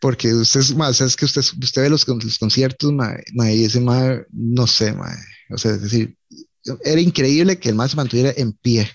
[0.00, 0.60] Porque usted,
[0.92, 4.66] sea, es que usted, usted ve los, los conciertos, ma, ma, y ese ma, no
[4.66, 5.10] sé, ma,
[5.50, 6.14] o sea, es decir,
[6.84, 8.90] era increíble que el más se mantuviera en pie.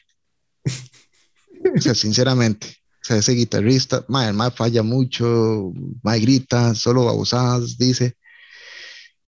[1.76, 5.72] O sea, sinceramente, o sea, ese guitarrista, ma, el más falla mucho,
[6.04, 8.16] ma, grita, solo babosadas, dice.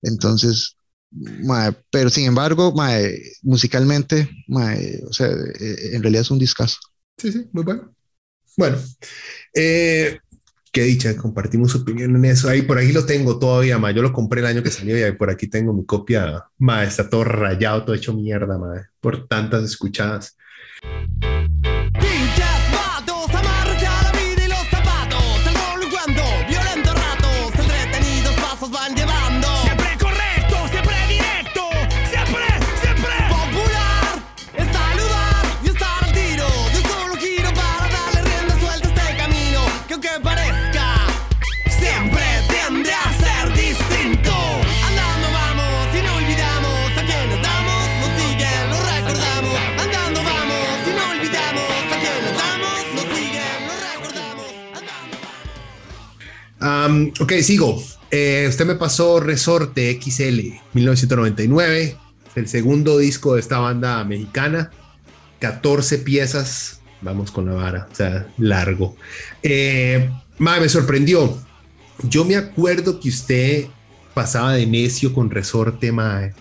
[0.01, 0.75] Entonces,
[1.11, 2.91] ma, pero sin embargo, ma,
[3.41, 4.75] musicalmente, ma,
[5.07, 6.77] o sea, eh, en realidad es un discazo.
[7.17, 7.93] Sí, sí, muy bueno.
[8.57, 8.77] Bueno,
[9.53, 10.19] eh,
[10.71, 12.49] qué dicha, compartimos opinión en eso.
[12.49, 13.91] Ahí por ahí lo tengo todavía, ma.
[13.91, 16.45] Yo lo compré el año que salió y ahí por aquí tengo mi copia.
[16.57, 20.37] Ma, está todo rayado, todo hecho mierda, ma, por tantas escuchadas.
[56.89, 57.81] Am, ok, sigo.
[58.11, 61.97] Eh, usted me pasó Resorte XL 1999,
[62.35, 64.71] el segundo disco de esta banda mexicana,
[65.39, 68.95] 14 piezas, vamos con la vara, o sea, largo.
[69.43, 70.09] Eh,
[70.39, 71.37] mae, me sorprendió.
[72.03, 73.65] Yo me acuerdo que usted
[74.13, 76.33] pasaba de necio con Resorte, mae.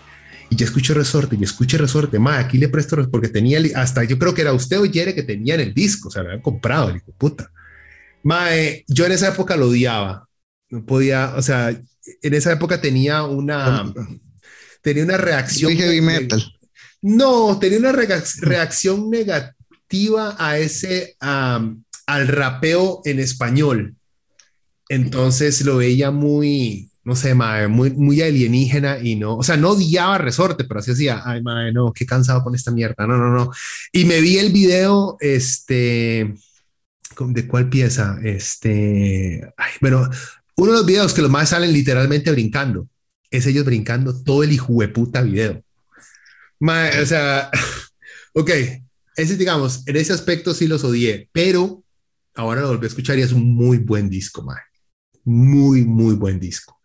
[0.49, 4.03] Y yo escucho Resorte, yo escucho Resorte, mae, aquí le presto res- porque tenía hasta
[4.03, 6.41] yo creo que era usted o Yere que tenían el disco, o sea, lo habían
[6.41, 7.51] comprado, el hijo puta.
[8.23, 10.28] Mae, yo en esa época lo odiaba.
[10.69, 13.91] No podía, o sea, en esa época tenía una,
[14.81, 15.71] tenía una reacción.
[15.71, 16.43] Soy heavy metal.
[17.01, 23.95] No, tenía una reac- reacción negativa a ese, al rapeo en español.
[24.89, 29.69] Entonces lo veía muy, no sé, mae, muy, muy alienígena y no, o sea, no
[29.71, 33.29] odiaba Resorte, pero así decía, ay, mae, no, qué cansado con esta mierda, no, no,
[33.29, 33.51] no.
[33.91, 36.33] Y me vi el video, este,
[37.15, 38.17] ¿con- ¿de cuál pieza?
[38.23, 40.09] Este, ay, bueno,
[40.59, 42.89] uno de los videos que los más salen literalmente brincando,
[43.31, 45.63] es ellos brincando todo el hijo de puta video.
[46.59, 47.49] Mae, o sea,
[48.33, 48.51] ok,
[49.15, 51.83] ese digamos, en ese aspecto sí los odié, pero
[52.35, 54.61] ahora lo volví a escuchar y es un muy buen disco, mae.
[55.23, 56.77] Muy, muy buen disco.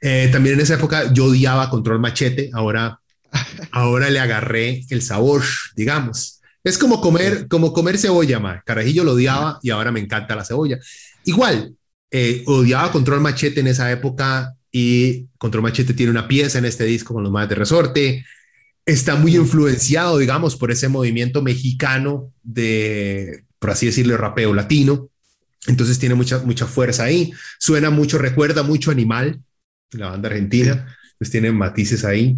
[0.00, 3.00] Eh, también en esa época yo odiaba Control Machete, ahora,
[3.72, 5.42] ahora le agarré el sabor,
[5.76, 6.40] digamos.
[6.64, 8.62] Es como comer, como comer cebolla, mae.
[8.64, 10.78] Carajillo lo odiaba y ahora me encanta la cebolla.
[11.24, 11.76] Igual,
[12.10, 16.84] eh, odiaba Control Machete en esa época y Control Machete tiene una pieza en este
[16.84, 18.24] disco con los más de resorte.
[18.84, 25.08] Está muy influenciado, digamos, por ese movimiento mexicano de, por así decirlo, rapeo latino.
[25.66, 27.32] Entonces tiene mucha, mucha fuerza ahí.
[27.58, 29.42] Suena mucho, recuerda mucho Animal,
[29.92, 30.96] la banda argentina.
[31.18, 32.36] Pues tiene matices ahí.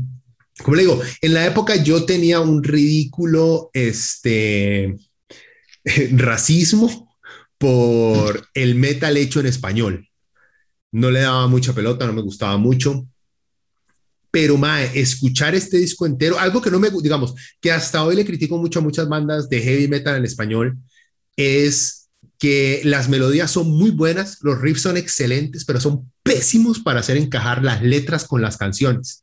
[0.63, 4.97] Como le digo, en la época yo tenía un ridículo este,
[6.13, 7.12] racismo
[7.63, 10.09] por el metal hecho en español.
[10.91, 13.07] No le daba mucha pelota, no me gustaba mucho.
[14.33, 18.25] Pero, mae, escuchar este disco entero, algo que no me, digamos, que hasta hoy le
[18.25, 20.77] critico mucho a muchas bandas de heavy metal en español,
[21.37, 26.99] es que las melodías son muy buenas, los riffs son excelentes, pero son pésimos para
[26.99, 29.22] hacer encajar las letras con las canciones.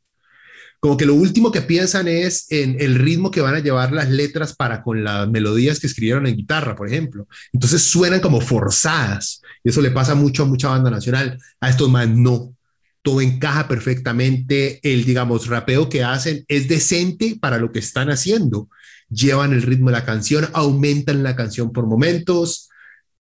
[0.80, 4.08] Como que lo último que piensan es en el ritmo que van a llevar las
[4.08, 7.28] letras para con las melodías que escribieron en guitarra, por ejemplo.
[7.52, 9.42] Entonces suenan como forzadas.
[9.62, 11.38] Y eso le pasa mucho a mucha banda nacional.
[11.60, 12.56] A estos más no.
[13.02, 14.80] Todo encaja perfectamente.
[14.82, 18.70] El, digamos, rapeo que hacen es decente para lo que están haciendo.
[19.10, 22.70] Llevan el ritmo de la canción, aumentan la canción por momentos.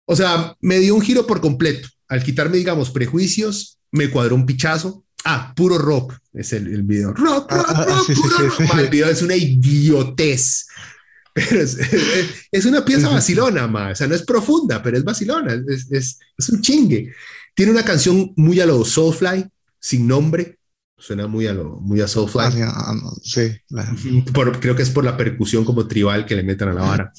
[0.04, 1.88] O sea, me dio un giro por completo.
[2.08, 5.04] Al quitarme, digamos, prejuicios, me cuadró un pichazo.
[5.24, 7.12] Ah, puro rock es el, el video.
[7.12, 8.54] Rock, rock, Ah, ah, rock, sí, puro sí, rock.
[8.58, 8.64] sí.
[8.74, 10.66] Ma, El video es una idiotez.
[11.34, 13.90] Pero es, es- es una pieza vacilona, ma.
[13.90, 15.54] O sea, no es profunda, pero es vacilona.
[15.68, 17.12] Es, es, es un chingue.
[17.54, 19.44] Tiene una canción muy a lo Soulfly,
[19.78, 20.58] sin nombre.
[20.96, 22.62] Suena muy a lo muy a Soulfly.
[22.62, 23.94] Ah, ah, sí, la-
[24.32, 27.12] Por- creo que es por la percusión como tribal que le metan a la vara.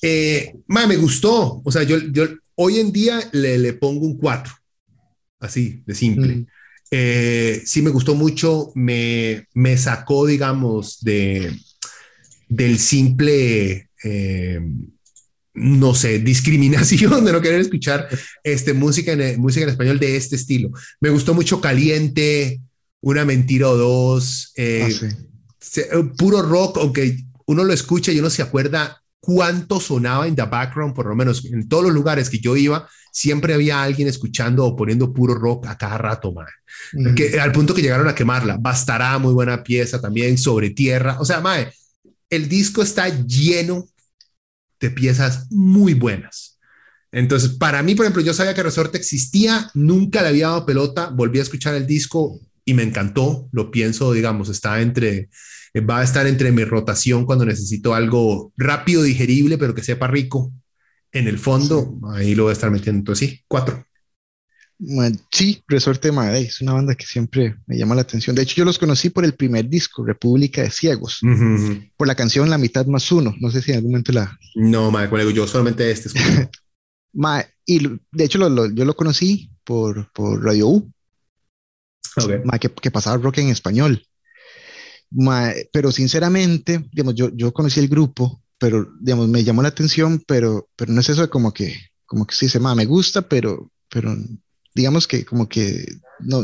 [0.00, 1.60] Eh, ma, me gustó.
[1.64, 2.24] O sea, yo, yo
[2.56, 4.52] hoy en día le, le pongo un 4.
[5.40, 6.36] Así, de simple.
[6.36, 6.46] Mm.
[6.90, 8.70] Eh, sí me gustó mucho.
[8.74, 11.52] Me, me sacó, digamos, de,
[12.48, 14.60] del simple, eh,
[15.54, 18.08] no sé, discriminación de no querer escuchar
[18.44, 20.70] este, música, en, música en español de este estilo.
[21.00, 22.60] Me gustó mucho Caliente,
[23.00, 24.52] Una Mentira o Dos.
[24.56, 25.06] eh, ah, sí.
[25.60, 30.36] se- eh, puro rock, aunque uno lo escucha y uno se acuerda cuánto sonaba en
[30.36, 34.08] the background, por lo menos en todos los lugares que yo iba, siempre había alguien
[34.08, 36.34] escuchando o poniendo puro rock a cada rato.
[36.92, 37.14] Mm.
[37.14, 38.58] Que, al punto que llegaron a quemarla.
[38.60, 41.16] Bastará, muy buena pieza también, sobre tierra.
[41.18, 41.72] O sea, mae,
[42.28, 43.88] el disco está lleno
[44.78, 46.58] de piezas muy buenas.
[47.10, 51.08] Entonces, para mí, por ejemplo, yo sabía que Resorte existía, nunca le había dado pelota,
[51.08, 53.48] volví a escuchar el disco y me encantó.
[53.50, 55.30] Lo pienso, digamos, está entre,
[55.88, 60.52] va a estar entre mi rotación cuando necesito algo rápido, digerible, pero que sepa rico.
[61.18, 62.98] En el fondo, ahí lo voy a estar metiendo.
[63.00, 63.84] Entonces, sí, cuatro.
[65.32, 68.36] Sí, Resorte de Madrid es una banda que siempre me llama la atención.
[68.36, 71.20] De hecho, yo los conocí por el primer disco, República de Ciegos,
[71.96, 73.34] por la canción La mitad más uno.
[73.40, 74.38] No sé si en algún momento la.
[74.54, 76.50] No, madre, colega, yo solamente este escucho.
[77.14, 77.78] Ma, y
[78.12, 80.92] de hecho, lo- lo- yo lo conocí por, por Radio U,
[82.18, 82.44] Ok.
[82.44, 84.02] ma, que, que pasaba rock en español.
[85.10, 90.22] Ma, pero sinceramente, digamos, yo, yo conocí el grupo, pero digamos, me llamó la atención,
[90.26, 91.74] pero, pero no es eso de como que,
[92.06, 94.14] como que sí se me gusta, pero, pero
[94.74, 95.84] digamos que como que
[96.20, 96.42] no,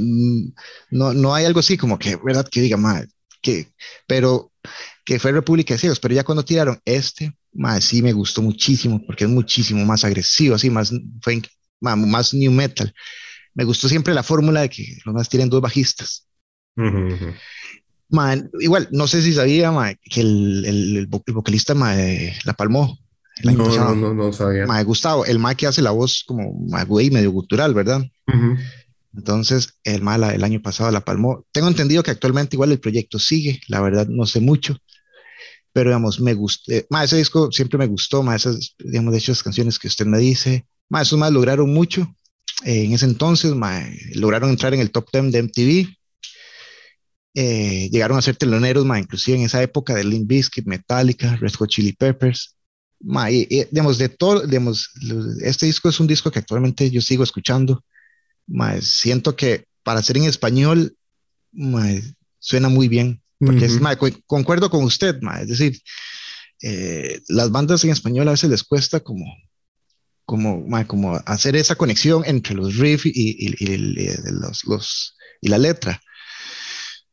[0.90, 2.47] no, no hay algo así como que, ¿verdad?
[2.51, 3.02] Que diga, ma,
[3.40, 3.72] que,
[4.06, 4.52] pero
[5.05, 9.05] que fue República de Ciegos, pero ya cuando tiraron este, ma, sí me gustó muchísimo,
[9.06, 11.43] porque es muchísimo más agresivo, así, más, fue,
[11.80, 12.93] ma, más new metal.
[13.55, 16.26] me gustó siempre la fórmula de que los más tienen dos bajistas.
[16.76, 17.34] Ujú, ujú.
[18.12, 21.98] Ma, igual, no sé si sabía ma, que el, el, el vo- el vocalista ma,
[22.01, 22.98] eh, la palmó
[23.44, 24.66] año No, no, no, no sabía.
[24.84, 26.52] Gustavo, el ma que hace la voz como
[26.86, 28.02] güey, medio gutural, ¿verdad?
[28.28, 28.56] Ujú.
[29.16, 31.44] Entonces, el ma la- el año pasado la palmó.
[31.52, 34.76] Tengo entendido que actualmente igual el proyecto sigue, la verdad no sé mucho,
[35.72, 39.32] pero digamos, me gustó, ma, ese disco siempre me gustó, ma, esas, digamos, de hecho,
[39.32, 42.14] esas canciones que usted me dice, ma, esos más lograron mucho.
[42.64, 43.82] Eh, en ese entonces, ma,
[44.14, 45.97] lograron entrar en el top 10 de MTV.
[47.34, 51.54] Eh, llegaron a ser teloneros, ma, inclusive en esa época de Limp Bizkit, Metallica, Red
[51.54, 52.56] Hot Chili Peppers.
[53.00, 54.90] Ma, y, y, digamos, de todo, digamos,
[55.42, 57.84] este disco es un disco que actualmente yo sigo escuchando.
[58.46, 60.96] Ma, siento que para ser en español,
[62.38, 63.20] suena muy bien.
[63.38, 63.82] Porque es, Ujú.
[63.82, 65.80] ma, co- concuerdo con usted, es decir,
[66.62, 69.24] eh, las bandas en español a veces les cuesta como,
[70.24, 73.76] como, como hacer esa conexión entre los riffs y, y- y y
[74.30, 76.00] los, los- y la letra.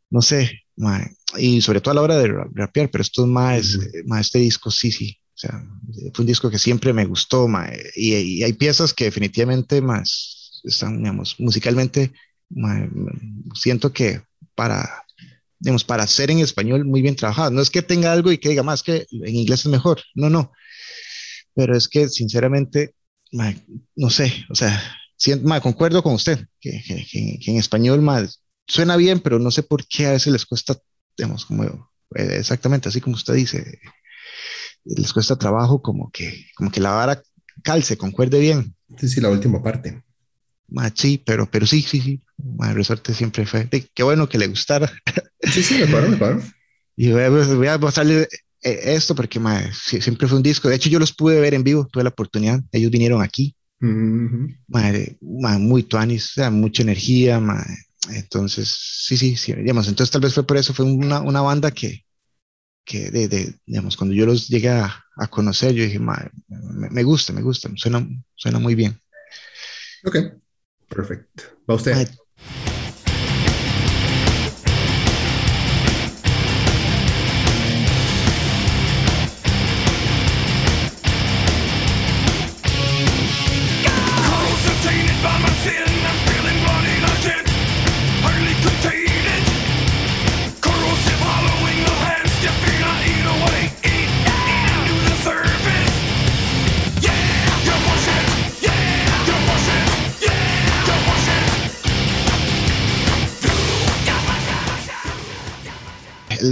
[0.10, 0.62] No sé,
[1.38, 4.20] y sobre todo a la hora de ra- rapear, pero esto es más, eh, ma,
[4.20, 5.16] este disco sí, sí.
[5.36, 5.64] O sea,
[6.14, 10.62] fue un disco que siempre me gustó, ma, y, y hay piezas que definitivamente más
[10.66, 12.12] están, digamos, musicalmente,
[13.56, 14.22] siento que
[14.56, 15.06] para,
[15.60, 17.52] digamos, para hacer en español muy bien trabajado.
[17.52, 20.30] No es que tenga algo y que diga más que en inglés es mejor, no,
[20.30, 20.52] no.
[21.56, 22.96] Pero es que sinceramente,
[23.96, 24.82] no sé, o sea,
[25.18, 28.26] sien- ma, concuerdo con usted, que, que- que- que en español ma,
[28.70, 30.78] suena bien, pero no sé por qué a veces les cuesta,
[31.18, 33.80] digamos, como eh, exactamente así como usted dice,
[34.86, 37.22] les cuesta trabajo como que, como que la vara
[37.64, 38.76] calce, concuerde bien.
[38.98, 40.04] Sí, sí, la última parte.
[40.70, 42.22] Ma, sí, pero, pero sí, sí, sí.
[42.38, 43.66] Ma, el resorte siempre fue.
[43.66, 44.92] de- Qué bueno que le gustara.
[45.52, 46.42] Sí, sí, me paro, me paro.
[46.96, 48.28] Y voy a, voy a pasarle
[48.62, 50.70] eh, esto porque ma, siempre fue un disco.
[50.70, 52.62] De hecho, yo los pude ver en vivo, tuve la oportunidad.
[52.72, 53.56] Ellos vinieron aquí.
[54.68, 57.40] Ma, de- ma, muy tuanis, mucha energía.
[58.14, 59.54] Entonces, sí, sí, sí.
[59.54, 60.74] Digamos, entonces tal vez fue por eso.
[60.74, 62.06] Fue una, una banda que,
[62.86, 67.04] que de, de, digamos, cuando yo los llegué a, a conocer, yo dije, me, me
[67.04, 69.02] gusta, me gusta, suena, suena muy bien.
[70.06, 70.16] Ok,
[70.88, 71.44] perfecto.
[71.70, 72.08] Va usted.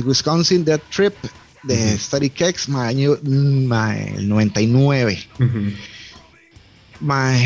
[0.07, 1.13] Wisconsin Death Trip
[1.63, 5.27] de Static X, ma, año ma, el 99.
[5.39, 5.73] Ujú.
[6.99, 7.37] Ma,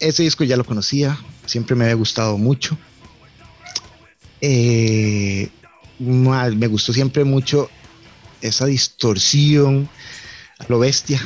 [0.00, 2.76] ese disco ya lo conocía, siempre me había gustado mucho.
[4.40, 5.48] Eh,
[5.98, 7.70] me gustó siempre mucho
[8.40, 9.88] esa distorsión
[10.58, 11.20] a lo bestia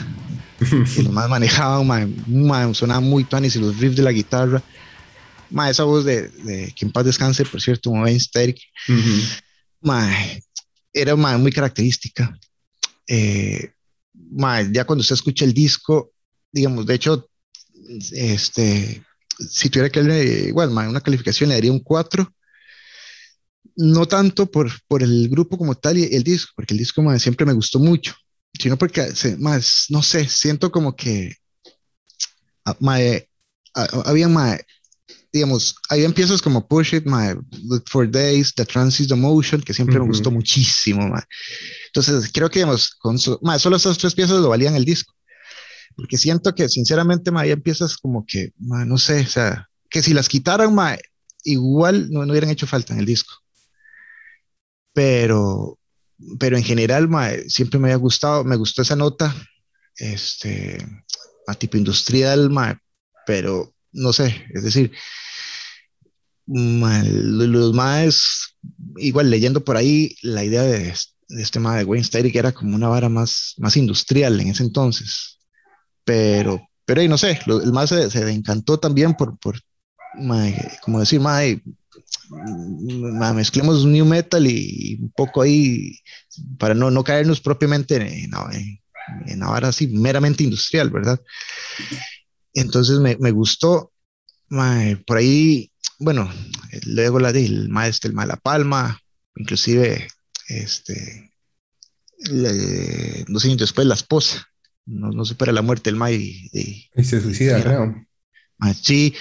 [0.95, 4.63] que los más manejaban, ma, ma, sonaba muy tuanis y los riffs de la guitarra.
[5.51, 8.59] Ma, esa voz de, de que en paz descanse, por cierto, Wayne Static,
[8.89, 9.23] Ujú.
[9.83, 10.43] Mae,
[10.93, 12.39] era mae, muy característica.
[13.09, 13.73] Eh,
[14.15, 16.13] mae, ya cuando usted escucha el disco,
[16.53, 17.31] digamos, de hecho,
[18.13, 19.05] este,
[19.39, 22.33] si tuviera que darle igual, mae, una calificación, le daría un 4.
[23.77, 27.19] No tanto por, por el grupo como tal y el disco, porque el disco mae,
[27.19, 28.15] siempre me gustó mucho,
[28.59, 31.33] sino porque, se- más, no sé, siento como que
[32.65, 33.29] ah, mae,
[33.75, 34.61] ah, había mae,
[35.33, 37.35] digamos, habían piezas como Push It, My
[37.65, 40.09] Look for Days, The Transit the Motion, que siempre me Ujú.
[40.09, 41.25] gustó muchísimo, ma.
[41.87, 45.15] Entonces, creo que, digamos, con so- ma, solo esas tres piezas lo valían el disco.
[45.97, 50.03] Porque siento que, sinceramente, ma, habían piezas como que, ma, no sé, o sea, que
[50.03, 50.97] si las quitaran, ma,
[51.45, 53.35] igual no, no hubieran hecho falta en el disco.
[54.93, 55.79] Pero,
[56.39, 59.35] pero en general, ma, siempre me había gustado, me gustó esa nota,
[59.97, 60.79] este,
[61.47, 62.81] a tipo industrial, ma,
[63.27, 64.93] pero no sé, es decir,
[66.47, 68.57] los más,
[68.97, 70.95] igual leyendo por ahí, la idea de,
[71.29, 74.65] de este ma de Wayne Static era como una vara más, más industrial en ese
[74.65, 75.39] entonces,
[76.05, 79.61] pero, pero ahí no sé, el más se, encantó también por, por
[80.83, 81.63] como decir, ma, eh,
[82.31, 85.99] ma, mezclemos new metal y un poco ahí,
[86.59, 88.81] para no, no caernos propiamente en, en, en,
[89.27, 91.21] en una vara así meramente industrial, ¿verdad?
[92.55, 93.93] Entonces me, me gustó,
[94.49, 96.31] mae, por ahí, bueno,
[96.87, 99.01] luego la del maestro, el Mala Palma,
[99.37, 100.09] inclusive,
[100.49, 101.33] este,
[102.19, 104.47] le- dos años después la esposa,
[104.87, 107.95] no, no supera la muerte del Mae y, y- Y se suicida, creo.
[108.59, 109.15] mae, sí,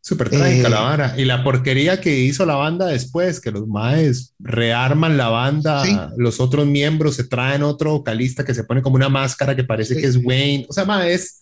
[0.00, 1.14] Súper trágica Eh, la vara.
[1.18, 5.96] Y la porquería que hizo la banda después, que los maes rearman la banda, Sí.
[6.16, 9.96] los otros miembros se traen otro vocalista que se pone como una máscara que parece
[9.96, 10.00] Sí.
[10.00, 10.64] que es Wayne.
[10.68, 11.40] O sea, mae, es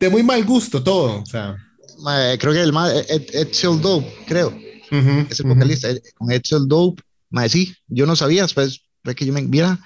[0.00, 1.22] de muy mal gusto todo.
[1.22, 1.56] O sea,
[2.02, 6.32] mae, creo que el más, Ed, Edsel Dope, creo, ujú, es el vocalista, eh, con
[6.32, 7.02] Edsel Dope,
[7.48, 9.78] sí, yo no sabía, después fue que yo me viera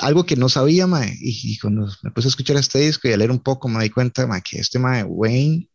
[0.00, 3.12] algo que no sabía, mae, y, y cuando me puse a escuchar este disco y
[3.12, 5.68] a leer un poco, me di cuenta, mae, que este mae, Wayne,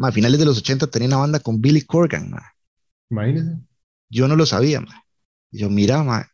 [0.00, 2.42] a finales de los 80 tenía una banda con Billy Corgan, mae.
[3.10, 3.62] Imagínense.
[4.10, 4.82] yo no lo sabía.
[5.50, 6.30] Y Yo, mira,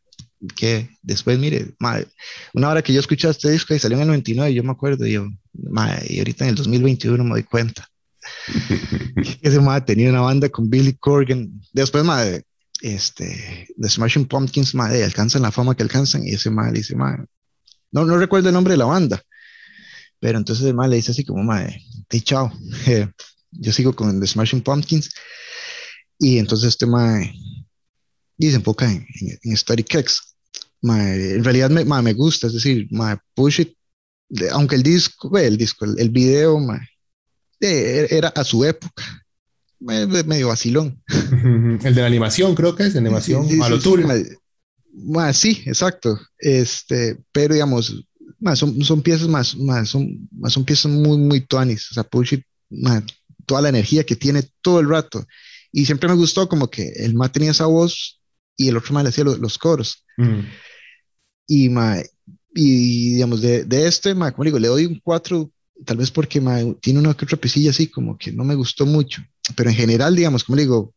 [0.56, 2.06] que después, mire, mae,
[2.54, 5.06] una hora que yo escuché este disco y salió en el 99, yo me acuerdo,
[5.06, 5.28] y yo,
[6.08, 7.88] y ahorita en el 2021 me doy cuenta
[9.42, 11.60] ese mae tenía una banda con Billy Corgan.
[11.72, 12.42] Después, mae,
[12.80, 16.96] este, The Smashing Pumpkins, mae, alcanzan la fama que alcanzan, y ese mae le dice,
[16.96, 17.18] mae,
[17.92, 19.22] no, no recuerdo el nombre de la banda,
[20.20, 22.52] pero entonces el mae le dice así como, mae, "Hey, chao,
[23.52, 25.10] yo sigo con The Smashing Pumpkins,
[26.18, 27.32] y entonces este mae
[28.40, 30.36] y se enfoca en, en, en Static X.
[30.82, 33.77] En realidad me, me gusta, es decir, mae, Push It,
[34.28, 36.80] de- aunque el disco, el disco, el, el video, mae,
[37.60, 39.02] eh, era a su época,
[39.80, 41.02] me- me- medio vacilón.
[41.84, 43.82] El de la animación, creo que es, de animación Sí, sí, a lo sí,
[44.92, 46.18] mae, sí, exacto.
[46.38, 48.04] Este, pero digamos,
[48.54, 51.90] son, son piezas más, más, son, más son piezas muy, muy tuanis.
[51.90, 52.06] O sea,
[52.70, 53.02] mae,
[53.46, 55.24] toda la energía que tiene todo el rato.
[55.72, 58.20] Y siempre me gustó como que el más tenía esa voz
[58.56, 60.04] y el otro más le hacía los, los coros.
[60.16, 60.42] Ujú.
[61.46, 62.04] Y, mae,
[62.54, 65.50] y digamos, de, de este, mae, como digo, le doy un 4,
[65.84, 68.86] tal vez porque mae, tiene una que otra pisilla así, como que no me gustó
[68.86, 69.22] mucho.
[69.56, 70.94] Pero en general, digamos, como digo,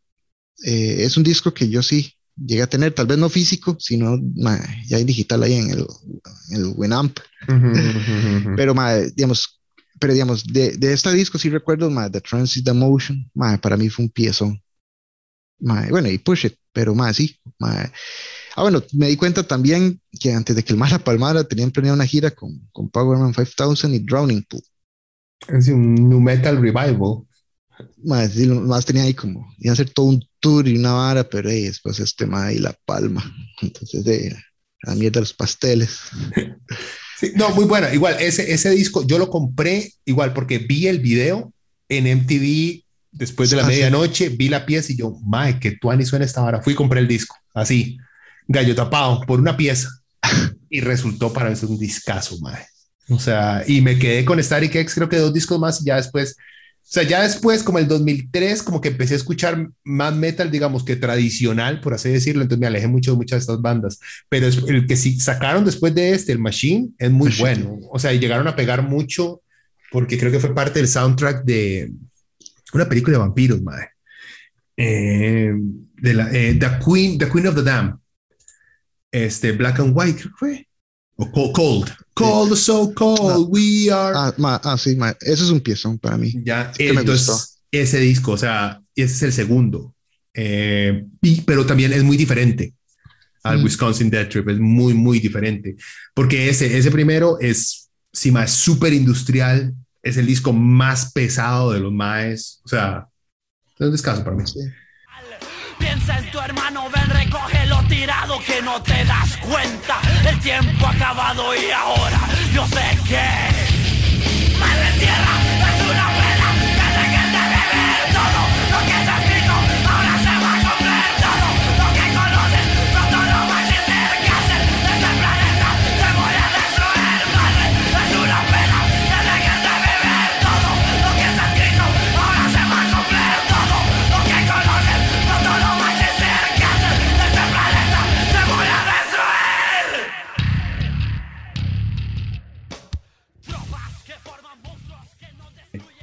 [0.65, 4.17] eh, es un disco que yo sí llegué a tener, tal vez no físico, sino
[4.35, 5.85] mae, ya en digital ahí en el,
[6.49, 7.19] en el Winamp.
[8.55, 9.61] Pero, mae, digamos,
[9.99, 13.77] pero digamos, de, de este disco sí recuerdo, mae, The Transit the Motion, mae, para
[13.77, 14.59] mí fue un piezón.
[15.59, 17.39] Mae, bueno, y Push It, pero más sí.
[17.59, 17.91] mae.
[18.55, 21.71] Ah, bueno, me di cuenta también que antes de que el Mar la palmara tenían
[21.71, 24.61] planeado una gira con, con Powerman 5000 y Drowning Pool.
[25.47, 27.23] Es un new metal revival.
[28.31, 31.27] Sí, lo más tenía ahí como, iba a hacer todo un tour y una vara,
[31.27, 33.23] pero hey, después este mae y la palma.
[33.61, 34.35] Entonces, de
[34.83, 35.99] la mierda de los pasteles.
[37.17, 37.93] Sí, no, muy buena.
[37.93, 41.53] Igual, ese, ese disco yo lo compré igual porque vi el video
[41.87, 43.73] en MTV después de la Ah, sí.
[43.73, 46.63] medianoche, vi la pieza y yo, mae, que tuani suena esta vara.
[46.63, 47.97] Fui y compré el disco, así,
[48.47, 49.89] gallo tapado, por una pieza.
[50.69, 52.65] Y resultó para eso un discazo, mae.
[53.09, 55.97] O sea, y me quedé con Static X, creo que dos discos más y ya
[55.97, 60.49] después, o sea, ya después, como el 2003, como que empecé a escuchar más metal,
[60.51, 63.99] digamos que tradicional, por así decirlo, entonces me alejé mucho de muchas de estas bandas
[64.29, 67.43] pero es- el que sí sacaron después de este, el Machine, es muy Machine.
[67.63, 67.77] bueno.
[67.91, 69.41] O sea, y llegaron a pegar mucho
[69.91, 71.91] porque creo que fue parte del soundtrack de
[72.73, 73.89] una película de vampiros, madre.
[74.77, 75.51] Eh,
[75.97, 77.99] de la, eh, The, Queen, The Queen of the Dam.
[79.11, 80.67] Este, Black and White, creo que fue.
[81.17, 81.53] O Cold.
[81.53, 84.13] Cold, Cold, so cold, we are.
[84.15, 86.33] Ah, ma- ah, sí, mae, eso es un piezón para mí.
[86.43, 89.93] Ya, que me entonces, ese disco, o sea, ese es el segundo.
[90.33, 92.73] Eh, y- pero también es muy diferente
[93.43, 93.63] al Mm.
[93.65, 95.75] Wisconsin Dead Trip, es muy, muy diferente.
[96.13, 101.79] Porque ese, ese primero es, sí, más súper industrial, es el disco más pesado de
[101.81, 103.05] los maes, o sea,
[103.79, 104.43] es un descanso para mí.
[104.47, 104.59] Sí.
[105.77, 107.00] Piensa en tu hermano, ven,
[108.11, 109.99] tirado que no te das cuenta.
[110.27, 112.19] El tiempo ha acabado y ahora
[112.53, 114.57] yo sé que.
[114.59, 115.50] Madre tierra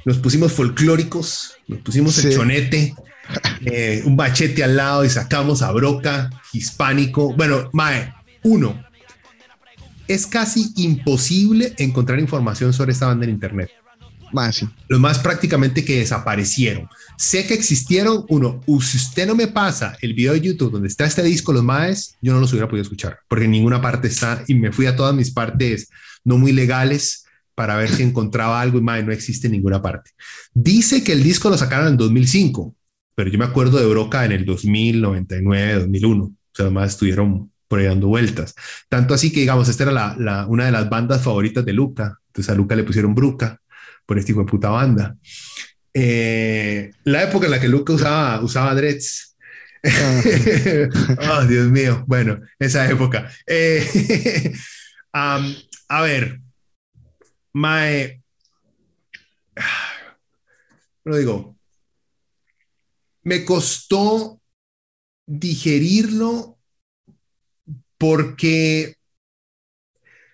[0.05, 2.37] Nos pusimos folclóricos, nos pusimos el Sí.
[2.37, 2.95] chonete,
[3.65, 7.33] eh, un machete al lado y sacamos a broca, hispánico.
[7.35, 8.13] Bueno, Mae,
[8.43, 8.83] uno,
[10.07, 13.69] es casi imposible encontrar información sobre esta banda en internet.
[14.31, 14.67] Mae, sí.
[14.87, 16.87] Los más prácticamente que desaparecieron.
[17.17, 21.05] Sé que existieron, uno, si usted no me pasa el video de YouTube donde está
[21.05, 24.43] este disco, los maes, yo no los hubiera podido escuchar, porque en ninguna parte está,
[24.47, 25.89] y me fui a todas mis partes
[26.23, 27.25] no muy legales
[27.59, 30.11] para ver si encontraba algo y mae, no existe en ninguna parte.
[30.53, 32.73] Dice que el disco lo sacaron en 2005,
[33.15, 37.51] pero yo me acuerdo de Broca en el 2000, 99, 2001, o sea, maes estuvieron
[37.67, 38.55] por ahí dando vueltas.
[38.87, 42.17] Tanto así que, digamos, esta era la, la- una de las bandas favoritas de Luca,
[42.27, 43.59] entonces a Luca le pusieron Bruca
[44.05, 45.17] por este hijo de puta banda.
[45.93, 49.35] Eh, la época en la que Luca usaba, usaba dreads.
[49.83, 50.21] Ah,
[51.41, 52.05] oh, Dios mío.
[52.07, 53.29] Bueno, esa época.
[53.45, 54.53] Eh,
[55.13, 55.53] am,
[55.89, 56.39] a ver,
[57.53, 58.21] Mae.
[61.03, 61.57] Lo digo.
[63.23, 64.41] Me costó
[65.25, 66.57] digerirlo
[67.97, 68.95] porque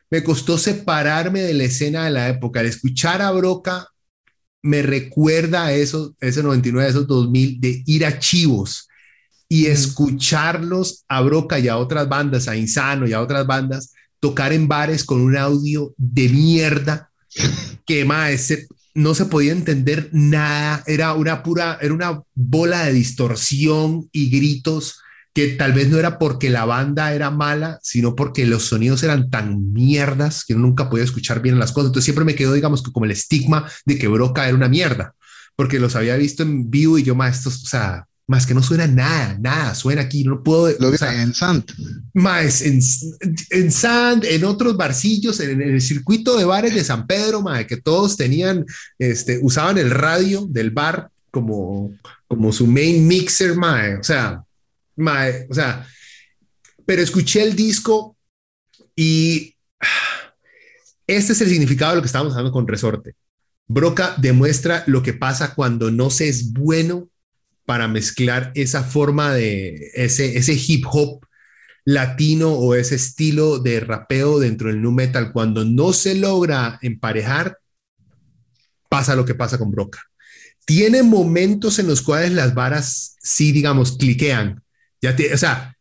[0.09, 2.59] me costó separarme de la escena de la época.
[2.61, 3.89] Al escuchar a Broca
[4.61, 8.87] me recuerda a eso, ese 99, esos 2000, de ir a Chivos
[9.47, 13.93] y escucharlos a Broca y a otras bandas, a Insano y a otras bandas,
[14.25, 17.11] tocar en bares con un audio de mierda
[17.85, 18.51] que más
[18.95, 24.99] no se podía entender nada, era una pura, era una bola de distorsión y gritos
[25.31, 29.29] que tal vez no era porque la banda era mala, sino porque los sonidos eran
[29.29, 31.89] tan mierdas que nunca podía escuchar bien las cosas.
[31.89, 35.13] Entonces siempre me quedó, digamos, que como el estigma de que Broca era una mierda,
[35.55, 38.63] porque los había visto en vivo y yo, más estos, o sea, más que no
[38.63, 41.71] suena nada, nada, suena aquí, no puedo, Lo o sea, en Sant.
[42.13, 42.79] más en,
[43.51, 47.67] en Sand, en otros barcillos, en, en el circuito de bares de San Pedro, mae,
[47.67, 48.65] que todos tenían,
[48.97, 51.93] este, usaban el radio del bar como,
[52.27, 54.43] como su main mixer, mae, o sea,
[54.95, 55.85] mae, o sea,
[56.85, 58.17] pero escuché el disco
[58.95, 59.55] y
[61.05, 63.15] este es el significado de lo que estábamos hablando con Resorte.
[63.67, 67.09] Broca demuestra lo que pasa cuando no se es bueno
[67.65, 71.25] para mezclar esa forma de ese, ese hip hop
[71.83, 77.59] latino o ese estilo de rapeo dentro del nu metal, cuando no se logra emparejar,
[78.89, 80.01] pasa lo que pasa con Broca.
[80.65, 84.63] Tiene momentos en los cuales las varas sí, digamos, cliquean.
[84.99, 85.74] Ya te, o sea,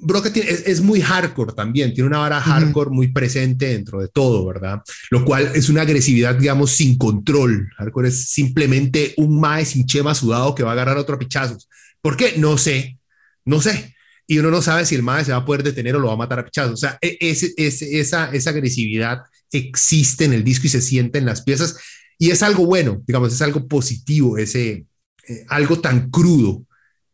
[0.00, 4.08] Broca tiene- es, es muy hardcore también, tiene una vara hardcore muy presente dentro de
[4.08, 4.80] todo, ¿verdad?
[5.10, 7.68] Lo cual es una agresividad, digamos, sin control.
[7.76, 11.68] Hardcore es simplemente un mae sin chema sudado que va a agarrar otro a pichazos.
[12.00, 12.34] ¿Por qué?
[12.38, 12.98] No sé,
[13.44, 13.94] no sé
[14.30, 16.12] y uno no sabe si el mae se va a poder detener o lo va
[16.12, 16.74] a matar a pichazos.
[16.74, 21.24] O sea, e- ese- esa, esa agresividad existe en el disco y se siente en
[21.24, 21.76] las piezas
[22.18, 24.84] y es algo bueno, digamos, es algo positivo, ese,
[25.28, 26.66] eh, algo tan crudo,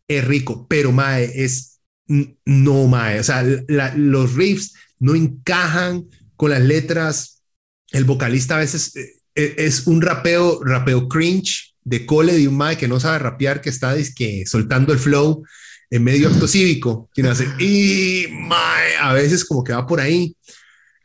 [0.09, 1.74] es rico, pero mae, es
[2.07, 6.07] no mae, o sea, los riffs no encajan
[6.37, 7.43] con las letras,
[7.93, 12.57] el vocalista a veces eh, eh, es un rapeo, rapeo cringe de cole de un
[12.57, 15.45] mae que no sabe rapear, que está dizque, soltando el flow
[15.91, 20.37] en medio acto cívico, quien hace, y mae, a veces como que va por ahí.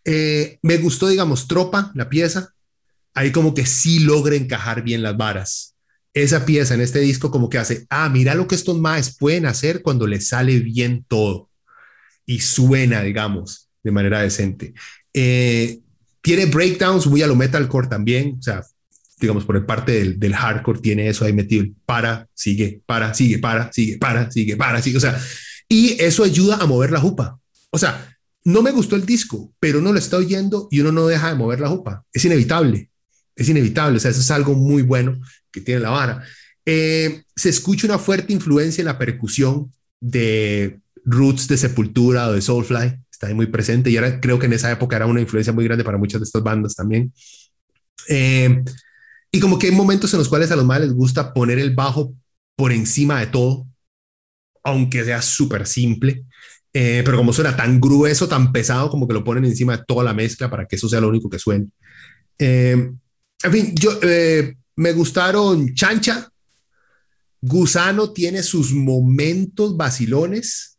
[0.05, 2.53] Eh, me gustó, digamos, Tropa, la pieza,
[3.13, 5.76] ahí como que sí logra encajar bien las varas.
[6.14, 9.45] Esa pieza en este disco como que hace, ah, mira lo que estos maes pueden
[9.45, 11.49] hacer cuando les sale bien todo
[12.26, 14.73] y suena, digamos, de manera decente.
[15.14, 15.80] Eh,
[16.22, 18.64] tiene breakdowns muy a lo metalcore también, o sea,
[19.19, 23.40] digamos, por el parte del, del hardcore tiene eso ahí metido, para, sigue, para, sigue,
[23.40, 25.19] para, sigue, para, sigue, para, sigue, o sea,
[25.68, 27.40] y eso ayuda a mover la jupa.
[27.69, 31.07] O sea, no me gustó el disco, pero uno lo está oyendo y uno no
[31.07, 32.03] deja de mover la jupa.
[32.14, 32.90] Es inevitable,
[33.41, 35.19] es inevitable, o sea, eso es algo muy bueno
[35.51, 36.23] que tiene la vara.
[36.65, 42.41] Eh, se escucha una fuerte influencia en la percusión de Roots de Sepultura o de
[42.41, 45.53] Soulfly, está ahí muy presente y ahora creo que en esa época era una influencia
[45.53, 47.11] muy grande para muchas de estas bandas también.
[48.07, 48.63] Eh,
[49.31, 51.75] y como que hay momentos en los cuales a los más les gusta poner el
[51.75, 52.15] bajo
[52.55, 53.67] por encima de todo,
[54.63, 56.25] aunque sea súper simple.
[56.73, 60.03] Eh, pero como suena tan grueso, tan pesado, como que lo ponen encima de toda
[60.03, 61.67] la mezcla para que eso sea lo único que suene.
[62.37, 62.91] Eh,
[63.43, 66.29] en fin, yo eh, me gustaron Chancha.
[67.41, 70.77] Gusano tiene sus momentos vacilones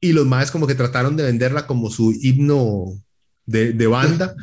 [0.00, 2.98] y los más como que trataron de venderla como su himno
[3.44, 4.34] de, banda,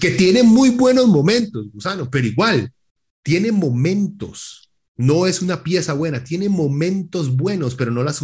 [0.00, 2.72] que tiene muy buenos momentos, Gusano, pero igual
[3.22, 4.70] tiene momentos.
[4.96, 8.14] No es una pieza buena, tiene momentos buenos, pero no la,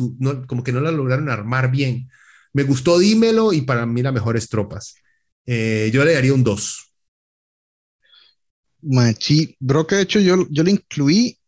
[0.46, 2.08] como que no la lograron armar bien.
[2.52, 4.94] Me gustó Dímelo y para mí las mejores tropas.
[5.46, 6.93] Eh, yo le daría un 2.
[8.86, 11.38] Machi, Broca, de hecho, yo, yo lo incluí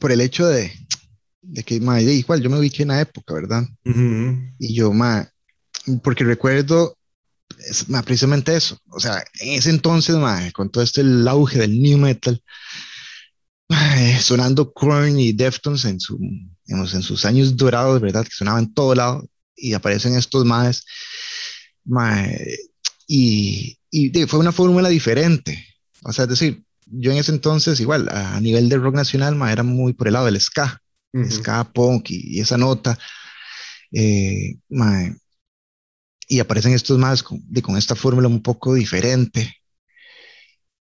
[0.00, 0.72] por el hecho de,
[1.42, 3.64] de que, ma, igual, yo me ubiqué en la época, ¿verdad?
[4.58, 5.28] Y yo, ma,
[6.02, 6.96] porque recuerdo
[7.68, 8.78] es, ma, precisamente eso.
[8.90, 12.42] O sea, en ese entonces, ma, con todo este el auge del new metal,
[13.68, 16.18] ma, sonando Korn y Deftones en, su,
[16.66, 18.24] digamos, en sus años dorados, ¿verdad?
[18.24, 20.84] Que sonaban en todo lado y aparecen estos más.
[23.06, 25.64] y, y de- fue una fórmula diferente.
[26.02, 26.63] O sea, es decir,
[27.00, 30.14] yo en ese entonces, igual, a, nivel de rock nacional, ma, era muy por el
[30.14, 30.80] lado del ska
[31.30, 32.98] ska punk y, y esa nota.
[33.92, 35.16] eh, mae,
[36.28, 39.54] y aparecen estos más con, de- con esta fórmula un poco diferente.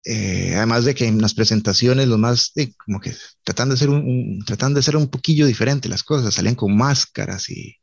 [0.03, 3.13] eh, además de que en las presentaciones los más, eh, como que
[3.43, 6.75] tratan de, ser un, un- tratan de ser un poquillo diferente las cosas, salían con
[6.75, 7.75] máscaras y,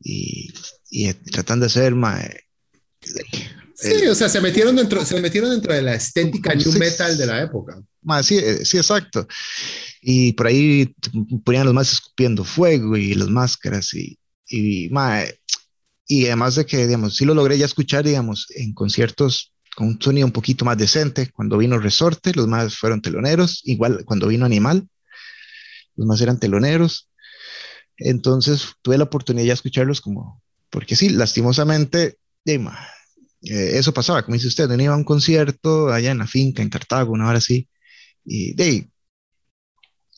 [0.00, 0.52] y,
[0.90, 2.20] y, eh, tratan de ser ma,
[3.86, 6.78] eh, Sí, o sea, se metieron dentro, se metieron dentro de la estética new Sí.
[6.78, 7.80] metal de la época.
[8.02, 9.26] ma, sí, eh, sí, exacto.
[10.00, 10.94] Y por ahí
[11.44, 14.18] ponían los más escupiendo fuego y las máscaras y,
[14.48, 15.38] y, eh,
[16.06, 20.00] y además de que, digamos, sí lo logré ya escuchar, digamos, en conciertos con un
[20.00, 21.30] sonido un poquito más decente.
[21.32, 23.60] Cuando vino Resorte, los más fueron teloneros.
[23.64, 24.88] Igual cuando vino Animal,
[25.96, 27.08] los más eran teloneros.
[27.98, 32.18] Entonces tuve la oportunidad de escucharlos como, porque sí, lastimosamente,
[33.50, 36.62] eh, eso pasaba, como dice usted, uno iba a un concierto allá en la finca,
[36.62, 37.68] en Cartago, una hora así,
[38.24, 38.90] y de ahí,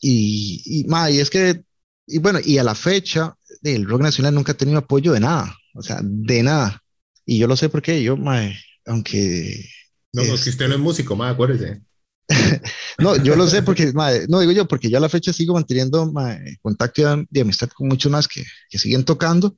[0.01, 1.61] y, y, ma, y es que,
[2.07, 5.55] y bueno, y a la fecha, el rock nacional nunca ha tenido apoyo de nada,
[5.73, 6.81] o sea, de nada.
[7.25, 8.49] Y yo lo sé porque yo, ma,
[8.85, 9.65] aunque
[10.13, 11.81] No, no, Es- que usted no es músico, más acuérdese.
[12.99, 15.53] No, yo lo sé porque, mae, no digo yo, porque yo a la fecha sigo
[15.53, 19.57] manteniendo mae, contacto de amistad con muchos más que, que siguen tocando.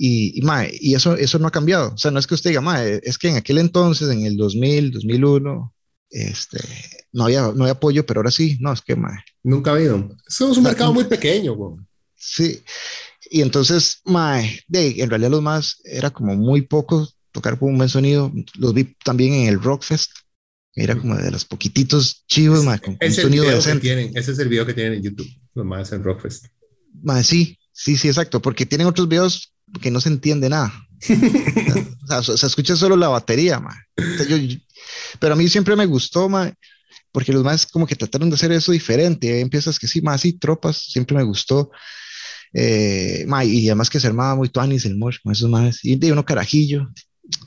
[0.00, 1.92] Y, y, mae, y eso, eso no ha cambiado.
[1.92, 4.36] O sea, no es que usted diga, mae, es que en aquel entonces, en el
[4.36, 5.74] 2000, 2001,
[6.10, 6.60] este,
[7.12, 8.56] no, había, no había apoyo, pero ahora sí.
[8.60, 10.16] No, es que, mae, Nunca ha habido.
[10.28, 11.56] Somos un mercado muy pequeño,
[12.14, 12.62] sí.
[13.28, 17.78] Y entonces, mae, de, en realidad los más era como muy pocos tocar con un
[17.78, 18.32] buen sonido.
[18.56, 20.12] Los vi también en el Rockfest.
[20.74, 23.80] Era como de los poquititos chivos, mae, con, un Es sonido decente.
[23.80, 26.46] tienen, ese es el video que tienen en YouTube, los más en Rockfest.
[27.02, 30.72] Ma, sí, sí, sí, exacto, porque tienen otros videos que no se entiende nada.
[32.10, 33.74] o sea, se escucha solo la batería, ma.
[33.96, 34.56] O sea, yo- yo-
[35.20, 36.52] pero a mí siempre me gustó, ma,
[37.12, 39.26] porque los más como que trataron de hacer eso diferente.
[39.26, 41.70] Y ahí empiezas que sí, más sí, tropas, siempre me gustó.
[42.52, 45.84] Eh, ma, y además que se armaba muy tuanis el mosh con esos más.
[45.84, 46.88] Y de uno carajillo,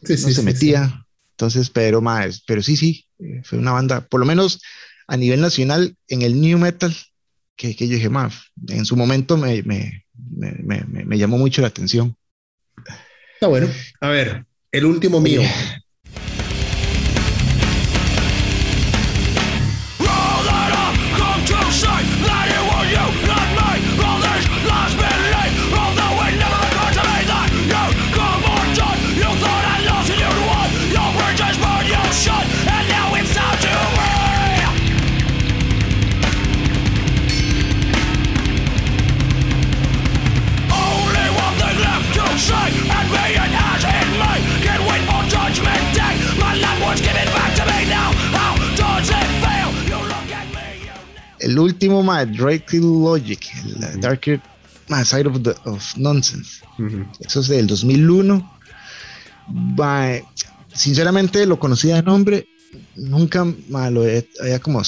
[0.03, 1.06] Sí, no sí, se sí, metía.
[1.31, 4.60] Entonces, pero más, pero sí, sí, eh, fue una banda, por lo menos
[5.07, 6.95] a nivel nacional, en el new metal,
[7.56, 8.35] que, que yo dije, más,
[8.68, 10.00] en su momento me, me,
[10.31, 12.15] me, me- me- llamó mucho la atención.
[13.33, 13.67] Está bueno.
[13.99, 15.41] A ver, el último mío.
[51.51, 54.39] El último, ma, Drake Logic, el uh, Darker
[54.87, 56.61] ma, Side of, the, of Nonsense.
[56.79, 57.05] Ujú.
[57.19, 58.49] Eso es del 2001.
[59.77, 60.13] Ma,
[60.73, 62.47] sinceramente lo conocía de nombre,
[62.95, 64.81] nunca ma, lo he- había como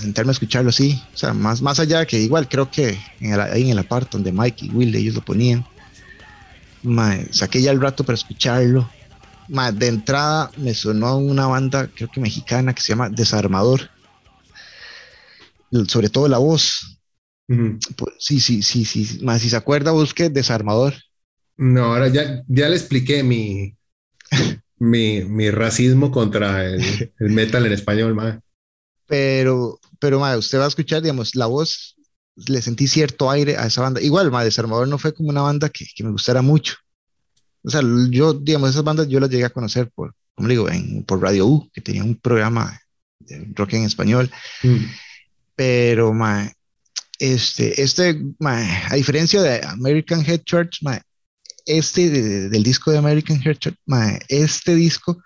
[0.00, 0.98] sentarme a escucharlo así.
[1.14, 4.10] O sea, más, más allá que igual creo que en el, ahí en el apart
[4.10, 5.66] donde Mike y Will ellos lo ponían.
[6.82, 8.88] Ma, saqué ya el rato para escucharlo.
[9.48, 13.90] Ma, de entrada me sonó una banda, creo que mexicana, que se llama Desarmador.
[15.88, 16.98] Sobre todo la voz.
[17.96, 19.18] Pues, sí, sí, sí, sí.
[19.22, 20.94] Ma, si se acuerda, busque Desarmador.
[21.56, 23.76] No, ahora ya, ya le expliqué mi,
[24.78, 28.40] mi, mi racismo contra el, el metal en español, ma.
[29.06, 31.96] pero, pero madre, usted va a escuchar, digamos, la voz,
[32.36, 34.00] le sentí cierto aire a esa banda.
[34.00, 36.76] Igual, madre, Desarmador no fue como una banda que, que me gustara mucho.
[37.62, 41.04] O sea, yo, digamos, esas bandas yo las llegué a conocer por, como digo, en,
[41.04, 42.80] por Radio U, que tenía un programa
[43.20, 44.30] de rock en español,
[44.62, 44.76] Mm.
[45.54, 46.12] Pero,
[47.18, 48.20] este, este,
[48.90, 50.80] a diferencia de American Head Church,
[51.66, 53.76] este de- de- del disco de American Head Church,
[54.28, 55.22] este disco,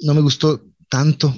[0.00, 1.34] no me gustó tanto.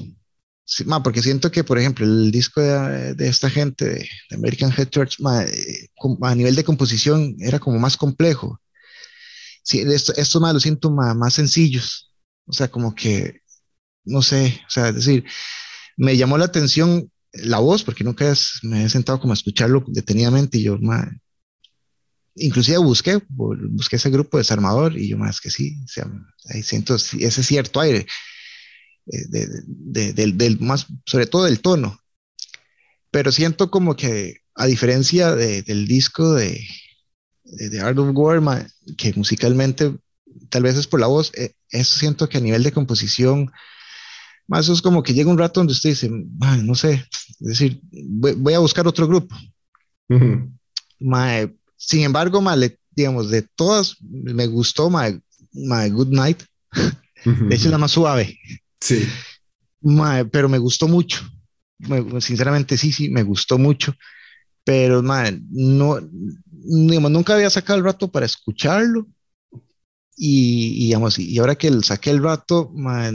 [0.65, 4.37] Sí, ma, porque siento que, por ejemplo, el disco de, de esta gente de, de
[4.37, 5.45] American Head Church, ma,
[6.23, 8.61] a nivel de composición era como más complejo.
[9.63, 12.13] Sí, esto- estos más los siento ma- más sencillos.
[12.47, 13.41] O sea, como que,
[14.05, 15.25] no sé, o sea, es decir,
[16.01, 18.33] me llamó la atención la voz, porque nunca
[18.63, 21.07] me he sentado como a escucharlo detenidamente y yo, ma,
[22.35, 26.11] inclusive busqué, bu- busqué ese grupo desarmador y yo más que sí, o sea,
[26.49, 28.07] ahí siento ese cierto aire
[29.13, 32.01] eh, de- de- del, más, sobre todo del tono.
[33.11, 36.67] Pero siento como que, a diferencia de- del disco de,
[37.45, 38.67] de, Art of War,
[38.97, 39.95] que musicalmente
[40.49, 43.51] tal vez es por la voz, eh, eso siento que a nivel de composición,
[44.51, 47.07] más eso es como que llega un rato donde usted dice, "Ma, no sé,
[47.41, 49.35] es decir, voy, voy a buscar otro grupo.
[50.99, 55.21] Mae, sin embargo, mae, digamos, de todas, me gustó mae,
[55.53, 56.43] mae, Good Night.
[57.25, 58.39] De hecho, es la más suave.
[58.81, 59.07] Sí.
[59.83, 61.21] Mae, pero me gustó mucho.
[61.79, 63.95] Me- sinceramente, sí, sí, me gustó mucho.
[64.65, 66.01] Pero, mae, no,
[66.51, 69.07] digamos, nunca había sacado el rato para escucharlo.
[70.17, 73.13] Y, y, digamos, y ahora que saqué el rato, mae,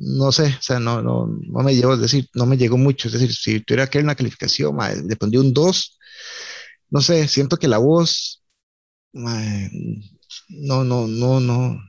[0.00, 3.08] no sé, o sea, no, no, no me llegó, es decir, no me llegó mucho.
[3.08, 5.98] Es decir, si tuviera que dar una calificación, mae, le pondría un 2.
[6.90, 8.42] No sé, siento que la voz,
[9.12, 9.70] mae,
[10.48, 11.80] no, no, no, no,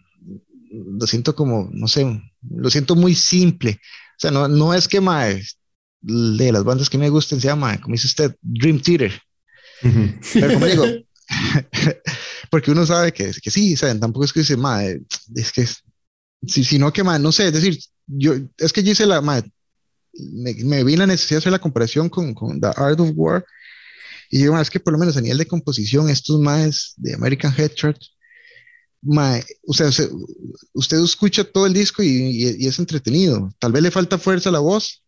[0.71, 3.79] lo siento como, no sé, lo siento muy simple.
[3.81, 5.41] O sea, no, no es que mae,
[6.01, 9.21] de las bandas que me gusten sea mae, como dice usted, Dream Theater.
[10.33, 10.85] Pero como digo,
[12.49, 13.99] porque uno sabe que, que sí, ¿saben?
[13.99, 15.01] Tampoco es que dice, mae,
[15.35, 15.65] es que,
[16.45, 19.43] si, sino que, mae, no sé, es decir, yo, es que yo hice la, mae,
[20.13, 23.45] me, me vi la necesidad de hacer la comparación con, con The Art of War,
[24.29, 27.13] y digo, mae, es que por lo menos a nivel de composición, estos maes de
[27.13, 28.11] American Head Church,
[29.01, 30.09] mae, o sea, se-
[30.73, 33.51] usted escucha todo el disco y, y- y es entretenido.
[33.59, 35.03] Tal vez le falta fuerza a la voz,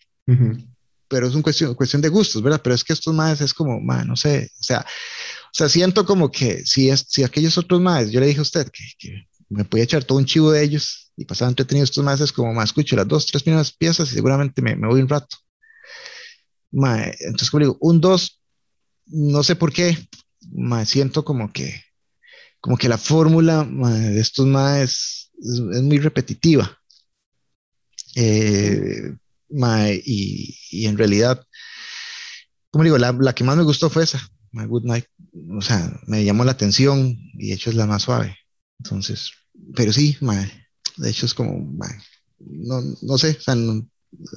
[1.08, 2.62] pero es una cuestión, cuestión de gustos, ¿verdad?
[2.64, 6.06] Pero es que estos maes es como, mae, no sé, o sea, o sea, siento
[6.06, 9.28] como que si, es, si aquellos otros maes, yo le dije a usted que, que
[9.50, 12.54] me podía echar todo un chivo de ellos y pasaba entretenido, estos maes es como,
[12.54, 15.38] mae, escucho las dos, tres primeras piezas y seguramente me, me voy un rato.
[16.72, 18.42] Mae, entonces, como digo, un dos,
[19.06, 19.98] no sé por qué,
[20.52, 21.82] mae, siento como que,
[22.60, 26.78] como que la fórmula mae, de estos maes es, es muy repetitiva.
[28.16, 29.16] Eh,
[30.06, 31.46] y, y en realidad,
[32.72, 34.20] como digo, la, la que más me gustó fue esa,
[34.52, 35.06] My Good Night.
[35.58, 38.38] O sea, me llamó la atención y de hecho es la más suave.
[38.80, 39.32] Entonces,
[39.76, 40.63] pero sí, mae,
[40.98, 41.78] de hecho es como,
[42.40, 43.38] no, no sé,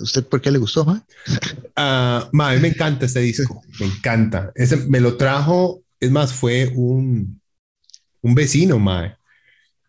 [0.01, 1.03] ¿usted por qué le gustó?
[1.75, 4.53] Ah, ma, me encanta este disco, me encanta.
[4.55, 7.41] Ese me lo trajo, es más, fue un,
[8.23, 9.17] un vecino, mae.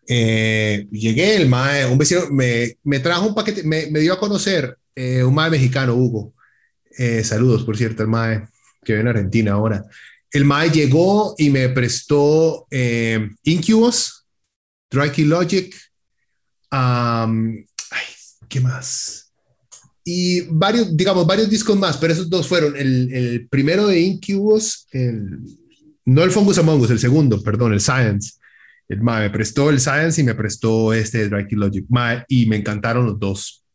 [0.06, 4.20] Eh, llegué, el mae, un vecino me, me trajo un paquete, me, me dio a
[4.20, 6.34] conocer eh, un mae mexicano, Hugo.
[6.98, 8.48] Eh, saludos, por cierto, el mae
[8.82, 9.84] que vive en Argentina ahora.
[10.30, 14.26] El mae llegó y me prestó eh, Incubus,
[14.90, 15.74] Drake Logic,
[16.70, 18.04] am, ay,
[18.48, 19.28] ¿qué más?
[20.10, 24.86] y varios, digamos, varios discos más, pero esos dos fueron el, el primero de Incubus,
[24.90, 25.38] el,
[26.06, 28.38] no el Fungus Among Us, el segundo, perdón, el Science.
[28.88, 32.56] El mae me prestó el Science y me prestó este Drake Logic, mae, y me
[32.56, 33.66] encantaron los dos.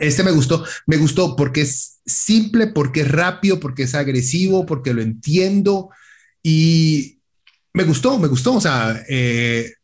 [0.00, 4.92] Este me gustó, me gustó porque es simple, porque es rápido, porque es agresivo, porque
[4.92, 5.90] lo entiendo
[6.42, 7.20] y
[7.72, 9.74] me gustó, me gustó, o sea, eh,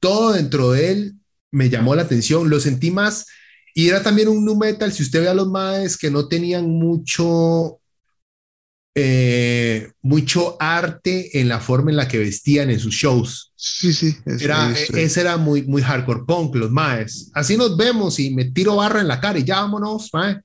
[0.00, 1.14] todo dentro de él
[1.52, 3.26] me llamó la atención, lo sentí más
[3.74, 6.68] y era también un nu metal, si usted ve a los maes que no tenían
[6.68, 7.80] mucho,
[8.94, 13.52] eh, mucho arte en la forma en la que vestían en sus shows.
[13.56, 14.16] Sí, sí.
[14.40, 17.30] Era, es- ese era muy, muy hardcore punk, los maes.
[17.34, 20.40] Así nos vemos y me tiro barra en la cara y ya vámonos, mae.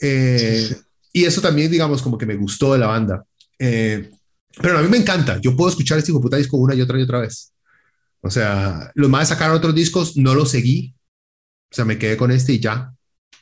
[0.00, 0.80] Eh, Sí, sí.
[1.14, 3.22] Y eso también, digamos, como que me gustó de la banda.
[3.58, 4.08] Eh,
[4.62, 5.38] pero a mí me encanta.
[5.42, 7.52] Yo puedo escuchar este hijo puta disco una y otra y otra vez.
[8.22, 10.94] O sea, los maes sacaron otros discos, no los seguí.
[11.72, 12.94] O sea, me quedé con este y ya.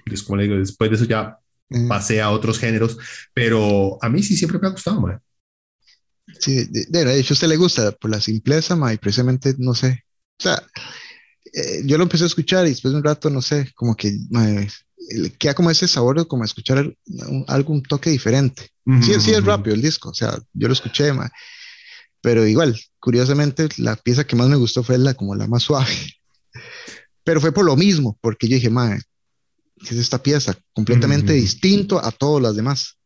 [0.07, 1.39] Es como le digo, después de eso ya
[1.89, 2.99] pasé a otros géneros.
[3.35, 5.19] Pero a mí sí siempre me ha gustado, mae.
[6.39, 9.75] Sí, de, de- hecho, a usted le gusta por la simpleza, ma, y precisamente, no
[9.75, 10.05] sé.
[10.39, 10.63] O sea,
[11.53, 14.13] eh, yo lo empecé a escuchar y después de un rato, no sé, como que
[14.31, 14.47] ma,
[15.39, 18.71] queda como ese sabor de como escuchar un toque diferente.
[19.01, 21.31] Sí, sí es rápido el disco, o sea, yo lo escuché, ma,
[22.21, 25.87] pero igual, curiosamente, la pieza que más me gustó fue la como la más suave.
[27.25, 28.99] Pero fue por lo mismo, porque yo dije, ma,
[29.79, 30.57] ¿qué es esta pieza?
[30.75, 31.43] Completamente Ujú.
[31.43, 32.99] distinto a todas las demás.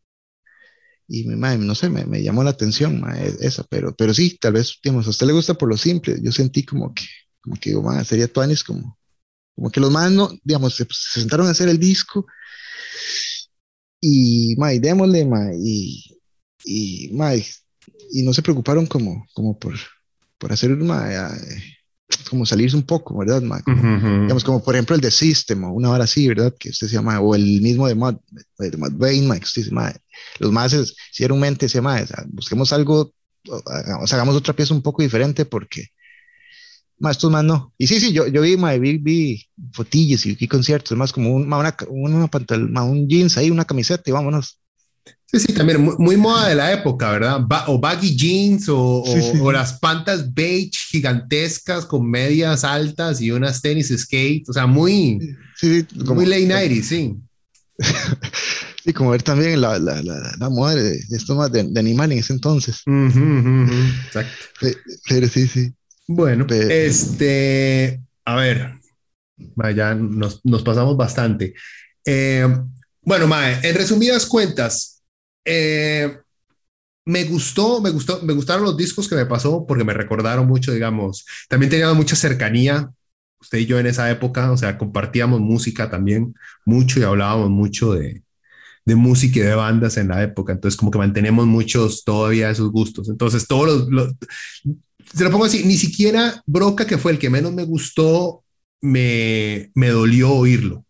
[1.07, 4.39] Y ma, no sé, me, me llamó la atención ma, e- esa, pero, pero sí,
[4.41, 6.17] tal vez, digamos, a usted le gusta por lo simple.
[6.23, 7.05] Yo sentí como que,
[7.43, 8.99] como que digo, ma, sería Tuanis como,
[9.57, 12.27] como que los más no, digamos, se, se sentaron a hacer el disco
[14.01, 16.05] y, ma, y démosle, ma, y,
[16.65, 17.33] y, ma,
[18.13, 19.75] y, no se preocuparon como, como por,
[20.39, 21.63] por hacer, ma, eh,
[22.29, 23.63] como salirse un poco, ¿verdad, ma?
[23.63, 23.83] Como-
[24.23, 26.55] digamos, como por ejemplo el de System o una hora así, ¿verdad?
[26.59, 28.15] Que usted se llama, o el mismo de Mud,
[28.59, 29.93] de Mud Bane, ma, que usted dice, ma,
[30.39, 30.73] los más
[31.13, 33.15] hicieron mente, se llama, o sea, busquemos algo,
[33.49, 33.63] o,
[34.03, 35.89] o sea, hagamos otra pieza un poco diferente porque,
[36.99, 37.73] ma, estos más no.
[37.79, 41.35] Y sí, sí, yo, yo vi, ma, vi, vi fotillas y vi conciertos, más como
[41.35, 44.61] un, ma, una, una pantal, ma, un jeans ahí, una camiseta y vámonos.
[45.35, 47.41] Sí, sí, también muy, muy moda de la época, ¿verdad?
[47.45, 49.39] Ba- o baggy jeans o, o- Sí, sí.
[49.41, 55.19] o las pantas beige gigantescas con medias altas y unas tenis skate, o sea, muy,
[55.57, 57.17] Sí, sí, como, muy late 90 sí.
[58.85, 61.81] sí, como ver también la, la, la, la moda de, de esto más de, de
[61.81, 62.83] animal en ese entonces.
[62.87, 64.33] Exacto.
[64.61, 64.77] Pe-
[65.09, 65.73] Pero sí, sí.
[66.07, 68.75] Bueno, este, a ver,
[69.75, 71.55] ya nos, nos pasamos bastante.
[72.05, 72.47] Eh,
[73.03, 74.94] bueno, Mae, en resumidas cuentas,
[75.45, 76.19] eh,
[77.07, 80.73] me gustó, me gustó, me gustaron los discos que me pasó porque me recordaron mucho,
[80.73, 82.91] digamos, también teníamos mucha cercanía,
[83.41, 86.35] usted y yo en esa época, o sea, compartíamos música también
[86.65, 88.23] mucho y hablábamos mucho de,
[88.87, 92.71] de música y de bandas en la época, entonces como que mantenemos muchos todavía esos
[92.71, 94.15] gustos, entonces todos los,
[95.15, 98.45] se lo pongo así, ni siquiera Broca, que fue el que menos me gustó,
[98.81, 100.84] me, me dolió oírlo.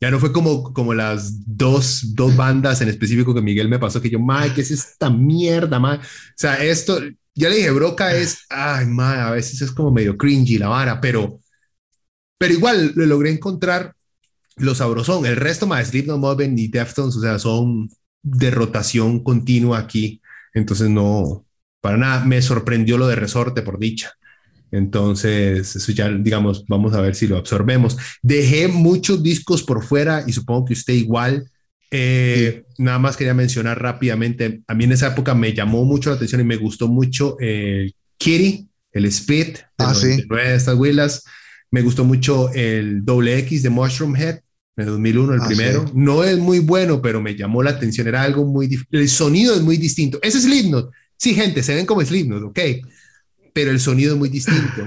[0.00, 4.00] Ya no fue como, como las dos, dos bandas en específico que Miguel me pasó,
[4.00, 5.98] que yo, mae, ¿qué es esta mierda, mae?
[5.98, 6.02] O
[6.34, 7.00] sea, esto,
[7.34, 11.00] ya le dije, Broca es, ay, mae, a veces es como medio cringy la vara,
[11.00, 11.40] pero,
[12.38, 13.94] pero igual lo logré encontrar
[14.56, 15.26] lo sabrosón.
[15.26, 17.88] El resto, mae, Slipknot, Moven y Deftones, o sea, son
[18.22, 20.20] de rotación continua aquí.
[20.54, 21.46] Entonces, no,
[21.80, 24.12] para nada, me sorprendió lo de Resorte, por dicha.
[24.72, 27.96] Entonces, eso ya, digamos, vamos a ver si lo absorbemos.
[28.22, 31.48] Dejé muchos discos por fuera y supongo que usted igual.
[31.90, 36.16] Eh, Nada más quería mencionar rápidamente, a mí en esa época me llamó mucho la
[36.16, 40.06] atención y me gustó mucho el Kitty, el Spit, de Ah, sí.
[40.08, 41.24] 99 de estas huilas.
[41.70, 44.40] Me gustó mucho el doble X de Mushroom Head
[44.76, 45.84] de 2001, el Ah, primero.
[45.86, 45.92] sí.
[45.94, 48.06] No es muy bueno, pero me llamó la atención.
[48.08, 50.18] Era algo muy El sonido es muy distinto.
[50.22, 50.90] Ese es Slipknot.
[51.16, 52.58] Sí, gente, se ven como Slipknot, ok.
[53.56, 54.86] Pero el sonido es muy distinto.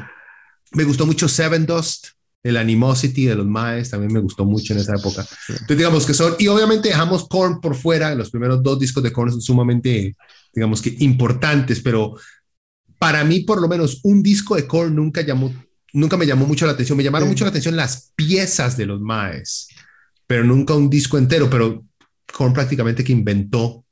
[0.73, 2.09] Me gustó mucho Seven Dust,
[2.43, 5.25] el Animosity de los Maes, también me gustó mucho en esa época.
[5.47, 9.11] Entonces, digamos que son, y obviamente dejamos Korn por fuera, los primeros dos discos de
[9.11, 10.15] Korn son sumamente,
[10.53, 12.13] digamos que importantes, pero
[12.99, 15.51] para mí, por lo menos, un disco de Korn nunca llamó,
[15.91, 16.95] nunca me llamó mucho la atención.
[16.95, 17.31] Me llamaron Sí.
[17.33, 19.67] mucho la atención las piezas de los Maes,
[20.27, 21.49] pero nunca un disco entero.
[21.49, 21.83] Pero
[22.31, 23.83] Korn prácticamente que inventó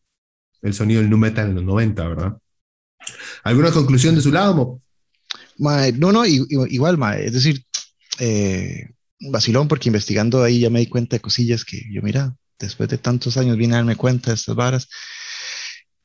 [0.61, 2.37] el sonido del nu metal en los 90, ¿verdad?
[3.43, 4.81] ¿Alguna conclusión de su lado, Mo?
[5.57, 7.63] No, no, igual, es decir,
[8.19, 12.89] eh, vacilón, porque investigando ahí ya me di cuenta de cosillas que yo, mira, después
[12.89, 14.87] de tantos años vine a darme cuenta de estas varas.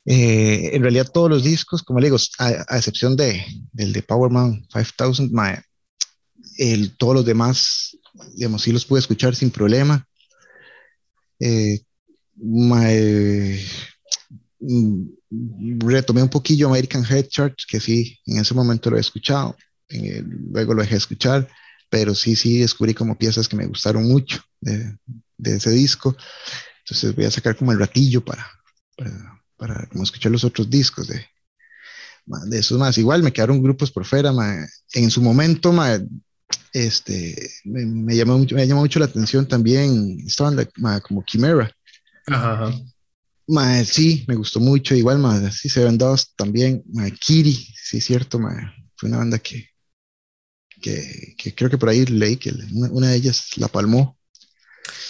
[0.05, 4.31] Eh, en realidad, todos los discos, como le digo, a, excepción de, del de Power
[4.31, 5.63] Man 5000, mae,
[6.59, 7.97] el, todos los demás,
[8.35, 10.07] digamos, sí los pude escuchar sin problema.
[11.39, 11.81] Eh,
[15.81, 19.57] retomé un poquillo American Head Church, que sí, en ese momento lo he escuchado,
[20.51, 21.49] luego lo dejé escuchar,
[21.91, 24.97] pero sí, sí, descubrí como piezas que me gustaron mucho de,
[25.37, 26.17] de ese disco.
[26.81, 28.47] Entonces voy a sacar como el ratillo para,
[28.97, 31.25] para, para como escuchar los otros discos de,
[32.47, 32.97] de esos más.
[32.99, 35.99] Igual me quedaron grupos por fuera, ma, en su momento, ma,
[36.73, 41.71] este, me, me, llamó me llamó mucho la atención también esta banda ma, como Chimera.
[42.27, 42.79] Ajá, ajá.
[43.49, 44.95] Ma, sí, me gustó mucho.
[44.95, 46.83] Igual, ma, sí, Seven Dust también.
[46.93, 49.69] Ma, Kiri, sí, cierto, ma, fue una banda que,
[50.81, 54.19] que, que creo que por ahí leí que una, una, de ellas la palmó.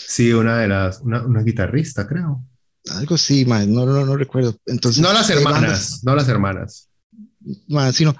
[0.06, 2.44] Sí, una de las, una, una guitarrista, creo.
[2.90, 4.58] Algo sí, ma, no, no, no recuerdo.
[4.66, 6.88] Entonces, no las hermanas, bandas- no las hermanas.
[7.68, 8.16] ma, sí, no.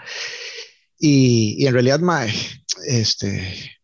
[0.99, 2.27] Y, y en realidad, ma,
[2.87, 3.79] este,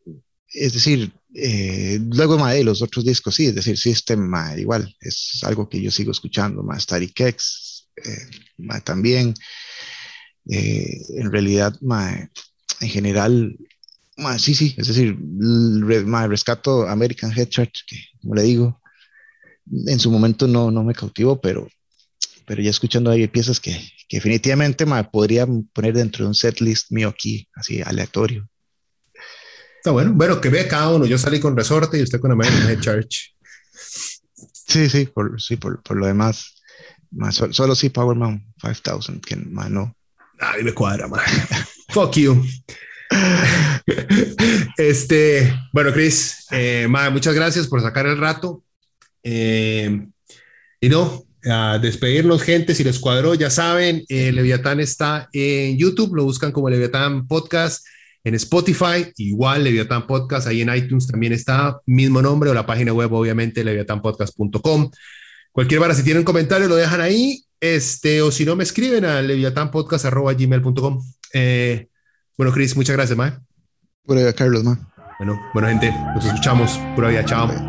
[0.52, 4.94] es decir, eh, luego ma, de los otros discos, sí, es decir, System, ma, igual,
[5.00, 9.34] es algo que yo sigo escuchando, más Static X, eh, ma, también.
[10.50, 12.12] Eh, en realidad, ma,
[12.80, 13.56] en general,
[14.16, 18.80] ma, sí, sí, es decir, ma, rescato American Head Church, que como le digo,
[19.86, 21.68] en su momento no, no me cautivó, pero,
[22.46, 23.72] pero ya escuchando ahí piezas que,
[24.08, 28.48] que definitivamente ma, podría poner dentro de un set list mío aquí, así aleatorio.
[29.78, 30.12] Está bueno.
[30.12, 31.06] Bueno, que vea cada uno.
[31.06, 33.34] Yo salí con Resorte y usted con American Head Church.
[34.34, 36.62] Sí, sí, por, sí, por, por lo demás,
[37.10, 39.96] ma, so- solo sí Powerman 5000, que ma, no.
[40.38, 41.20] Ay, me cuadra, man.
[41.88, 42.44] Fuck you.
[44.76, 48.62] este, bueno, Chris, eh, ma, muchas gracias por sacar el rato.
[49.22, 50.06] Eh,
[50.80, 52.74] y no, a despedirnos, gente.
[52.74, 57.86] Si les cuadró, ya saben, eh, Leviatán está en YouTube, lo buscan como Leviatán Podcast.
[58.28, 62.92] En Spotify, igual Leviatán Podcast, ahí en iTunes también está, mismo nombre, o la página
[62.92, 64.90] web, obviamente, leviatánpodcast.com.
[65.50, 69.22] Cualquier vara, si tienen comentario, lo dejan ahí, este, o si no, me escriben a
[69.22, 71.02] leviatánpodcast.gmail.com.
[71.32, 71.88] Eh,
[72.36, 73.32] bueno, Chris, muchas gracias, Mae.
[74.04, 74.78] Por Carlos, ma.
[75.18, 76.78] Bueno, bueno, gente, nos escuchamos.
[76.94, 77.67] Pura vida, chao.